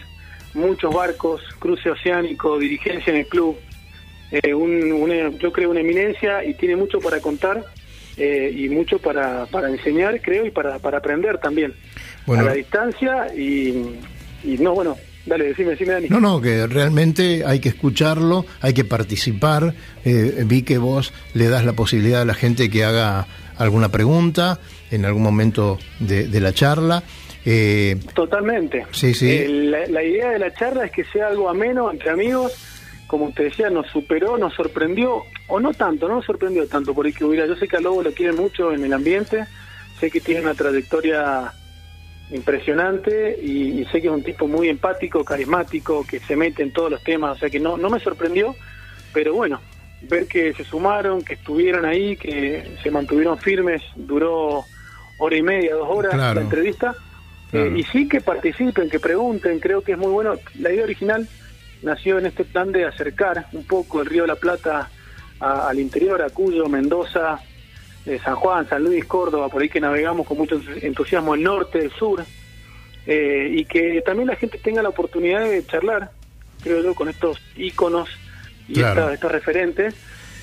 muchos 0.54 0.94
barcos, 0.94 1.42
cruce 1.60 1.90
oceánico, 1.90 2.60
dirigencia 2.60 3.14
en 3.14 3.20
el 3.20 3.28
club, 3.28 3.58
eh, 4.44 4.54
un- 4.54 4.92
una- 4.92 5.30
yo 5.38 5.52
creo 5.52 5.70
una 5.72 5.80
eminencia 5.82 6.44
y 6.44 6.54
tiene 6.56 6.76
mucho 6.76 7.00
para 7.00 7.20
contar 7.20 7.64
eh, 8.18 8.54
y 8.56 8.70
mucho 8.70 8.98
para, 9.00 9.46
para 9.48 9.70
enseñar, 9.70 10.22
creo, 10.22 10.46
y 10.46 10.52
para, 10.52 10.80
para 10.80 11.00
aprender 11.00 11.38
también 11.38 11.74
Bueno. 12.26 12.44
a 12.44 12.46
la 12.48 12.54
distancia 12.54 13.28
y, 13.36 13.98
y 14.44 14.58
no, 14.60 14.74
bueno, 14.74 14.96
dale, 15.26 15.46
decime, 15.46 15.72
decime 15.72 15.94
Dani. 15.94 16.08
No, 16.10 16.20
no, 16.22 16.40
que 16.42 16.66
realmente 16.68 17.44
hay 17.46 17.60
que 17.60 17.70
escucharlo, 17.70 18.46
hay 18.62 18.74
que 18.74 18.86
participar. 18.86 19.74
Eh, 20.06 20.44
vi 20.46 20.62
que 20.64 20.78
vos 20.78 21.12
le 21.34 21.50
das 21.50 21.66
la 21.66 21.74
posibilidad 21.74 22.22
a 22.22 22.26
la 22.26 22.36
gente 22.36 22.70
que 22.70 22.86
haga 22.86 23.28
alguna 23.58 23.90
pregunta 23.90 24.60
en 24.92 25.04
algún 25.06 25.24
momento 25.24 25.78
de, 26.00 26.28
de 26.30 26.40
la 26.40 26.54
charla. 26.54 27.04
Eh, 27.46 27.98
Totalmente. 28.14 28.86
Sí, 28.92 29.14
sí. 29.14 29.30
Eh, 29.30 29.48
la, 29.50 29.86
la 29.88 30.04
idea 30.04 30.30
de 30.32 30.40
la 30.40 30.54
charla 30.54 30.86
es 30.86 30.92
que 30.92 31.04
sea 31.06 31.28
algo 31.28 31.50
ameno 31.50 31.92
entre 31.92 32.10
amigos. 32.12 32.54
Como 33.16 33.28
usted 33.28 33.46
decía, 33.46 33.70
nos 33.70 33.88
superó, 33.88 34.38
nos 34.38 34.54
sorprendió, 34.56 35.24
o 35.48 35.58
no 35.62 35.74
tanto, 35.74 36.10
no 36.10 36.16
nos 36.16 36.26
sorprendió 36.26 36.68
tanto, 36.68 36.94
porque 36.94 37.14
mira, 37.24 37.46
yo 37.46 37.56
sé 37.56 37.66
que 37.66 37.78
a 37.78 37.80
Lobo 37.80 38.04
lo 38.04 38.12
quieren 38.12 38.36
mucho 38.36 38.74
en 38.74 38.84
el 38.84 38.92
ambiente, 38.92 39.46
sé 40.02 40.12
que 40.12 40.20
tiene 40.20 40.42
una 40.42 40.54
trayectoria 40.54 41.54
impresionante 42.30 43.40
y, 43.42 43.80
y 43.80 43.86
sé 43.86 44.02
que 44.02 44.08
es 44.08 44.14
un 44.14 44.22
tipo 44.22 44.50
muy 44.50 44.68
empático, 44.68 45.24
carismático, 45.24 46.06
que 46.06 46.20
se 46.20 46.36
mete 46.36 46.62
en 46.62 46.74
todos 46.74 46.92
los 46.92 47.02
temas, 47.06 47.38
o 47.38 47.40
sea 47.40 47.50
que 47.50 47.58
no, 47.58 47.78
no 47.78 47.90
me 47.90 48.02
sorprendió, 48.02 48.54
pero 49.14 49.34
bueno, 49.34 49.62
ver 50.10 50.28
que 50.28 50.54
se 50.54 50.66
sumaron, 50.66 51.24
que 51.24 51.36
estuvieron 51.36 51.86
ahí, 51.86 52.18
que 52.18 52.70
se 52.84 52.92
mantuvieron 52.92 53.38
firmes, 53.38 53.82
duró 53.96 54.66
hora 55.20 55.38
y 55.38 55.42
media, 55.42 55.74
dos 55.76 55.88
horas 55.90 56.14
Claro. 56.16 56.34
la 56.36 56.42
entrevista. 56.42 56.94
Claro. 57.50 57.68
Eh, 57.74 57.80
y 57.80 57.84
sí 57.84 58.10
que 58.10 58.20
participen, 58.20 58.90
que 58.90 59.00
pregunten, 59.00 59.62
creo 59.62 59.82
que 59.82 59.94
es 59.94 59.98
muy 59.98 60.12
bueno. 60.12 60.34
La 60.60 60.74
idea 60.74 60.84
original 60.84 61.26
nació 61.86 62.20
en 62.20 62.26
este 62.26 62.44
plan 62.44 62.72
de 62.72 62.86
acercar 62.86 63.48
un 63.54 63.64
poco 63.64 64.02
el 64.02 64.08
Río 64.08 64.24
de 64.24 64.28
la 64.30 64.36
Plata 64.36 64.90
a- 65.40 65.70
al 65.70 65.80
interior, 65.80 66.22
a 66.22 66.30
Cuyo, 66.30 66.68
Mendoza, 66.68 67.40
eh, 68.06 68.20
San 68.24 68.36
Juan, 68.36 68.68
San 68.68 68.84
Luis, 68.84 69.06
Córdoba, 69.06 69.48
por 69.50 69.62
ahí 69.62 69.70
que 69.70 69.80
navegamos 69.80 70.28
con 70.28 70.38
mucho 70.38 70.60
entusiasmo 70.82 71.36
el 71.36 71.44
norte, 71.44 71.80
el 71.80 71.92
sur, 71.92 72.24
eh, 73.06 73.50
y 73.52 73.66
que 73.66 74.02
también 74.06 74.28
la 74.28 74.36
gente 74.36 74.58
tenga 74.58 74.82
la 74.82 74.90
oportunidad 74.90 75.42
de 75.48 75.66
charlar, 75.66 76.12
creo 76.64 76.82
yo, 76.84 76.96
con 76.96 77.08
estos 77.10 77.40
íconos 77.56 78.10
y 78.68 78.74
Claro. 78.74 79.02
estas- 79.02 79.14
estos 79.14 79.32
referentes, 79.32 79.94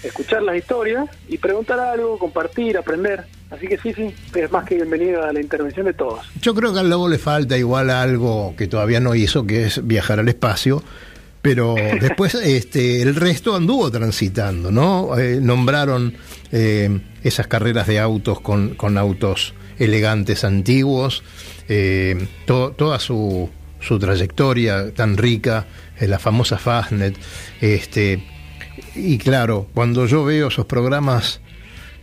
escuchar 0.04 0.42
las 0.42 0.56
historias 0.56 1.08
y 1.28 1.38
preguntar 1.38 1.78
algo, 1.80 2.18
compartir, 2.18 2.76
aprender. 2.78 3.24
Así 3.50 3.68
que 3.68 3.76
sí, 3.78 3.92
sí, 3.92 4.14
es 4.34 4.50
más 4.50 4.64
que 4.64 4.76
bienvenida 4.76 5.28
a 5.28 5.32
la 5.32 5.40
intervención 5.40 5.84
de 5.86 5.92
todos. 5.92 6.24
Yo 6.40 6.54
creo 6.54 6.72
que 6.72 6.80
al 6.80 6.88
lobo 6.88 7.08
le 7.08 7.18
falta 7.18 7.56
igual 7.58 7.90
algo 7.90 8.54
que 8.56 8.66
todavía 8.66 8.98
no 8.98 9.14
hizo, 9.14 9.46
que 9.46 9.64
es 9.66 9.86
viajar 9.86 10.18
al 10.20 10.28
espacio. 10.28 10.82
Pero 11.42 11.74
después 12.00 12.34
este, 12.36 13.02
el 13.02 13.16
resto 13.16 13.56
anduvo 13.56 13.90
transitando, 13.90 14.70
¿no? 14.70 15.18
Eh, 15.18 15.40
nombraron 15.42 16.14
eh, 16.52 17.00
esas 17.24 17.48
carreras 17.48 17.88
de 17.88 17.98
autos 17.98 18.40
con, 18.40 18.74
con 18.76 18.96
autos 18.96 19.52
elegantes 19.78 20.44
antiguos, 20.44 21.24
eh, 21.68 22.28
to- 22.46 22.70
toda 22.78 23.00
su, 23.00 23.50
su 23.80 23.98
trayectoria 23.98 24.92
tan 24.94 25.16
rica, 25.16 25.66
eh, 25.98 26.06
la 26.06 26.20
famosa 26.20 26.58
Fastnet. 26.58 27.16
Este, 27.60 28.22
y 28.94 29.18
claro, 29.18 29.66
cuando 29.74 30.06
yo 30.06 30.24
veo 30.24 30.46
esos 30.46 30.66
programas 30.66 31.40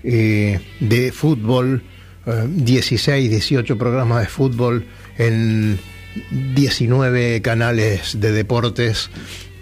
de 0.03 1.11
fútbol, 1.13 1.83
eh, 2.25 2.45
16, 2.47 3.29
18 3.29 3.77
programas 3.77 4.21
de 4.21 4.27
fútbol 4.27 4.85
en 5.17 5.79
19 6.55 7.41
canales 7.41 8.19
de 8.19 8.31
deportes, 8.31 9.09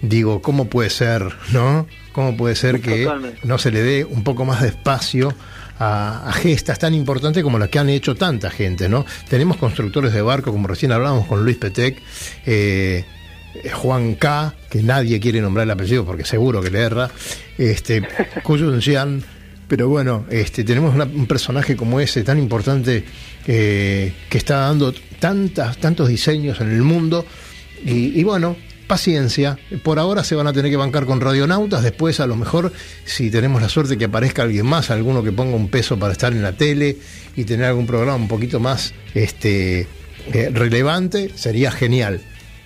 digo, 0.02 0.42
¿cómo 0.42 0.66
puede 0.68 0.90
ser, 0.90 1.22
no? 1.52 1.86
¿Cómo 2.12 2.36
puede 2.36 2.54
ser 2.56 2.80
que 2.80 3.04
Totalmente. 3.04 3.40
no 3.44 3.58
se 3.58 3.70
le 3.70 3.82
dé 3.82 4.04
un 4.04 4.24
poco 4.24 4.44
más 4.44 4.62
de 4.62 4.68
espacio 4.68 5.32
a, 5.78 6.28
a 6.28 6.32
gestas 6.32 6.78
tan 6.78 6.94
importantes 6.94 7.42
como 7.44 7.58
las 7.58 7.68
que 7.68 7.78
han 7.78 7.88
hecho 7.88 8.14
tanta 8.16 8.50
gente, 8.50 8.88
¿no? 8.88 9.06
Tenemos 9.28 9.56
constructores 9.58 10.12
de 10.12 10.22
barco, 10.22 10.50
como 10.50 10.66
recién 10.66 10.90
hablábamos 10.92 11.26
con 11.26 11.44
Luis 11.44 11.56
Petec, 11.56 11.96
eh, 12.46 13.04
Juan 13.72 14.14
K, 14.16 14.54
que 14.70 14.82
nadie 14.82 15.20
quiere 15.20 15.40
nombrar 15.40 15.64
el 15.64 15.70
apellido 15.70 16.04
porque 16.04 16.24
seguro 16.24 16.60
que 16.62 16.70
le 16.70 16.80
erra, 16.80 17.10
este, 17.56 18.02
Xian, 18.80 19.22
pero 19.68 19.88
bueno, 19.88 20.24
este, 20.30 20.64
tenemos 20.64 20.94
una- 20.94 21.04
un 21.04 21.26
personaje 21.26 21.76
como 21.76 22.00
ese 22.00 22.24
tan 22.24 22.38
importante 22.38 23.04
eh, 23.48 24.12
que 24.28 24.38
está 24.38 24.58
dando 24.58 24.94
tantas, 25.18 25.78
tantos 25.78 26.08
diseños 26.08 26.60
en 26.60 26.70
el 26.70 26.82
mundo 26.82 27.26
y, 27.84 28.18
y 28.18 28.22
bueno, 28.22 28.56
paciencia. 28.86 29.58
Por 29.82 29.98
ahora 29.98 30.24
se 30.24 30.34
van 30.34 30.46
a 30.48 30.52
tener 30.52 30.70
que 30.70 30.76
bancar 30.76 31.04
con 31.06 31.20
radionautas. 31.20 31.82
Después, 31.82 32.20
a 32.20 32.26
lo 32.26 32.36
mejor, 32.36 32.72
si 33.04 33.30
tenemos 33.30 33.60
la 33.62 33.68
suerte 33.68 33.96
que 33.98 34.06
aparezca 34.06 34.42
alguien 34.42 34.66
más, 34.66 34.90
alguno 34.90 35.22
que 35.22 35.32
ponga 35.32 35.56
un 35.56 35.68
peso 35.68 35.98
para 35.98 36.12
estar 36.12 36.32
en 36.32 36.42
la 36.42 36.52
tele 36.52 36.96
y 37.36 37.44
tener 37.44 37.66
algún 37.66 37.86
programa 37.86 38.16
un 38.16 38.28
poquito 38.28 38.60
más 38.60 38.94
este, 39.14 39.86
eh, 40.32 40.50
relevante, 40.52 41.30
sería 41.34 41.70
genial. 41.70 42.20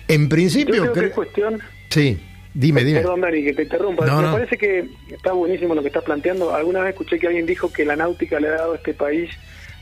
En 0.07 0.23
Yo 0.23 0.29
principio, 0.29 0.91
creo 0.91 0.93
que 0.93 1.05
es 1.07 1.13
cuestión 1.13 1.59
sí, 1.89 2.17
dime, 2.53 2.83
dime. 2.83 2.99
Perdón, 3.01 3.21
Dani, 3.21 3.43
que 3.43 3.53
te 3.53 3.63
interrumpa. 3.63 4.05
No, 4.05 4.17
Me 4.17 4.23
no. 4.23 4.31
parece 4.33 4.57
que 4.57 4.85
está 5.11 5.31
buenísimo 5.33 5.75
lo 5.75 5.81
que 5.81 5.87
estás 5.87 6.03
planteando. 6.03 6.53
Alguna 6.53 6.79
vez 6.81 6.89
escuché 6.89 7.19
que 7.19 7.27
alguien 7.27 7.45
dijo 7.45 7.71
que 7.71 7.85
la 7.85 7.95
náutica 7.95 8.39
le 8.39 8.47
ha 8.49 8.51
dado 8.51 8.73
a 8.73 8.75
este 8.77 8.93
país 8.93 9.29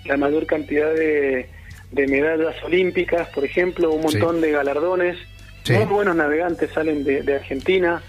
la 0.06 0.18
mayor 0.18 0.45
cantidad 0.45 0.93
de, 0.93 1.47
de 1.91 2.08
medallas 2.08 2.56
olímpicas, 2.64 3.28
por 3.30 3.45
ejemplo, 3.45 3.91
un 3.91 4.02
montón 4.02 4.41
de 4.41 4.52
galardones. 4.52 5.18
Sí. 5.64 5.74
Muy 5.74 5.86
buenos 5.86 6.16
navegantes 6.16 6.72
salen 6.72 7.04
de, 7.04 7.22
de 7.22 7.36
Argentina. 7.36 8.02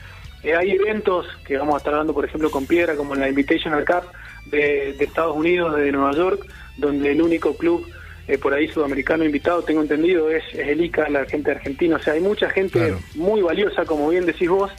Eh, 0.42 0.54
hay 0.56 0.72
eventos 0.72 1.26
que 1.46 1.56
vamos 1.56 1.74
a 1.74 1.78
estar 1.78 1.94
dando, 1.94 2.14
por 2.14 2.24
ejemplo, 2.24 2.50
con 2.50 2.66
Piedra, 2.66 2.96
como 2.96 3.14
la 3.14 3.28
Invitational 3.28 3.84
Cup 3.84 4.04
de, 4.50 4.94
de 4.98 5.04
Estados 5.04 5.36
Unidos, 5.36 5.76
de 5.76 5.92
Nueva 5.92 6.12
York, 6.12 6.46
donde 6.78 7.12
el 7.12 7.20
único 7.22 7.56
club 7.56 7.86
eh, 8.28 8.38
por 8.38 8.54
ahí 8.54 8.68
sudamericano 8.68 9.24
invitado, 9.24 9.62
tengo 9.62 9.82
entendido, 9.82 10.30
es, 10.30 10.42
es 10.54 10.68
el 10.68 10.80
ICA, 10.80 11.08
la 11.10 11.24
gente 11.26 11.50
argentina. 11.50 11.96
O 11.96 11.98
sea, 12.02 12.14
hay 12.14 12.20
mucha 12.20 12.48
gente 12.50 12.78
Claro. 12.78 13.00
muy 13.14 13.42
valiosa, 13.42 13.84
como 13.84 14.08
bien 14.08 14.26
decís 14.26 14.48
vos. 14.48 14.70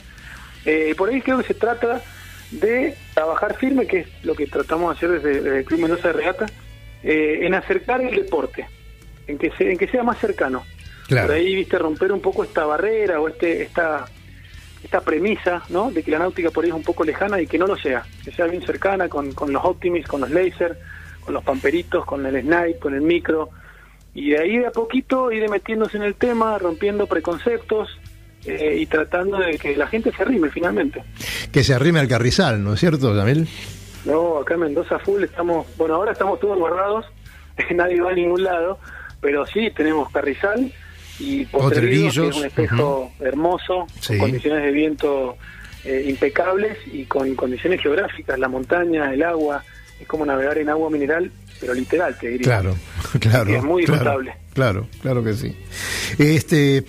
Eh, 0.64 0.94
por 0.96 1.10
ahí 1.10 1.20
creo 1.20 1.38
que 1.38 1.44
se 1.44 1.54
trata 1.54 2.02
de 2.50 2.94
trabajar 3.14 3.56
firme, 3.56 3.86
que 3.86 4.00
es 4.00 4.06
lo 4.24 4.34
que 4.34 4.46
tratamos 4.46 4.90
de 4.90 4.96
hacer 4.96 5.20
desde, 5.20 5.40
desde 5.42 5.58
el 5.58 5.64
Club 5.64 5.80
Mendoza 5.80 6.08
de 6.08 6.14
Regata, 6.14 6.46
eh, 7.04 7.40
en 7.42 7.54
acercar 7.54 8.00
el 8.00 8.14
deporte, 8.16 8.66
en 9.28 9.38
que, 9.38 9.50
se- 9.52 9.70
en 9.70 9.78
que 9.78 9.86
sea 9.86 10.02
más 10.02 10.18
cercano. 10.18 10.64
Claro. 11.06 11.26
Por 11.28 11.36
ahí, 11.36 11.54
viste, 11.54 11.78
romper 11.78 12.10
un 12.12 12.20
poco 12.20 12.42
esta 12.44 12.64
barrera 12.64 13.20
o 13.20 13.28
este 13.28 13.62
esta 13.62 14.06
esta 14.82 15.00
premisa, 15.00 15.62
¿no? 15.70 15.90
De 15.90 16.02
que 16.02 16.10
la 16.10 16.18
náutica 16.18 16.50
por 16.50 16.64
ahí 16.64 16.70
es 16.70 16.76
un 16.76 16.82
poco 16.82 17.04
lejana 17.04 17.40
y 17.40 17.46
que 17.46 17.56
no 17.58 17.66
lo 17.66 17.76
sea, 17.76 18.04
que 18.22 18.30
sea 18.32 18.46
bien 18.46 18.60
cercana 18.66 19.08
con, 19.08 19.32
con 19.32 19.50
los 19.52 19.64
Optimis, 19.64 20.06
con 20.06 20.20
los 20.20 20.30
Laser, 20.30 20.78
con 21.20 21.32
los 21.32 21.42
Pamperitos, 21.42 22.04
con 22.04 22.24
el 22.26 22.38
Snipe, 22.42 22.78
con 22.78 22.94
el 22.94 23.00
Micro, 23.00 23.48
y 24.14 24.30
de 24.30 24.38
ahí 24.40 24.58
de 24.58 24.66
a 24.66 24.70
poquito 24.70 25.32
ir 25.32 25.48
metiéndose 25.48 25.96
en 25.96 26.02
el 26.02 26.14
tema, 26.16 26.58
rompiendo 26.58 27.06
preconceptos 27.06 27.88
eh, 28.44 28.76
y 28.78 28.84
tratando 28.84 29.38
de 29.38 29.56
que 29.58 29.74
la 29.74 29.86
gente 29.86 30.12
se 30.14 30.22
arrime 30.22 30.50
finalmente. 30.50 31.02
Que 31.50 31.64
se 31.64 31.72
arrime 31.72 32.00
al 32.00 32.08
carrizal, 32.08 32.62
¿no 32.62 32.74
es 32.74 32.80
cierto, 32.80 33.16
Yamil? 33.16 33.48
No, 34.04 34.38
acá 34.38 34.54
en 34.54 34.60
Mendoza 34.60 34.98
Full 34.98 35.22
estamos, 35.24 35.66
bueno, 35.76 35.94
ahora 35.94 36.12
estamos 36.12 36.38
todos 36.40 36.58
guardados, 36.58 37.06
nadie 37.74 38.00
va 38.00 38.10
a 38.10 38.14
ningún 38.14 38.42
lado, 38.44 38.78
pero 39.20 39.46
sí 39.46 39.70
tenemos 39.74 40.10
Carrizal 40.10 40.72
y 41.18 41.44
Potrerillos, 41.46 42.14
que 42.14 42.28
es 42.28 42.36
un 42.36 42.44
espejo 42.46 43.12
hermoso, 43.20 43.86
Sí. 44.00 44.12
con 44.18 44.28
condiciones 44.30 44.62
de 44.64 44.70
viento 44.72 45.36
eh, 45.84 46.04
impecables 46.08 46.78
y 46.92 47.04
con 47.04 47.34
condiciones 47.34 47.80
geográficas, 47.80 48.38
la 48.38 48.48
montaña, 48.48 49.12
el 49.12 49.22
agua, 49.22 49.62
es 50.00 50.06
como 50.06 50.26
navegar 50.26 50.58
en 50.58 50.68
agua 50.70 50.90
mineral, 50.90 51.30
pero 51.60 51.72
literal, 51.74 52.18
te 52.18 52.28
diría. 52.28 52.44
Claro, 52.44 52.74
claro. 53.20 53.50
Y 53.50 53.54
es 53.54 53.62
muy 53.62 53.84
claro, 53.84 54.00
disfrutable. 54.00 54.36
Claro, 54.54 54.86
claro 55.02 55.22
que 55.24 55.34
sí. 55.34 55.56
Este, 56.18 56.84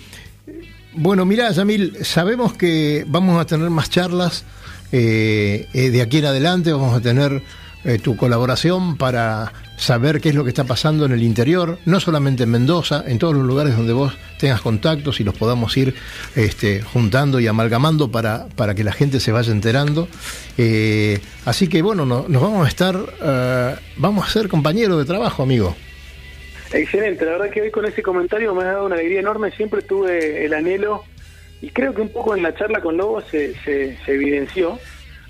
bueno, 0.92 1.24
mira, 1.24 1.50
Yamil, 1.50 2.04
sabemos 2.04 2.52
que 2.54 3.04
vamos 3.06 3.40
a 3.40 3.46
tener 3.46 3.70
más 3.70 3.90
charlas 3.90 4.44
eh, 4.92 5.66
eh, 5.72 5.90
de 5.90 6.02
aquí 6.02 6.18
en 6.18 6.26
adelante, 6.26 6.72
vamos 6.72 6.96
a 6.96 7.00
tener 7.00 7.42
eh, 7.84 7.98
tu 7.98 8.16
colaboración 8.16 8.96
para 8.96 9.52
saber 9.76 10.20
qué 10.20 10.30
es 10.30 10.34
lo 10.34 10.42
que 10.42 10.48
está 10.50 10.64
pasando 10.64 11.04
en 11.04 11.12
el 11.12 11.22
interior, 11.22 11.78
no 11.84 12.00
solamente 12.00 12.44
en 12.44 12.50
Mendoza, 12.50 13.04
en 13.06 13.18
todos 13.18 13.34
los 13.34 13.44
lugares 13.44 13.76
donde 13.76 13.92
vos 13.92 14.14
tengas 14.38 14.60
contactos 14.62 15.20
y 15.20 15.24
los 15.24 15.34
podamos 15.34 15.76
ir 15.76 15.94
este, 16.34 16.80
juntando 16.82 17.38
y 17.40 17.46
amalgamando 17.46 18.10
para, 18.10 18.46
para 18.56 18.74
que 18.74 18.82
la 18.84 18.92
gente 18.92 19.20
se 19.20 19.32
vaya 19.32 19.52
enterando. 19.52 20.08
Eh, 20.56 21.20
así 21.44 21.68
que 21.68 21.82
bueno, 21.82 22.06
no- 22.06 22.24
nos 22.28 22.40
vamos 22.42 22.64
a 22.64 22.68
estar, 22.68 22.96
eh, 23.22 23.74
vamos 23.98 24.26
a 24.26 24.30
ser 24.30 24.48
compañeros 24.48 24.98
de 24.98 25.04
trabajo, 25.04 25.42
amigo. 25.42 25.76
Excelente, 26.72 27.24
la 27.24 27.32
verdad 27.32 27.50
que 27.50 27.60
hoy 27.62 27.70
con 27.70 27.84
ese 27.86 28.02
comentario 28.02 28.52
me 28.54 28.62
ha 28.64 28.66
dado 28.72 28.86
una 28.86 28.96
alegría 28.96 29.20
enorme, 29.20 29.52
siempre 29.52 29.82
tuve 29.82 30.44
el 30.44 30.52
anhelo 30.54 31.04
y 31.60 31.70
creo 31.70 31.94
que 31.94 32.02
un 32.02 32.10
poco 32.10 32.34
en 32.34 32.42
la 32.42 32.54
charla 32.54 32.80
con 32.80 32.96
Lobo 32.96 33.20
se, 33.22 33.54
se, 33.60 33.96
se 34.04 34.14
evidenció 34.14 34.78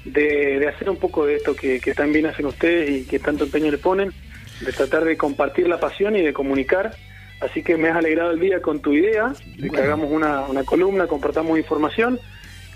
de, 0.05 0.59
de 0.59 0.69
hacer 0.69 0.91
un 0.91 0.97
poco 0.97 1.27
de 1.27 1.37
esto 1.37 1.55
que, 1.55 1.81
que 1.81 1.95
tan 1.95 2.13
bien 2.13 2.27
hacen 2.27 2.47
ustedes 2.47 2.91
y 2.91 3.05
que 3.07 3.19
tanto 3.19 3.45
empeño 3.45 3.71
le 3.71 3.79
ponen, 3.79 4.13
de 4.61 4.73
tratar 4.73 5.05
de 5.05 5.17
compartir 5.17 5.69
la 5.69 5.79
pasión 5.79 6.17
y 6.17 6.23
de 6.23 6.33
comunicar. 6.33 6.95
Así 7.41 7.63
que 7.63 7.77
me 7.77 7.89
has 7.89 7.97
alegrado 7.97 8.31
el 8.31 8.41
día 8.41 8.63
con 8.63 8.81
tu 8.81 8.95
idea 8.95 9.33
de 9.59 9.69
que 9.69 9.79
hagamos 9.79 10.11
una, 10.11 10.47
una 10.47 10.65
columna, 10.65 11.07
compartamos 11.07 11.59
información. 11.59 12.19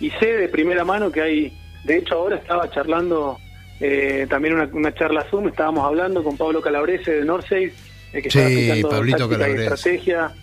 Y 0.00 0.10
sé 0.12 0.26
de 0.26 0.48
primera 0.48 0.84
mano 0.84 1.10
que 1.10 1.22
hay, 1.22 1.52
de 1.84 1.98
hecho 1.98 2.14
ahora 2.14 2.36
estaba 2.36 2.70
charlando 2.70 3.38
eh, 3.80 4.26
también 4.28 4.54
una, 4.54 4.68
una 4.72 4.92
charla 4.92 5.24
Zoom, 5.30 5.48
estábamos 5.48 5.84
hablando 5.84 6.22
con 6.22 6.36
Pablo 6.36 6.60
Calabrese 6.60 7.12
de 7.12 7.24
Norseid, 7.24 7.72
eh, 8.12 8.22
que 8.22 8.30
Sí, 8.30 8.38
estaba 8.38 8.46
aplicando 8.46 8.88
Pablito 8.90 9.28
táctica 9.28 9.48
y 9.48 9.52
estrategia, 9.52 10.34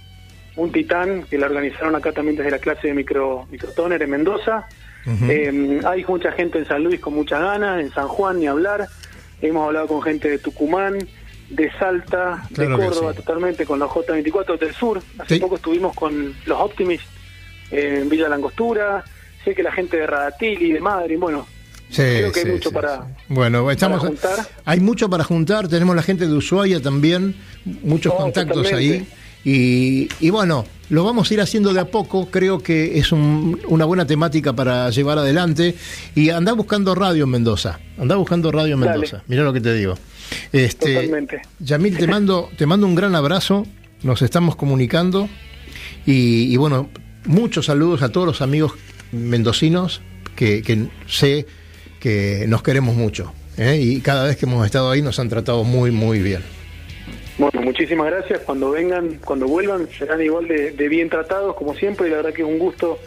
un 0.58 0.72
titán 0.72 1.24
que 1.30 1.38
la 1.38 1.46
organizaron 1.46 1.96
acá 1.96 2.12
también 2.12 2.36
desde 2.36 2.52
la 2.52 2.60
clase 2.60 2.88
de 2.88 2.94
micro, 2.94 3.48
microtoner 3.50 4.02
en 4.04 4.10
Mendoza. 4.10 4.68
Eh, 5.30 5.80
hay 5.86 6.04
mucha 6.06 6.34
gente 6.34 6.58
en 6.60 6.68
San 6.68 6.84
Luis 6.84 7.00
con 7.00 7.14
muchas 7.14 7.40
ganas, 7.40 7.80
en 7.80 7.90
San 7.94 8.10
Juan 8.10 8.40
ni 8.42 8.48
hablar. 8.48 8.88
Hemos 9.42 9.66
hablado 9.68 9.88
con 9.88 10.02
gente 10.02 10.30
de 10.30 10.38
Tucumán, 10.38 10.98
de 11.50 11.72
Salta, 11.80 12.44
Claro 12.54 12.78
de 12.78 12.86
Córdoba 12.88 13.12
sí. 13.14 13.18
totalmente, 13.20 13.66
con 13.66 13.80
los 13.80 13.90
J24 13.90 14.60
del 14.60 14.74
sur. 14.74 15.02
Hace 15.20 15.36
Sí. 15.36 15.40
poco 15.40 15.56
estuvimos 15.56 15.96
con 15.96 16.34
los 16.46 16.60
Optimis 16.60 17.00
eh, 17.72 18.00
en 18.02 18.10
Villa 18.10 18.28
Langostura. 18.28 19.06
Sé 19.46 19.56
que 19.56 19.64
la 19.64 19.72
gente 19.72 19.96
de 19.96 20.08
Radatili, 20.08 20.74
de 20.74 20.82
Madrid, 20.82 21.18
bueno, 21.20 21.48
Sí, 21.90 22.02
creo 22.02 22.32
que 22.34 22.42
sí, 22.42 22.46
hay 22.48 22.52
mucho 22.54 22.68
sí, 22.70 22.76
para. 22.76 23.08
Bueno, 23.30 23.72
estamos 23.72 24.00
para 24.00 24.10
juntar. 24.10 24.46
hay 24.66 24.80
mucho 24.82 25.10
para 25.10 25.24
juntar, 25.24 25.70
tenemos 25.70 25.96
la 25.96 26.02
gente 26.02 26.28
de 26.28 26.34
Ushuaia 26.34 26.82
también, 26.82 27.34
muchos 27.64 28.12
Oh, 28.14 28.18
contactos 28.18 28.64
totalmente. 28.64 28.94
ahí. 28.96 29.08
Y, 29.44 30.10
y 30.20 30.30
bueno, 30.30 30.66
lo 30.90 31.04
vamos 31.04 31.30
a 31.30 31.34
ir 31.34 31.42
haciendo 31.42 31.74
de 31.74 31.80
a 31.80 31.86
poco, 31.86 32.30
creo 32.30 32.60
que 32.60 32.98
es 33.00 33.12
un- 33.12 33.60
una 33.68 33.86
buena 33.86 34.06
temática 34.06 34.54
para 34.54 34.90
llevar 34.90 35.18
adelante. 35.20 35.76
Y 36.16 36.30
anda 36.32 36.54
buscando 36.54 36.96
radio 36.96 37.24
en 37.26 37.30
Mendoza, 37.30 37.80
anda 37.98 38.16
buscando 38.16 38.52
radio 38.52 38.74
en. 38.74 38.80
Mendoza, 38.82 39.24
mira 39.28 39.44
lo 39.44 39.54
que 39.54 39.62
te 39.62 39.74
digo. 39.74 39.96
Este, 40.52 40.94
Totalmente. 40.96 41.42
Yamil, 41.60 41.98
te 41.98 42.08
mando, 42.08 42.50
te 42.58 42.66
mando 42.66 42.86
un 42.88 42.96
gran 42.96 43.16
abrazo, 43.16 43.66
nos 44.04 44.22
estamos 44.22 44.56
comunicando 44.58 45.30
y, 46.06 46.52
y 46.54 46.58
bueno, 46.58 46.90
muchos 47.26 47.68
saludos 47.68 48.02
a 48.02 48.10
todos 48.10 48.28
los 48.28 48.42
amigos 48.42 48.74
mendocinos 49.14 50.02
que, 50.36 50.62
que 50.62 50.88
sé 51.08 51.46
que 52.02 52.46
nos 52.48 52.62
queremos 52.62 52.96
mucho. 52.96 53.32
¿eh? 53.58 53.80
Y 53.82 54.02
cada 54.02 54.26
vez 54.26 54.36
que 54.38 54.46
hemos 54.46 54.66
estado 54.66 54.92
ahí 54.92 55.02
nos 55.02 55.18
han 55.20 55.30
tratado 55.30 55.64
muy, 55.64 55.92
muy 55.92 56.20
bien. 56.22 56.42
Bueno, 57.38 57.62
muchísimas 57.62 58.08
gracias. 58.08 58.40
Cuando 58.42 58.72
vengan, 58.72 59.20
cuando 59.24 59.48
vuelvan, 59.48 59.88
serán 59.90 60.22
igual 60.22 60.48
de, 60.48 60.72
de 60.72 60.90
bien 60.90 61.10
tratados 61.10 61.56
como 61.56 61.76
siempre 61.76 62.08
y 62.08 62.10
la 62.10 62.18
verdad 62.18 62.34
que 62.34 62.42
es 62.42 62.48
un 62.48 62.58
gusto 62.58 62.98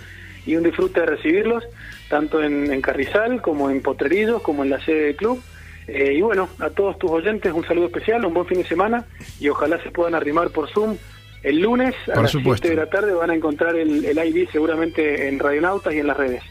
y 0.47 0.57
un 0.57 0.63
disfrute 0.63 1.01
de 1.01 1.07
recibirlos, 1.07 1.65
tanto 2.09 2.43
en, 2.43 2.73
en 2.73 2.81
Carrizal 2.81 3.43
como 3.43 3.71
en 3.71 3.83
Potrerillos, 3.83 4.41
como 4.43 4.63
en 4.63 4.71
la 4.71 4.85
sede 4.85 5.03
del 5.07 5.17
club. 5.17 5.43
Eh, 5.89 6.15
y 6.15 6.21
bueno, 6.21 6.49
a 6.61 6.71
todos 6.71 6.99
tus 6.99 7.11
oyentes 7.11 7.53
un 7.53 7.67
saludo 7.67 7.87
especial, 7.87 8.25
un 8.25 8.33
buen 8.35 8.47
fin 8.47 8.59
de 8.59 8.69
semana 8.69 9.05
y 9.41 9.49
ojalá 9.49 9.83
se 9.83 9.91
puedan 9.91 10.15
arrimar 10.15 10.51
por 10.51 10.71
Zoom. 10.71 10.97
El 11.43 11.61
lunes 11.61 11.95
a 12.09 12.15
Por 12.15 12.23
las 12.23 12.31
supuesto. 12.33 12.69
7 12.69 12.69
de 12.69 12.85
la 12.85 12.91
tarde 12.91 13.13
van 13.15 13.31
a 13.31 13.35
encontrar 13.35 13.75
el, 13.75 14.05
el 14.05 14.19
ID 14.19 14.49
seguramente 14.53 15.27
en 15.27 15.39
Radionautas 15.39 15.93
y 15.95 15.99
en 15.99 16.07
las 16.07 16.17
redes. 16.17 16.43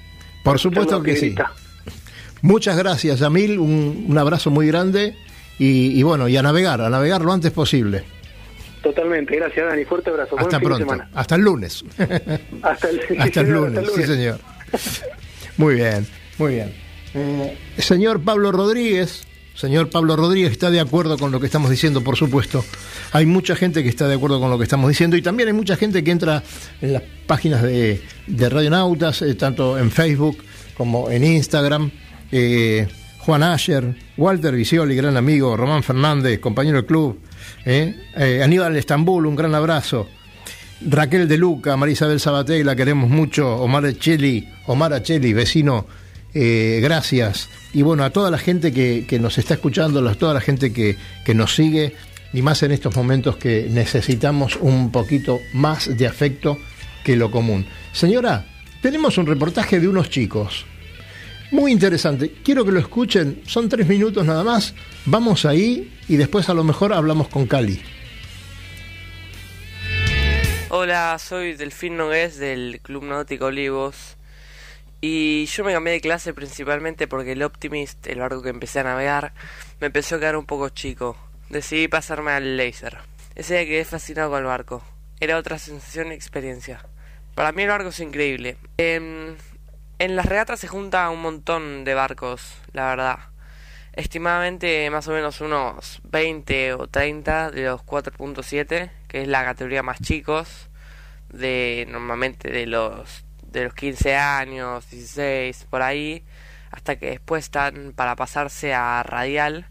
Por 0.44 0.60
supuesto 0.60 0.98
Saludos, 0.98 1.06
que 1.06 1.16
sí. 1.16 1.36
Muchas 2.42 2.78
gracias, 2.78 3.20
Yamil, 3.20 3.60
un, 3.60 4.06
un 4.10 4.18
abrazo 4.18 4.50
muy 4.50 4.68
grande 4.68 5.16
y, 5.60 6.00
y 6.00 6.04
bueno, 6.04 6.28
y 6.28 6.36
a 6.38 6.42
navegar, 6.42 6.82
a 6.82 6.90
navegar 6.90 7.22
lo 7.22 7.32
antes 7.32 7.52
posible. 7.52 8.04
Totalmente, 8.82 9.36
gracias 9.36 9.68
Dani, 9.68 9.84
fuerte 9.86 10.10
abrazo. 10.10 10.32
Buen 10.38 10.46
Hasta 10.46 10.58
fin 10.60 10.70
de 10.70 10.76
pronto, 10.76 10.94
semana. 10.94 11.10
hasta 11.14 11.36
el 11.36 11.42
lunes. 11.42 11.84
Hasta 12.64 12.90
el, 12.90 13.02
Hasta 13.20 13.42
el 13.42 13.50
lunes, 13.52 13.92
sí 13.94 14.04
señor. 14.04 14.40
Muy 15.58 15.76
bien, 15.76 16.08
muy 16.38 16.54
bien. 16.56 16.74
Eh, 17.14 17.58
señor 17.80 18.22
Pablo 18.22 18.52
Rodríguez, 18.54 19.24
señor 19.56 19.90
Pablo 19.90 20.16
Rodríguez 20.16 20.52
está 20.52 20.70
de 20.72 20.80
acuerdo 20.80 21.18
con 21.18 21.32
lo 21.32 21.40
que 21.42 21.48
estamos 21.48 21.70
diciendo, 21.70 22.02
por 22.04 22.16
supuesto. 22.16 22.64
Hay 23.12 23.26
mucha 23.26 23.56
gente 23.56 23.84
que 23.84 23.90
está 23.90 24.08
de 24.08 24.16
acuerdo 24.16 24.40
con 24.40 24.50
lo 24.50 24.58
que 24.58 24.64
estamos 24.64 24.88
diciendo 24.88 25.18
y 25.18 25.22
también 25.22 25.50
hay 25.50 25.54
mucha 25.54 25.76
gente 25.76 26.04
que 26.04 26.12
entra 26.12 26.42
en 26.82 26.94
las 26.94 27.04
páginas 27.28 27.62
de, 27.64 28.02
de 28.28 28.50
Radionautas, 28.50 29.22
eh, 29.24 29.36
tanto 29.36 29.78
en 29.78 29.92
Facebook 29.92 30.38
como 30.78 31.10
en 31.12 31.24
Instagram. 31.26 31.92
Eh, 32.32 32.88
Juan 33.20 33.44
Asher, 33.44 33.96
Walter 34.18 34.56
Visioli, 34.56 34.96
gran 34.96 35.18
amigo, 35.18 35.56
Román 35.56 35.84
Fernández, 35.84 36.40
compañero 36.40 36.78
del 36.78 36.86
club, 36.86 37.20
eh, 37.66 37.96
eh, 38.16 38.42
Aníbal 38.44 38.76
Estambul, 38.76 39.26
un 39.26 39.36
gran 39.36 39.54
abrazo. 39.54 40.08
Raquel 40.82 41.28
de 41.28 41.38
Luca, 41.38 41.76
María 41.76 41.94
Isabel 41.94 42.20
Sabaté, 42.20 42.64
la 42.64 42.76
queremos 42.76 43.10
mucho, 43.10 43.58
Omar 43.58 43.94
Cheli, 43.94 44.48
Omar 44.68 44.94
Acheli, 44.94 45.34
vecino 45.34 45.86
eh, 46.34 46.80
gracias. 46.82 47.50
Y 47.74 47.82
bueno, 47.82 48.04
a 48.04 48.12
toda 48.12 48.32
la 48.32 48.38
gente 48.38 48.72
que, 48.72 49.06
que 49.08 49.20
nos 49.20 49.38
está 49.38 49.56
escuchando, 49.56 50.08
a 50.08 50.16
toda 50.16 50.34
la 50.34 50.42
gente 50.42 50.72
que, 50.72 50.96
que 51.26 51.34
nos 51.34 51.56
sigue, 51.56 51.96
y 52.34 52.42
más 52.42 52.64
en 52.64 52.72
estos 52.72 52.96
momentos 52.96 53.38
que 53.38 53.68
necesitamos 53.70 54.58
un 54.62 54.92
poquito 54.92 55.40
más 55.54 55.98
de 55.98 56.08
afecto 56.08 56.58
que 57.04 57.16
lo 57.16 57.32
común. 57.32 57.66
Señora, 57.92 58.46
tenemos 58.82 59.18
un 59.18 59.26
reportaje 59.26 59.80
de 59.80 59.88
unos 59.88 60.10
chicos. 60.10 60.66
Muy 61.52 61.72
interesante. 61.72 62.32
Quiero 62.44 62.64
que 62.64 62.72
lo 62.72 62.80
escuchen. 62.80 63.42
Son 63.46 63.70
tres 63.70 63.88
minutos 63.88 64.26
nada 64.26 64.44
más. 64.44 64.76
Vamos 65.06 65.46
ahí 65.46 65.98
y 66.08 66.18
después 66.18 66.48
a 66.50 66.54
lo 66.54 66.64
mejor 66.64 66.94
hablamos 66.94 67.28
con 67.28 67.48
Cali. 67.48 67.82
Hola, 70.70 71.18
soy 71.18 71.54
Delfín 71.54 71.98
Nogués 71.98 72.38
del 72.38 72.80
Club 72.84 73.04
Náutico 73.04 73.46
Olivos. 73.46 74.16
Y 75.02 75.46
yo 75.46 75.64
me 75.64 75.74
cambié 75.74 75.94
de 75.94 76.02
clase 76.02 76.34
principalmente 76.34 77.08
porque 77.08 77.32
el 77.32 77.42
Optimist, 77.42 78.06
el 78.06 78.20
barco 78.20 78.44
que 78.44 78.50
empecé 78.50 78.82
a 78.82 78.84
navegar, 78.84 79.34
me 79.80 79.88
empezó 79.88 80.16
a 80.16 80.20
quedar 80.20 80.36
un 80.36 80.46
poco 80.46 80.70
chico. 80.70 81.18
Decidí 81.50 81.88
pasarme 81.88 82.32
al 82.32 82.58
laser. 82.58 83.00
Ese 83.34 83.56
día 83.56 83.66
quedé 83.66 83.86
fascinado 83.86 84.30
con 84.30 84.40
el 84.40 84.46
barco. 84.46 84.84
Era 85.20 85.38
otra 85.38 85.58
sensación 85.58 86.12
y 86.12 86.16
experiencia. 86.16 86.86
Para 87.34 87.52
mí 87.52 87.64
el 87.64 87.70
barco 87.70 87.90
es 87.90 88.00
increíble. 88.02 88.58
En, 88.78 89.36
en 90.00 90.16
las 90.16 90.26
regatas 90.26 90.60
se 90.60 90.68
junta 90.68 91.10
un 91.10 91.22
montón 91.22 91.84
de 91.84 91.94
barcos, 91.94 92.58
la 92.72 92.88
verdad. 92.88 93.20
Estimadamente 93.94 94.90
más 94.90 95.08
o 95.10 95.12
menos 95.12 95.42
unos 95.42 96.02
20 96.06 96.74
o 96.76 96.88
30 96.88 97.52
de 97.52 97.66
los 97.66 97.82
4.7, 97.82 98.92
que 99.08 99.22
es 99.22 99.28
la 99.28 99.44
categoría 99.44 99.84
más 99.84 100.02
chicos, 100.02 100.70
de 101.30 101.86
normalmente 101.90 102.50
de 102.50 102.66
los 102.66 103.26
de 103.52 103.66
los 103.66 103.74
15 103.74 104.16
años, 104.16 104.90
16, 104.90 105.68
por 105.70 105.82
ahí, 105.82 106.24
hasta 106.72 106.98
que 106.98 107.12
después 107.12 107.46
están 107.46 107.94
para 107.96 108.16
pasarse 108.16 108.74
a 108.74 109.04
radial. 109.04 109.68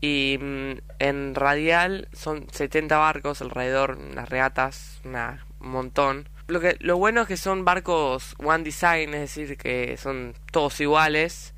Y 0.00 0.38
mm, 0.40 0.72
en 0.98 1.34
radial 1.34 2.08
son 2.12 2.46
70 2.50 2.96
barcos 2.98 3.42
alrededor, 3.42 3.98
las 4.14 4.28
regatas, 4.28 5.00
un 5.04 5.38
montón. 5.60 6.28
Lo, 6.50 6.60
que, 6.60 6.76
lo 6.80 6.98
bueno 6.98 7.22
es 7.22 7.28
que 7.28 7.36
son 7.36 7.64
barcos 7.64 8.34
one 8.38 8.64
design, 8.64 9.14
es 9.14 9.20
decir, 9.20 9.56
que 9.56 9.96
son 9.96 10.34
todos 10.52 10.80
iguales. 10.80 11.54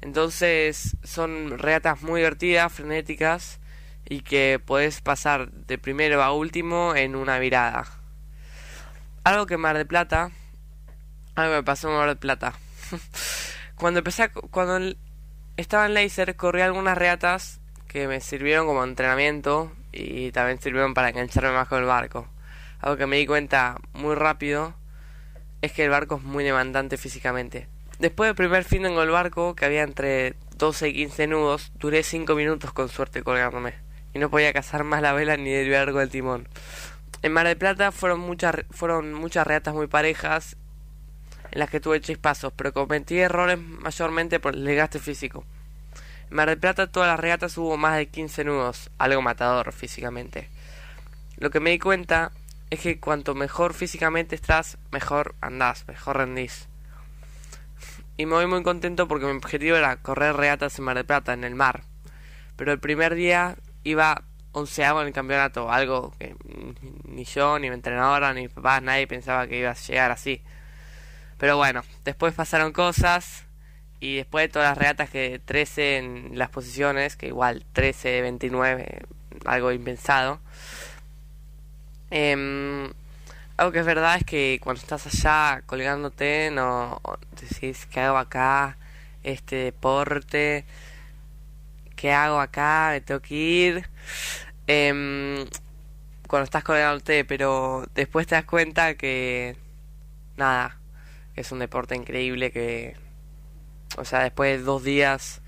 Entonces 0.00 0.96
son 1.02 1.58
regatas 1.58 2.02
muy 2.02 2.20
divertidas, 2.20 2.72
frenéticas 2.72 3.60
y 4.04 4.20
que 4.20 4.60
puedes 4.64 5.00
pasar 5.00 5.50
de 5.50 5.78
primero 5.78 6.22
a 6.22 6.32
último 6.32 6.94
en 6.94 7.16
una 7.16 7.38
virada. 7.38 7.86
Algo 9.24 9.46
que 9.46 9.56
Mar 9.56 9.78
de 9.78 9.86
Plata 9.86 10.30
algo 11.34 11.54
me 11.54 11.62
pasó 11.64 11.88
en 11.88 11.96
Mar 11.96 12.08
del 12.08 12.16
Plata. 12.16 12.54
cuando 13.74 13.98
empecé, 13.98 14.30
cuando 14.50 14.94
estaba 15.56 15.86
en 15.86 15.94
Laser, 15.94 16.36
corrí 16.36 16.60
algunas 16.60 16.96
reatas 16.96 17.60
que 17.88 18.06
me 18.06 18.20
sirvieron 18.20 18.66
como 18.66 18.84
entrenamiento 18.84 19.72
y 19.92 20.30
también 20.30 20.60
sirvieron 20.60 20.94
para 20.94 21.08
engancharme 21.08 21.50
más 21.52 21.68
con 21.68 21.80
el 21.80 21.86
barco. 21.86 22.28
Algo 22.84 22.98
que 22.98 23.06
me 23.06 23.16
di 23.16 23.24
cuenta 23.24 23.76
muy 23.94 24.14
rápido 24.14 24.74
es 25.62 25.72
que 25.72 25.84
el 25.84 25.90
barco 25.90 26.16
es 26.16 26.22
muy 26.22 26.44
demandante 26.44 26.98
físicamente. 26.98 27.66
Después 27.98 28.28
del 28.28 28.36
primer 28.36 28.62
fin 28.62 28.84
en 28.84 28.92
el 28.98 29.08
barco, 29.08 29.54
que 29.54 29.64
había 29.64 29.84
entre 29.84 30.34
12 30.58 30.90
y 30.90 30.92
15 30.92 31.26
nudos, 31.28 31.72
duré 31.76 32.02
5 32.02 32.34
minutos 32.34 32.74
con 32.74 32.90
suerte 32.90 33.22
colgándome. 33.22 33.72
Y 34.12 34.18
no 34.18 34.28
podía 34.28 34.52
cazar 34.52 34.84
más 34.84 35.00
la 35.00 35.14
vela 35.14 35.38
ni 35.38 35.50
desviar 35.50 35.88
algo 35.88 36.00
del 36.00 36.10
timón. 36.10 36.46
En 37.22 37.32
Mar 37.32 37.46
del 37.46 37.56
Plata 37.56 37.90
fueron 37.90 38.20
muchas, 38.20 38.54
fueron 38.70 39.14
muchas 39.14 39.46
reatas 39.46 39.72
muy 39.72 39.86
parejas 39.86 40.58
en 41.52 41.60
las 41.60 41.70
que 41.70 41.80
tuve 41.80 42.02
chispazos, 42.02 42.52
pero 42.54 42.74
cometí 42.74 43.18
errores 43.18 43.58
mayormente 43.58 44.40
por 44.40 44.52
el 44.52 44.62
desgaste 44.66 44.98
físico. 44.98 45.46
En 46.28 46.36
Mar 46.36 46.50
del 46.50 46.58
Plata 46.58 46.86
todas 46.86 47.08
las 47.08 47.18
regatas 47.18 47.56
hubo 47.56 47.78
más 47.78 47.96
de 47.96 48.08
15 48.08 48.44
nudos, 48.44 48.90
algo 48.98 49.22
matador 49.22 49.72
físicamente. 49.72 50.50
Lo 51.38 51.48
que 51.48 51.60
me 51.60 51.70
di 51.70 51.78
cuenta 51.78 52.30
es 52.70 52.80
que 52.80 53.00
cuanto 53.00 53.34
mejor 53.34 53.74
físicamente 53.74 54.34
estás, 54.34 54.78
mejor 54.90 55.34
andás, 55.40 55.86
mejor 55.86 56.18
rendís. 56.18 56.68
Y 58.16 58.26
me 58.26 58.34
voy 58.34 58.46
muy 58.46 58.62
contento 58.62 59.08
porque 59.08 59.26
mi 59.26 59.32
objetivo 59.32 59.76
era 59.76 59.96
correr 59.96 60.36
regatas 60.36 60.78
en 60.78 60.84
Mar 60.84 60.96
del 60.96 61.04
Plata, 61.04 61.32
en 61.32 61.44
el 61.44 61.54
mar. 61.54 61.82
Pero 62.56 62.72
el 62.72 62.78
primer 62.78 63.14
día 63.14 63.56
iba 63.82 64.22
onceavo 64.52 65.00
en 65.00 65.08
el 65.08 65.12
campeonato, 65.12 65.70
algo 65.70 66.12
que 66.18 66.36
ni 67.04 67.24
yo, 67.24 67.58
ni 67.58 67.68
mi 67.68 67.74
entrenadora, 67.74 68.32
ni 68.32 68.42
mi 68.42 68.48
papá, 68.48 68.80
nadie 68.80 69.06
pensaba 69.06 69.46
que 69.48 69.58
iba 69.58 69.70
a 69.70 69.74
llegar 69.74 70.12
así. 70.12 70.42
Pero 71.38 71.56
bueno, 71.56 71.82
después 72.04 72.32
pasaron 72.34 72.72
cosas 72.72 73.46
y 73.98 74.16
después 74.16 74.44
de 74.44 74.48
todas 74.48 74.68
las 74.68 74.78
regatas 74.78 75.10
que 75.10 75.40
13 75.44 75.96
en 75.98 76.38
las 76.38 76.50
posiciones, 76.50 77.16
que 77.16 77.26
igual 77.26 77.64
13, 77.72 78.22
29, 78.22 79.02
algo 79.44 79.72
impensado. 79.72 80.40
Eh, 82.16 82.92
algo 83.56 83.72
que 83.72 83.80
es 83.80 83.86
verdad 83.86 84.16
es 84.16 84.24
que 84.24 84.60
cuando 84.62 84.80
estás 84.80 85.04
allá 85.06 85.62
colgándote, 85.66 86.50
no 86.52 87.00
decís, 87.40 87.86
¿qué 87.86 88.00
hago 88.00 88.18
acá? 88.18 88.78
Este 89.24 89.56
deporte, 89.56 90.64
¿qué 91.96 92.12
hago 92.12 92.38
acá? 92.38 92.90
Me 92.92 93.00
tengo 93.00 93.20
que 93.20 93.34
ir. 93.34 93.90
Eh, 94.68 95.44
cuando 96.28 96.44
estás 96.44 96.62
colgándote, 96.62 97.24
pero 97.24 97.84
después 97.96 98.28
te 98.28 98.36
das 98.36 98.44
cuenta 98.44 98.94
que 98.94 99.56
nada, 100.36 100.78
es 101.34 101.50
un 101.50 101.58
deporte 101.58 101.96
increíble 101.96 102.52
que, 102.52 102.96
o 103.96 104.04
sea, 104.04 104.20
después 104.20 104.58
de 104.58 104.64
dos 104.64 104.84
días, 104.84 105.42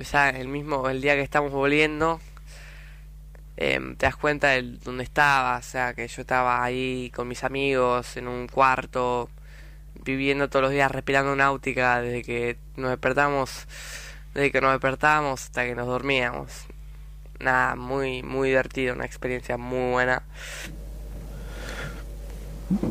o 0.00 0.04
sea, 0.04 0.30
el 0.30 0.48
mismo, 0.48 0.88
el 0.88 1.00
día 1.00 1.14
que 1.14 1.22
estamos 1.22 1.52
volviendo, 1.52 2.20
eh, 3.56 3.80
te 3.98 4.06
das 4.06 4.16
cuenta 4.16 4.48
de 4.48 4.62
dónde 4.84 5.04
estaba, 5.04 5.58
o 5.58 5.62
sea, 5.62 5.94
que 5.94 6.08
yo 6.08 6.22
estaba 6.22 6.62
ahí 6.64 7.10
con 7.14 7.28
mis 7.28 7.44
amigos 7.44 8.16
en 8.16 8.28
un 8.28 8.48
cuarto, 8.48 9.30
viviendo 10.04 10.48
todos 10.48 10.64
los 10.64 10.72
días 10.72 10.90
respirando 10.90 11.36
náutica 11.36 12.00
desde 12.00 12.22
que 12.22 12.58
nos 12.76 12.90
despertamos, 12.90 13.66
desde 14.34 14.50
que 14.50 14.60
nos 14.60 14.72
despertábamos 14.72 15.42
hasta 15.44 15.64
que 15.64 15.74
nos 15.74 15.86
dormíamos. 15.86 16.66
Nada, 17.40 17.76
muy, 17.76 18.22
muy 18.22 18.48
divertido, 18.50 18.94
una 18.94 19.04
experiencia 19.04 19.56
muy 19.56 19.92
buena. 19.92 20.22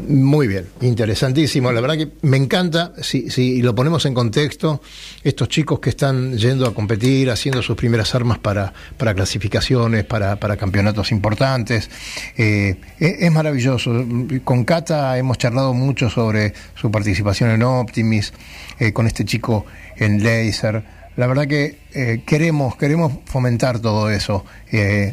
Muy 0.08 0.48
bien, 0.48 0.68
interesantísimo. 0.82 1.72
La 1.72 1.82
verdad 1.82 1.98
que 1.98 2.10
me 2.22 2.38
encanta, 2.38 2.94
si, 3.02 3.30
si 3.30 3.62
lo 3.62 3.74
ponemos 3.74 4.06
en 4.06 4.14
contexto, 4.14 4.82
estos 5.24 5.50
chicos 5.50 5.80
que 5.80 5.90
están 5.90 6.38
yendo 6.38 6.68
a 6.68 6.74
competir, 6.74 7.32
haciendo 7.32 7.62
sus 7.62 7.76
primeras 7.76 8.14
armas 8.14 8.38
para, 8.38 8.74
para 8.98 9.16
clasificaciones, 9.16 10.04
para, 10.04 10.36
para 10.36 10.58
campeonatos 10.58 11.12
importantes. 11.12 11.90
Eh, 12.38 12.78
es, 13.00 13.32
maravilloso. 13.32 14.06
Con 14.44 14.66
Cata 14.66 15.18
hemos 15.18 15.38
charlado 15.38 15.74
mucho 15.74 16.10
sobre 16.10 16.54
su 16.76 16.92
participación 16.92 17.50
en 17.50 17.64
Optimis, 17.64 18.34
eh, 18.80 18.94
con 18.94 19.08
este 19.08 19.26
chico 19.26 19.66
en 19.98 20.24
Laser. 20.24 20.84
La 21.18 21.28
verdad 21.28 21.48
que 21.48 21.80
eh, 21.94 22.24
queremos, 22.26 22.76
queremos 22.76 23.14
fomentar 23.26 23.80
todo 23.80 24.10
eso. 24.12 24.46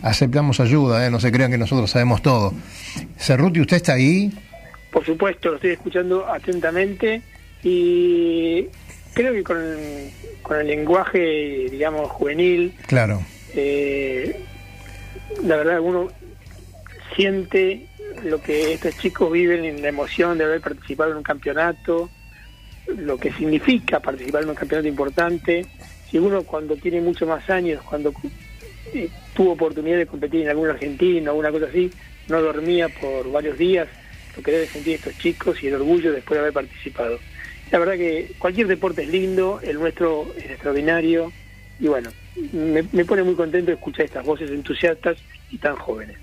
aceptamos 0.03 0.61
ayuda, 0.61 1.09
no 1.11 1.21
se 1.21 1.33
crean 1.33 1.51
que 1.51 1.59
nosotros 1.59 1.91
sabemos 1.91 2.23
todo. 2.23 2.53
Cerruti, 3.19 3.61
¿usted 3.61 3.77
está 3.79 3.95
ahí? 3.95 4.33
Por 4.91 5.05
supuesto, 5.05 5.51
lo 5.51 5.57
estoy 5.57 5.71
escuchando 5.73 6.27
atentamente 6.27 7.23
y 7.63 8.67
creo 9.13 9.33
que 9.33 9.43
con, 9.43 9.59
con 10.43 10.61
el 10.61 10.67
lenguaje, 10.67 11.67
digamos, 11.71 12.11
juvenil, 12.11 12.75
claro. 12.87 13.23
Eh, 13.55 14.45
la 15.45 15.57
verdad 15.57 15.81
uno 15.81 16.09
siente 17.15 17.87
lo 18.25 18.41
que 18.41 18.75
estos 18.75 18.97
chicos 18.99 19.31
viven 19.31 19.65
en 19.65 19.83
la 19.83 19.89
emoción 19.89 20.39
de 20.39 20.45
haber 20.45 20.61
participado 20.61 21.13
en 21.13 21.19
un 21.19 21.23
campeonato, 21.23 22.11
lo 22.87 23.19
que 23.19 23.33
significa 23.33 24.01
participar 24.01 24.43
en 24.43 24.51
un 24.51 24.55
campeonato 24.55 24.89
importante. 24.89 25.67
Si 26.11 26.19
uno 26.19 26.43
cuando 26.43 26.77
tiene 26.77 27.01
muchos 27.01 27.29
más 27.29 27.49
años, 27.51 27.83
cuando 27.83 28.13
eh, 28.95 29.09
tuvo 29.35 29.53
oportunidad 29.53 29.99
de 29.99 30.07
competir 30.07 30.43
en 30.43 30.49
algún 30.49 30.71
argentino 30.71 31.31
alguna 31.31 31.51
cosa 31.51 31.67
así, 31.67 31.91
no 32.29 32.41
dormía 32.41 32.89
por 32.89 33.31
varios 33.31 33.59
días, 33.59 33.89
lo 34.39 34.45
que 34.45 34.67
sentir 34.67 34.95
estos 34.95 35.17
chicos 35.19 35.63
y 35.63 35.69
el 35.69 35.75
orgullo 35.75 36.13
después 36.13 36.37
de 36.37 36.41
haber 36.41 36.53
participado. 36.53 37.19
La 37.71 37.79
verdad 37.79 37.95
que 37.95 38.33
cualquier 38.39 38.67
deporte 38.67 39.03
es 39.03 39.09
lindo, 39.09 39.61
el 39.63 39.79
nuestro 39.79 40.33
es 40.37 40.47
extraordinario 40.47 41.33
y 41.81 41.89
bueno, 41.89 42.11
me, 42.53 43.05
pone 43.05 43.23
muy 43.23 43.35
contento 43.35 43.73
escuchar 43.73 44.07
estas 44.07 44.25
voces 44.25 44.51
entusiastas 44.51 45.19
y 45.51 45.59
tan 45.59 45.77
jóvenes. 45.77 46.17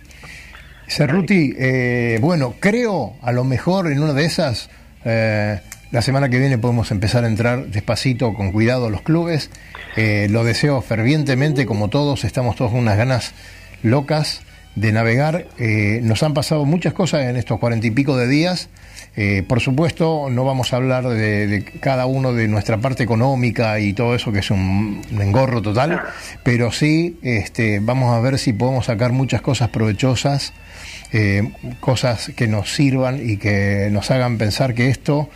Cerruti, 0.88 1.54
eh, 1.58 2.18
bueno, 2.22 2.56
creo 2.60 3.16
a 3.22 3.32
lo 3.32 3.44
mejor 3.44 3.92
en 3.92 4.02
una 4.02 4.14
de 4.14 4.26
esas, 4.26 4.70
eh, 5.04 5.60
la 5.92 6.02
semana 6.02 6.30
que 6.30 6.40
viene 6.40 6.58
podemos 6.58 6.92
empezar 6.92 7.24
a 7.24 7.28
entrar 7.28 7.68
despacito, 7.68 8.34
con 8.34 8.52
cuidado 8.52 8.88
a 8.88 8.90
los 8.90 9.02
clubes. 9.02 9.50
Eh, 9.96 10.28
lo 10.30 10.44
deseo 10.44 10.82
fervientemente, 10.82 11.66
como 11.66 11.90
todos, 11.90 12.24
estamos 12.24 12.56
todos 12.56 12.72
con 12.72 12.82
unas 12.82 12.98
ganas 12.98 13.34
locas 13.82 14.42
de 14.76 14.92
navegar. 14.92 15.48
Eh, 15.58 16.00
nos 16.04 16.22
han 16.24 16.34
pasado 16.34 16.66
muchas 16.66 16.94
cosas 16.94 17.24
en 17.24 17.38
estos 17.38 17.60
cuarenta 17.60 17.88
y 17.88 17.92
pico 17.92 18.18
de 18.18 18.28
días. 18.28 18.70
Eh, 19.18 19.44
por 19.48 19.62
supuesto, 19.62 20.28
no 20.30 20.44
vamos 20.44 20.74
a 20.74 20.76
hablar 20.76 21.08
de, 21.08 21.64
cada 21.80 22.06
uno 22.06 22.34
de 22.34 22.50
nuestra 22.50 22.78
parte 22.80 23.04
económica 23.04 23.80
y 23.80 23.94
todo 23.94 24.14
eso, 24.14 24.34
que 24.34 24.40
es 24.40 24.52
un, 24.52 25.02
engorro 25.18 25.62
total, 25.62 26.02
pero 26.44 26.72
sí 26.72 27.18
este, 27.22 27.80
vamos 27.80 28.14
a 28.14 28.20
ver 28.20 28.38
si 28.38 28.52
podemos 28.52 28.88
sacar 28.88 29.14
muchas 29.14 29.42
cosas 29.42 29.70
provechosas, 29.70 30.52
eh, 31.14 31.50
cosas 31.80 32.32
que 32.36 32.48
nos 32.48 32.74
sirvan 32.76 33.22
y 33.28 33.38
que 33.38 33.88
nos 33.90 34.12
hagan 34.12 34.38
pensar 34.38 34.74
que 34.74 34.90
esto 34.90 35.30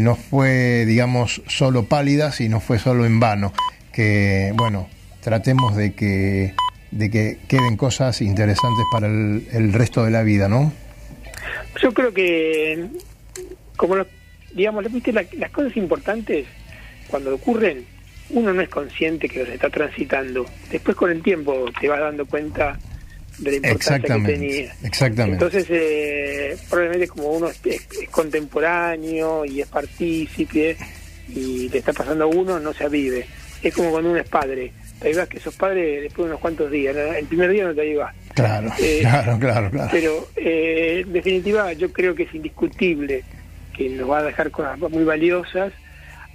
no 0.00 0.14
fue, 0.14 0.86
digamos, 0.86 1.42
solo 1.48 1.84
pálida, 1.84 2.32
sino 2.32 2.60
fue 2.60 2.78
solo 2.78 3.04
en 3.04 3.20
vano. 3.20 3.52
Que, 3.92 4.52
bueno, 4.54 4.88
tratemos 5.20 5.76
de 5.76 5.92
que, 5.92 6.54
de 6.90 7.10
que 7.10 7.38
queden 7.48 7.76
cosas 7.76 8.20
interesantes 8.22 8.84
para 8.92 9.06
el, 9.06 9.46
el 9.52 9.72
resto 9.72 10.04
de 10.04 10.10
la 10.10 10.22
vida, 10.22 10.48
¿no? 10.48 10.72
Yo 11.82 11.92
creo 11.92 12.12
que, 12.12 12.86
como 13.76 13.96
lo- 13.96 14.06
digamos, 14.54 14.90
¿viste? 14.92 15.12
La- 15.12 15.26
las 15.38 15.50
cosas 15.50 15.76
importantes, 15.76 16.46
cuando 17.08 17.34
ocurren, 17.34 17.84
uno 18.30 18.52
no 18.52 18.60
es 18.62 18.68
consciente 18.68 19.28
que 19.28 19.40
los 19.40 19.48
está 19.50 19.68
transitando. 19.70 20.46
Después 20.70 20.96
con 20.96 21.10
el 21.10 21.22
tiempo 21.22 21.66
te 21.80 21.88
vas 21.88 22.00
dando 22.00 22.24
cuenta 22.26 22.78
de 23.38 23.50
la 23.50 23.56
importancia 23.56 23.98
que 24.00 24.32
tenía. 24.32 24.74
exactamente. 24.82 25.44
Entonces, 25.44 25.66
eh, 25.68 26.56
probablemente 26.70 27.08
como 27.08 27.28
uno 27.32 27.48
es, 27.48 27.60
es- 27.64 27.86
es 28.02 28.08
contemporáneo 28.10 29.44
y 29.44 29.60
es 29.60 29.68
partícipe 29.68 30.76
y 31.28 31.68
le 31.68 31.78
está 31.78 31.92
pasando 31.92 32.24
a 32.24 32.26
uno, 32.28 32.58
no 32.58 32.72
se 32.72 32.84
avive. 32.84 33.26
Es 33.62 33.74
como 33.74 33.90
cuando 33.90 34.10
uno 34.10 34.18
es 34.18 34.28
padre. 34.28 34.72
Te 35.00 35.08
avivas 35.08 35.28
que 35.28 35.40
sos 35.40 35.54
padre 35.54 36.00
después 36.02 36.26
de 36.26 36.30
unos 36.30 36.40
cuantos 36.40 36.70
días. 36.70 36.96
El 36.96 37.26
primer 37.26 37.50
día 37.50 37.64
no 37.64 37.74
te. 37.74 37.96
Claro, 38.34 38.70
Eh, 38.78 38.98
claro, 39.02 39.38
claro, 39.38 39.70
claro. 39.70 39.88
Pero 39.92 40.28
eh, 40.36 41.02
en 41.04 41.12
definitiva 41.12 41.72
yo 41.72 41.92
creo 41.92 42.14
que 42.14 42.24
es 42.24 42.34
indiscutible 42.34 43.24
que 43.76 43.90
nos 43.90 44.10
va 44.10 44.18
a 44.18 44.22
dejar 44.24 44.50
cosas 44.50 44.78
muy 44.78 45.04
valiosas. 45.04 45.72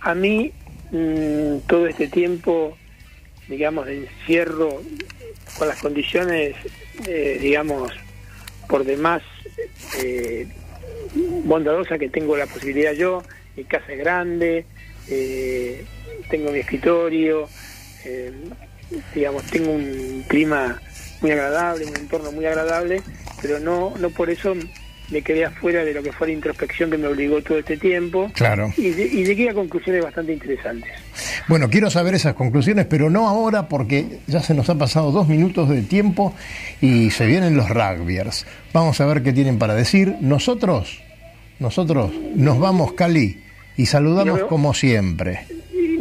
A 0.01 0.13
mí 0.13 0.51
mm, 0.91 1.57
todo 1.67 1.87
este 1.87 2.07
tiempo, 2.07 2.77
digamos, 3.47 3.85
de 3.85 4.03
encierro 4.03 4.81
con 5.57 5.67
las 5.67 5.79
condiciones, 5.81 6.55
eh, 7.07 7.37
digamos, 7.41 7.91
por 8.67 8.83
demás 8.83 9.21
eh, 9.99 10.47
bondadosas 11.43 11.99
que 11.99 12.09
tengo 12.09 12.37
la 12.37 12.45
posibilidad 12.45 12.93
yo, 12.93 13.23
mi 13.55 13.63
casa 13.65 13.91
es 13.91 13.99
grande, 13.99 14.65
eh, 15.09 15.83
tengo 16.29 16.51
mi 16.51 16.59
escritorio, 16.59 17.49
eh, 18.05 18.31
digamos, 19.13 19.43
tengo 19.43 19.71
un 19.71 20.23
clima 20.27 20.81
muy 21.21 21.31
agradable, 21.31 21.85
un 21.85 21.95
entorno 21.95 22.31
muy 22.31 22.45
agradable, 22.45 23.01
pero 23.41 23.59
no, 23.59 23.93
no 23.99 24.09
por 24.09 24.29
eso 24.29 24.55
me 25.11 25.21
quedé 25.21 25.45
afuera 25.45 25.83
de 25.83 25.93
lo 25.93 26.01
que 26.01 26.11
fue 26.11 26.27
la 26.27 26.33
introspección 26.33 26.89
que 26.89 26.97
me 26.97 27.07
obligó 27.07 27.41
todo 27.41 27.59
este 27.59 27.77
tiempo. 27.77 28.31
Claro. 28.33 28.73
Y, 28.77 28.91
llegué 28.91 29.49
a 29.49 29.53
conclusiones 29.53 30.03
bastante 30.03 30.33
interesantes. 30.33 30.91
Bueno, 31.47 31.69
quiero 31.69 31.89
saber 31.89 32.15
esas 32.15 32.33
conclusiones, 32.33 32.85
pero 32.85 33.09
no 33.09 33.27
ahora 33.27 33.67
porque 33.67 34.19
ya 34.27 34.41
se 34.41 34.53
nos 34.53 34.69
ha 34.69 34.75
pasado 34.75 35.11
dos 35.11 35.27
minutos 35.27 35.69
de 35.69 35.81
tiempo 35.81 36.33
y 36.79 37.11
se 37.11 37.25
vienen 37.25 37.57
los 37.57 37.69
rugbyers. 37.69 38.45
Vamos 38.73 39.01
a 39.01 39.05
ver 39.05 39.21
qué 39.21 39.33
tienen 39.33 39.59
para 39.59 39.75
decir. 39.75 40.15
Nosotros, 40.21 41.01
nosotros 41.59 42.11
nos 42.35 42.57
vamos, 42.59 42.93
Cali, 42.93 43.43
y 43.75 43.85
saludamos 43.85 44.43
como 44.43 44.73
siempre. 44.73 45.45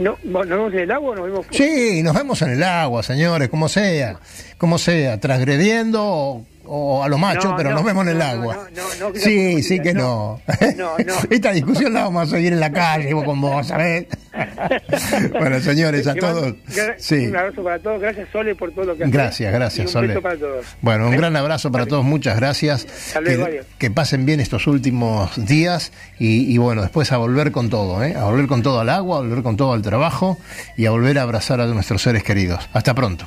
No, 0.01 0.17
¿Nos 0.25 0.49
vemos 0.49 0.73
en 0.73 0.79
el 0.81 0.91
agua 0.91 1.11
o 1.11 1.15
nos 1.15 1.25
vemos 1.27 1.47
Sí, 1.51 2.03
nos 2.03 2.15
vemos 2.15 2.41
en 2.43 2.51
el 2.51 2.63
agua, 2.63 3.03
señores, 3.03 3.51
como 3.51 3.69
sea, 3.69 4.19
como 4.57 4.79
sea, 4.79 5.21
transgrediendo 5.21 6.45
o, 6.73 7.03
a 7.03 7.09
lo 7.09 7.19
macho, 7.19 7.49
No, 7.51 7.57
pero 7.57 7.71
no, 7.71 7.77
nos 7.77 7.85
vemos 7.85 8.07
en 8.07 8.13
el 8.13 8.23
agua. 8.23 8.69
no, 8.77 8.83
no, 8.83 8.95
no, 9.09 9.13
que 9.13 9.19
sí, 9.19 9.63
sí 9.63 9.81
que 9.81 9.93
no, 9.93 10.41
no. 10.77 10.77
no, 10.77 10.99
no. 11.05 11.15
Esta 11.31 11.51
discusión 11.51 11.93
la 11.93 12.05
vamos 12.05 12.29
a 12.29 12.37
seguir 12.37 12.53
en 12.53 12.61
la 12.61 12.71
calle, 12.71 13.13
vos 13.13 13.25
con 13.25 13.41
vos, 13.41 13.67
¿sabés? 13.67 14.07
bueno, 15.33 15.59
señores, 15.61 16.07
a 16.07 16.15
todos. 16.15 16.55
Sí. 16.99 17.27
Un 17.27 17.37
abrazo 17.37 17.65
para 17.65 17.79
todos. 17.81 18.01
Gracias, 18.01 18.29
Sole, 18.31 18.55
por 18.55 18.71
todo 18.73 18.85
lo 18.85 18.97
que 18.97 19.03
haces. 19.03 19.13
Gracias, 19.13 19.53
gracias, 19.53 19.79
Y 19.79 19.87
un 19.87 19.93
Sole. 19.93 20.21
para 20.21 20.37
todos. 20.39 20.65
Bueno, 20.81 21.09
un 21.09 21.17
gran 21.17 21.35
abrazo 21.35 21.73
para 21.73 21.87
todos, 21.87 22.05
muchas 22.05 22.37
gracias. 22.37 22.87
luego, 23.21 23.47
Que, 23.47 23.63
que 23.79 23.91
pasen 23.91 24.25
bien 24.25 24.39
estos 24.39 24.69
últimos 24.69 25.45
días 25.45 25.93
y, 26.21 26.53
y 26.55 26.59
bueno, 26.59 26.83
después 26.83 27.11
a 27.11 27.17
volver 27.17 27.51
con 27.51 27.69
todo, 27.69 28.05
¿eh? 28.05 28.15
a 28.17 28.25
volver 28.27 28.47
con 28.47 28.63
todo 28.63 28.79
al 28.79 28.91
agua, 28.91 29.19
a 29.19 29.21
volver 29.23 29.43
con 29.43 29.57
todo 29.57 29.73
al 29.73 29.83
trabajo 29.83 30.39
y 30.77 30.87
a 30.87 30.93
volver 30.93 31.19
a 31.19 31.23
abrazar 31.23 31.61
a 31.61 31.67
nuestros 31.67 32.01
seres 32.03 32.23
queridos. 32.23 32.69
Hasta 32.73 32.95
pronto. 32.95 33.27